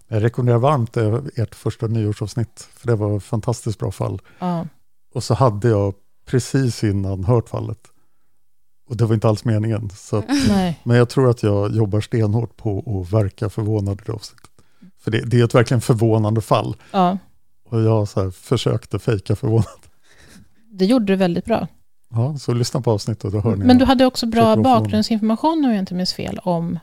Jag 0.09 0.23
rekommenderar 0.23 0.59
varmt 0.59 0.93
det, 0.93 1.23
ert 1.37 1.55
första 1.55 1.87
nyårsavsnitt, 1.87 2.69
för 2.75 2.87
det 2.87 2.95
var 2.97 3.17
ett 3.17 3.23
fantastiskt 3.23 3.79
bra 3.79 3.91
fall. 3.91 4.21
Ja. 4.39 4.67
Och 5.15 5.25
så 5.25 5.35
hade 5.35 5.69
jag 5.69 5.95
precis 6.27 6.85
innan 6.85 7.25
hört 7.25 7.49
fallet. 7.49 7.79
Och 8.89 8.97
det 8.97 9.05
var 9.07 9.15
inte 9.15 9.29
alls 9.29 9.45
meningen. 9.45 9.91
Så 9.91 10.17
att, 10.17 10.25
men 10.83 10.97
jag 10.97 11.09
tror 11.09 11.31
att 11.31 11.43
jag 11.43 11.73
jobbar 11.77 12.01
stenhårt 12.01 12.57
på 12.57 13.01
att 13.03 13.13
verka 13.13 13.49
förvånad 13.51 14.01
i 14.01 14.05
det 14.07 14.13
avsnittet. 14.13 14.51
För 14.99 15.11
det, 15.11 15.21
det 15.21 15.41
är 15.41 15.45
ett 15.45 15.55
verkligen 15.55 15.81
förvånande 15.81 16.41
fall. 16.41 16.77
ja, 16.91 17.19
Och 17.65 17.81
jag 17.83 18.09
så 18.09 18.23
här 18.23 18.31
försökte 18.31 18.99
fejka 18.99 19.37
förvånad. 19.37 19.67
det 20.71 20.85
gjorde 20.85 21.05
du 21.05 21.17
väldigt 21.17 21.45
bra. 21.45 21.69
Ja, 22.15 22.37
så 22.37 22.53
lyssna 22.55 22.81
på 22.81 22.91
avsnittet, 22.91 23.33
då 23.33 23.41
hör 23.41 23.57
ni. 23.57 23.65
Men 23.65 23.79
du 23.79 23.85
hade 23.85 24.07
också 24.07 24.27
bra 24.27 24.57
bakgrundsinformation 24.57 25.65
om 25.65 25.71
jag 25.71 25.79
inte 25.79 25.95
minns 25.95 26.15
fel 26.15 26.39
om, 26.43 26.79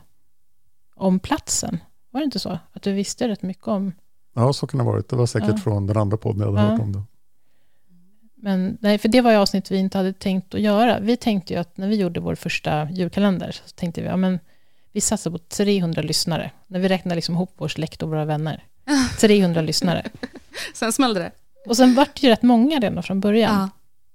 om 0.96 1.18
platsen. 1.18 1.78
Var 2.10 2.20
det 2.20 2.24
inte 2.24 2.38
så? 2.38 2.58
Att 2.72 2.82
du 2.82 2.92
visste 2.92 3.28
rätt 3.28 3.42
mycket 3.42 3.68
om... 3.68 3.92
Ja, 4.34 4.52
så 4.52 4.66
kan 4.66 4.78
det 4.78 4.84
ha 4.84 4.90
varit. 4.92 5.08
Det 5.08 5.16
var 5.16 5.26
säkert 5.26 5.48
Ja. 5.50 5.56
från 5.56 5.86
den 5.86 5.96
andra 5.96 6.16
podden 6.16 6.40
jag 6.40 6.52
hade 6.56 6.62
Ja. 6.66 6.70
hört 6.70 6.80
om 6.80 6.92
det. 6.92 7.02
Men 8.36 8.78
nej, 8.80 8.98
för 8.98 9.08
det 9.08 9.20
var 9.20 9.30
ju 9.30 9.36
avsnitt 9.36 9.70
vi 9.70 9.76
inte 9.76 9.98
hade 9.98 10.12
tänkt 10.12 10.54
att 10.54 10.60
göra. 10.60 11.00
Vi 11.00 11.16
tänkte 11.16 11.52
ju 11.54 11.60
att 11.60 11.76
när 11.76 11.88
vi 11.88 11.96
gjorde 11.96 12.20
vår 12.20 12.34
första 12.34 12.90
julkalender 12.90 13.52
så 13.52 13.74
tänkte 13.76 14.00
vi, 14.00 14.06
ja 14.06 14.16
men 14.16 14.38
vi 14.92 15.00
satsar 15.00 15.30
på 15.30 15.38
300 15.38 16.02
lyssnare. 16.02 16.50
När 16.66 16.80
vi 16.80 16.88
räknar 16.88 17.14
liksom 17.14 17.34
ihop 17.34 17.54
vår 17.56 17.68
släkt 17.68 18.02
och 18.02 18.08
våra 18.08 18.24
vänner. 18.24 18.64
300 19.20 19.60
lyssnare. 19.60 20.06
Sen 20.74 20.92
smällde 20.92 21.20
det. 21.20 21.30
Och 21.68 21.76
sen 21.76 21.94
vart 21.94 22.20
det 22.20 22.26
ju 22.26 22.32
rätt 22.32 22.42
många 22.42 22.80
redan 22.80 23.02
från 23.02 23.20
början. 23.20 23.54
Ja. 23.54 23.68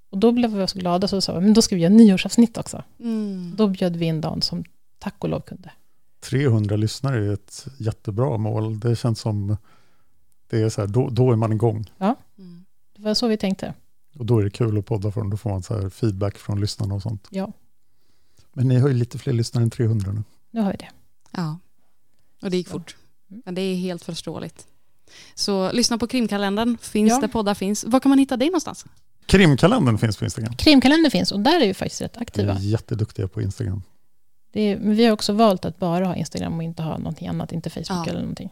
Och 0.09 0.17
då 0.17 0.31
blev 0.31 0.51
vi 0.53 0.67
så 0.67 0.79
glada 0.79 1.07
så 1.07 1.15
vi 1.15 1.21
sa, 1.21 1.39
men 1.39 1.53
då 1.53 1.61
ska 1.61 1.75
vi 1.75 1.81
göra 1.81 1.93
nyårsavsnitt 1.93 2.57
också. 2.57 2.83
Mm. 2.99 3.53
Då 3.57 3.67
bjöd 3.67 3.95
vi 3.95 4.05
in 4.05 4.21
Dan 4.21 4.41
som 4.41 4.63
tack 4.99 5.15
och 5.23 5.29
lov 5.29 5.39
kunde. 5.41 5.71
300 6.19 6.75
lyssnare 6.75 7.25
är 7.25 7.33
ett 7.33 7.67
jättebra 7.77 8.37
mål. 8.37 8.79
Det 8.79 8.95
känns 8.95 9.19
som, 9.19 9.57
det 10.49 10.61
är 10.61 10.69
så 10.69 10.81
här, 10.81 10.87
då, 10.87 11.09
då 11.09 11.31
är 11.31 11.35
man 11.35 11.51
igång. 11.53 11.85
Mm. 11.99 12.65
Det 12.95 13.01
var 13.01 13.13
så 13.13 13.27
vi 13.27 13.37
tänkte. 13.37 13.73
Och 14.15 14.25
då 14.25 14.39
är 14.39 14.43
det 14.43 14.49
kul 14.49 14.77
att 14.77 14.85
podda 14.85 15.11
från, 15.11 15.29
då 15.29 15.37
får 15.37 15.49
man 15.49 15.63
så 15.63 15.73
här 15.81 15.89
feedback 15.89 16.37
från 16.37 16.59
lyssnarna 16.61 16.95
och 16.95 17.01
sånt. 17.01 17.27
Ja, 17.29 17.51
Men 18.53 18.67
ni 18.67 18.75
har 18.79 18.87
ju 18.87 18.93
lite 18.93 19.17
fler 19.17 19.33
lyssnare 19.33 19.63
än 19.63 19.69
300 19.69 20.11
nu. 20.11 20.23
nu 20.51 20.61
har 20.61 20.71
vi 20.71 20.77
det. 20.77 20.89
Ja, 21.31 21.59
och 22.41 22.49
det 22.51 22.57
gick 22.57 22.67
Så. 22.67 22.71
fort. 22.79 22.95
Men 23.27 23.55
det 23.55 23.61
är 23.61 23.75
helt 23.75 24.03
förståeligt. 24.03 24.67
Så 25.35 25.71
lyssna 25.71 25.97
på 25.97 26.07
krimkalendern, 26.07 26.77
finns 26.81 27.09
Ja. 27.09 27.19
där 27.19 27.27
poddar 27.27 27.53
finns. 27.53 27.83
Var 27.83 27.99
kan 27.99 28.09
man 28.09 28.19
hitta 28.19 28.37
dig 28.37 28.47
någonstans? 28.47 28.85
Krimkalendern 29.27 29.97
finns 29.97 30.17
på 30.17 30.25
Instagram. 30.25 30.53
Krimkalender 30.55 31.09
finns 31.09 31.31
och 31.31 31.39
där 31.39 31.61
är 31.61 31.67
vi 31.67 31.73
faktiskt 31.73 32.01
rätt 32.01 32.15
Vi 32.17 32.21
aktiva. 32.21 32.53
är 32.53 32.59
jätteduktiga 32.59 33.27
på 33.27 33.41
Instagram. 33.41 33.81
Det 34.51 34.61
är, 34.61 34.77
men 34.77 34.95
vi 34.95 35.05
har 35.05 35.11
också 35.13 35.33
valt 35.33 35.65
att 35.65 35.79
bara 35.79 36.05
ha 36.05 36.15
Instagram 36.15 36.53
och 36.57 36.63
inte 36.63 36.83
ha 36.83 36.97
någonting 36.97 37.27
annat, 37.27 37.51
inte 37.51 37.69
Facebook 37.69 37.89
Ja. 37.89 38.05
eller 38.09 38.19
någonting. 38.21 38.49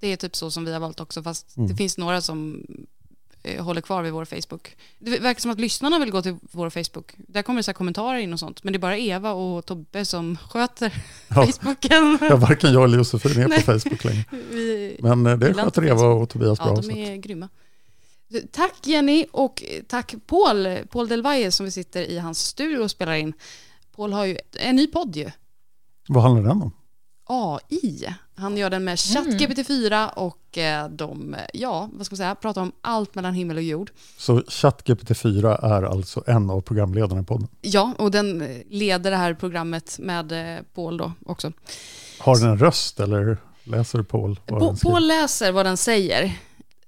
Det 0.00 0.08
är 0.08 0.16
typ 0.16 0.36
så 0.36 0.50
som 0.50 0.64
vi 0.64 0.72
har 0.72 0.80
valt 0.80 1.00
också, 1.00 1.22
fast 1.22 1.56
Mm. 1.56 1.68
det 1.68 1.76
finns 1.76 1.98
några 1.98 2.20
som 2.20 2.66
eh, 3.42 3.64
håller 3.64 3.80
kvar 3.80 4.02
vid 4.02 4.12
vår 4.12 4.24
Facebook. 4.24 4.76
Det 4.98 5.18
verkar 5.18 5.40
som 5.40 5.50
att 5.50 5.60
lyssnarna 5.60 5.98
vill 5.98 6.10
gå 6.10 6.22
till 6.22 6.36
vår 6.52 6.70
Facebook. 6.70 7.12
Där 7.28 7.42
kommer 7.42 7.58
det 7.58 7.62
så 7.62 7.70
här 7.70 7.74
kommentarer 7.74 8.18
in 8.18 8.32
och 8.32 8.38
sånt, 8.40 8.64
men 8.64 8.72
det 8.72 8.76
är 8.76 8.80
bara 8.80 8.98
Eva 8.98 9.32
och 9.32 9.66
Tobbe 9.66 10.04
som 10.04 10.36
sköter 10.50 11.04
Ja, 11.28 11.46
Facebooken. 11.46 12.18
ja, 12.30 12.36
varken 12.36 12.72
jag 12.72 12.84
eller 12.84 12.98
Josefin 12.98 13.42
är 13.42 13.48
Nej. 13.48 13.58
på 13.62 13.64
Facebook 13.80 14.04
längre. 14.04 14.24
Vi, 14.50 14.96
Men 15.00 15.26
eh, 15.26 15.36
det 15.38 15.54
sköter 15.54 15.84
Eva 15.86 16.06
och 16.06 16.28
Tobias 16.28 16.58
bra. 16.58 16.68
ja, 16.68 16.82
så 16.82 16.88
de 16.88 16.94
är 17.12 17.16
grymma. 17.16 17.48
Tack 18.52 18.74
Jenny 18.86 19.26
och 19.32 19.62
tack 19.88 20.14
Paul, 20.26 20.78
Paul 20.90 21.08
Del 21.08 21.22
Valle 21.22 21.50
som 21.50 21.64
vi 21.66 21.70
sitter 21.72 22.02
i 22.02 22.18
hans 22.18 22.38
studio 22.46 22.78
och 22.78 22.90
spelar 22.90 23.14
in. 23.14 23.32
Paul 23.96 24.12
har 24.12 24.24
ju 24.24 24.38
en 24.58 24.76
ny 24.76 24.86
podd 24.86 25.16
ju, 25.16 25.30
Vad 26.08 26.22
handlar 26.22 26.42
den 26.42 26.62
om? 26.62 26.72
AI. 27.26 28.14
Han 28.36 28.56
gör 28.56 28.70
den 28.70 28.84
med 28.84 28.98
Mm. 29.16 29.26
ChatGPT4 29.32 30.08
och 30.14 30.58
eh, 30.58 30.88
de, 30.88 31.36
ja, 31.52 31.88
vad 31.92 32.06
ska 32.06 32.12
man 32.12 32.16
säga, 32.16 32.34
pratar 32.34 32.62
om 32.62 32.72
allt 32.80 33.14
mellan 33.14 33.34
himmel 33.34 33.56
och 33.56 33.62
jord. 33.62 33.90
Så 34.18 34.40
ChatGPT4 34.40 35.64
är 35.76 35.82
alltså 35.82 36.24
en 36.26 36.50
av 36.50 36.60
programledarna 36.60 37.20
i 37.20 37.24
podden. 37.24 37.48
Ja, 37.60 37.94
och 37.98 38.10
den 38.10 38.40
eh, 38.42 38.56
leder 38.70 39.10
det 39.10 39.16
här 39.16 39.34
programmet 39.34 39.98
med 39.98 40.56
eh, 40.56 40.62
Paul 40.74 40.96
då 40.96 41.12
också. 41.26 41.52
Har 42.18 42.38
den 42.40 42.50
en 42.50 42.58
röst 42.58 43.00
eller 43.00 43.36
läser 43.64 44.02
Paul 44.02 44.40
vad? 44.46 44.80
Paul 44.80 45.06
läser 45.06 45.52
vad 45.52 45.66
den 45.66 45.76
säger. 45.76 46.38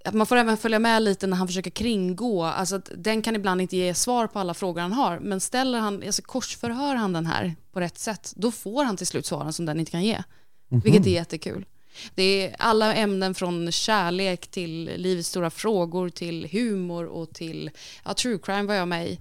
Att 0.06 0.14
man 0.14 0.26
får 0.26 0.36
även 0.36 0.56
följa 0.56 0.78
med 0.78 1.02
lite 1.02 1.26
när 1.26 1.36
han 1.36 1.46
försöker 1.46 1.70
kringgå. 1.70 2.44
Alltså 2.44 2.76
att 2.76 2.90
den 2.96 3.22
kan 3.22 3.36
ibland 3.36 3.60
inte 3.60 3.76
ge 3.76 3.94
svar 3.94 4.26
på 4.26 4.38
alla 4.38 4.54
frågor 4.54 4.80
han 4.80 4.92
har. 4.92 5.18
Men 5.18 5.40
ställer 5.40 5.78
han, 5.78 6.02
alltså 6.06 6.22
korsförhör 6.22 6.94
han 6.94 7.12
den 7.12 7.26
här 7.26 7.54
på 7.72 7.80
rätt 7.80 7.98
sätt, 7.98 8.32
då 8.36 8.50
får 8.50 8.84
han 8.84 8.96
till 8.96 9.06
slut 9.06 9.26
svaren 9.26 9.52
som 9.52 9.66
den 9.66 9.80
inte 9.80 9.90
kan 9.90 10.04
ge. 10.04 10.22
Mhm. 10.68 10.80
Vilket 10.80 11.06
är 11.06 11.10
jättekul. 11.10 11.64
Det 12.14 12.22
är 12.22 12.56
alla 12.58 12.94
ämnen 12.94 13.34
från 13.34 13.72
kärlek 13.72 14.46
till 14.46 14.84
livets 14.96 15.28
stora 15.28 15.50
frågor 15.50 16.08
till 16.08 16.48
humor 16.52 17.06
och 17.06 17.34
till 17.34 17.70
ja, 18.04 18.14
true 18.14 18.38
crime 18.38 18.62
var 18.62 18.74
jag 18.74 18.88
med 18.88 19.08
i 19.08 19.18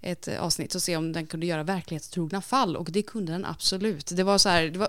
ett 0.00 0.28
avsnitt 0.38 0.74
och 0.74 0.82
se 0.82 0.96
om 0.96 1.12
den 1.12 1.26
kunde 1.26 1.46
göra 1.46 1.62
verklighetstrogna 1.62 2.42
fall 2.42 2.76
och 2.76 2.88
det 2.90 3.02
kunde 3.02 3.32
den 3.32 3.44
absolut. 3.44 4.06
Det 4.06 4.22
var 4.22 4.38
så 4.38 4.48
här, 4.48 4.62
det 4.64 4.78
var 4.78 4.88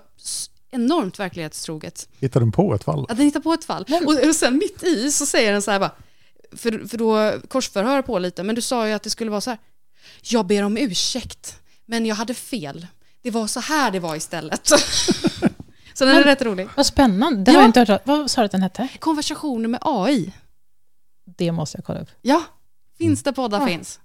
enormt 0.72 1.20
verklighetstroget. 1.20 2.10
Hittar 2.20 2.40
den 2.40 2.52
på 2.52 2.76
ett 2.76 2.84
fall? 2.84 3.02
Att 3.10 3.18
den 3.18 3.26
hittar 3.26 3.40
på 3.40 3.54
ett 3.54 3.66
fall. 3.66 3.86
Och, 4.06 4.28
och 4.30 4.36
sen 4.36 4.58
mitt 4.58 4.84
i 4.84 5.12
så 5.12 5.26
säger 5.26 5.52
den 5.54 5.62
så 5.62 5.72
här 5.72 5.80
bara, 5.80 5.92
för, 6.52 6.88
för 6.88 6.98
då 6.98 7.34
korsförhör 7.48 8.02
på 8.02 8.20
lite, 8.20 8.44
men 8.44 8.56
du 8.56 8.62
sa 8.62 8.88
ju 8.88 8.94
att 8.94 9.04
det 9.04 9.10
skulle 9.10 9.32
vara 9.32 9.42
så 9.42 9.50
här, 9.50 9.60
jag 10.24 10.46
ber 10.48 10.64
om 10.64 10.78
ursäkt, 10.78 11.60
men 11.86 12.06
jag 12.06 12.16
hade 12.16 12.34
fel. 12.34 12.88
Det 13.22 13.32
var 13.32 13.48
så 13.48 13.60
här 13.60 13.92
det 13.92 14.00
var 14.00 14.16
istället. 14.16 14.68
så 15.94 16.06
den 16.06 16.10
är 16.10 16.14
Men- 16.14 16.24
rätt 16.24 16.42
rolig. 16.42 16.68
Vad 16.76 16.86
spännande. 16.86 17.44
Det 17.44 17.52
Ja. 17.52 17.58
har 17.58 17.64
jag 17.64 17.70
inte 17.70 17.92
hört. 17.94 18.02
Vad 18.06 18.32
sa 18.32 18.42
du 18.42 18.46
att 18.46 18.52
den 18.52 18.62
hette? 18.62 18.88
Konversationer 19.00 19.68
med 19.70 19.80
AI. 19.84 20.34
Det 21.38 21.52
måste 21.52 21.78
jag 21.78 21.86
kolla 21.86 22.00
upp. 22.00 22.10
Ja, 22.22 22.44
finns 22.98 23.24
där 23.24 23.32
poddar 23.32 23.60
Ja. 23.60 23.68
finns. 23.68 24.00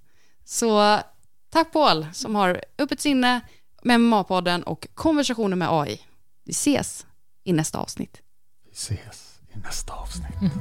Så 0.45 0.99
tack 1.49 1.71
Paul 1.73 2.07
som 2.13 2.35
har 2.35 2.63
Öppet 2.77 3.01
sinne 3.01 3.41
med 3.83 3.99
MMA-podden 3.99 4.63
och 4.63 4.87
konversationer 4.93 5.55
med 5.55 5.67
AI. 5.71 6.01
Vi 6.45 6.51
ses 6.51 7.05
i 7.43 7.53
nästa 7.53 7.79
avsnitt. 7.79 8.21
Vi 8.65 8.71
ses 8.71 9.39
i 9.55 9.57
nästa 9.57 9.93
avsnitt. 9.93 10.51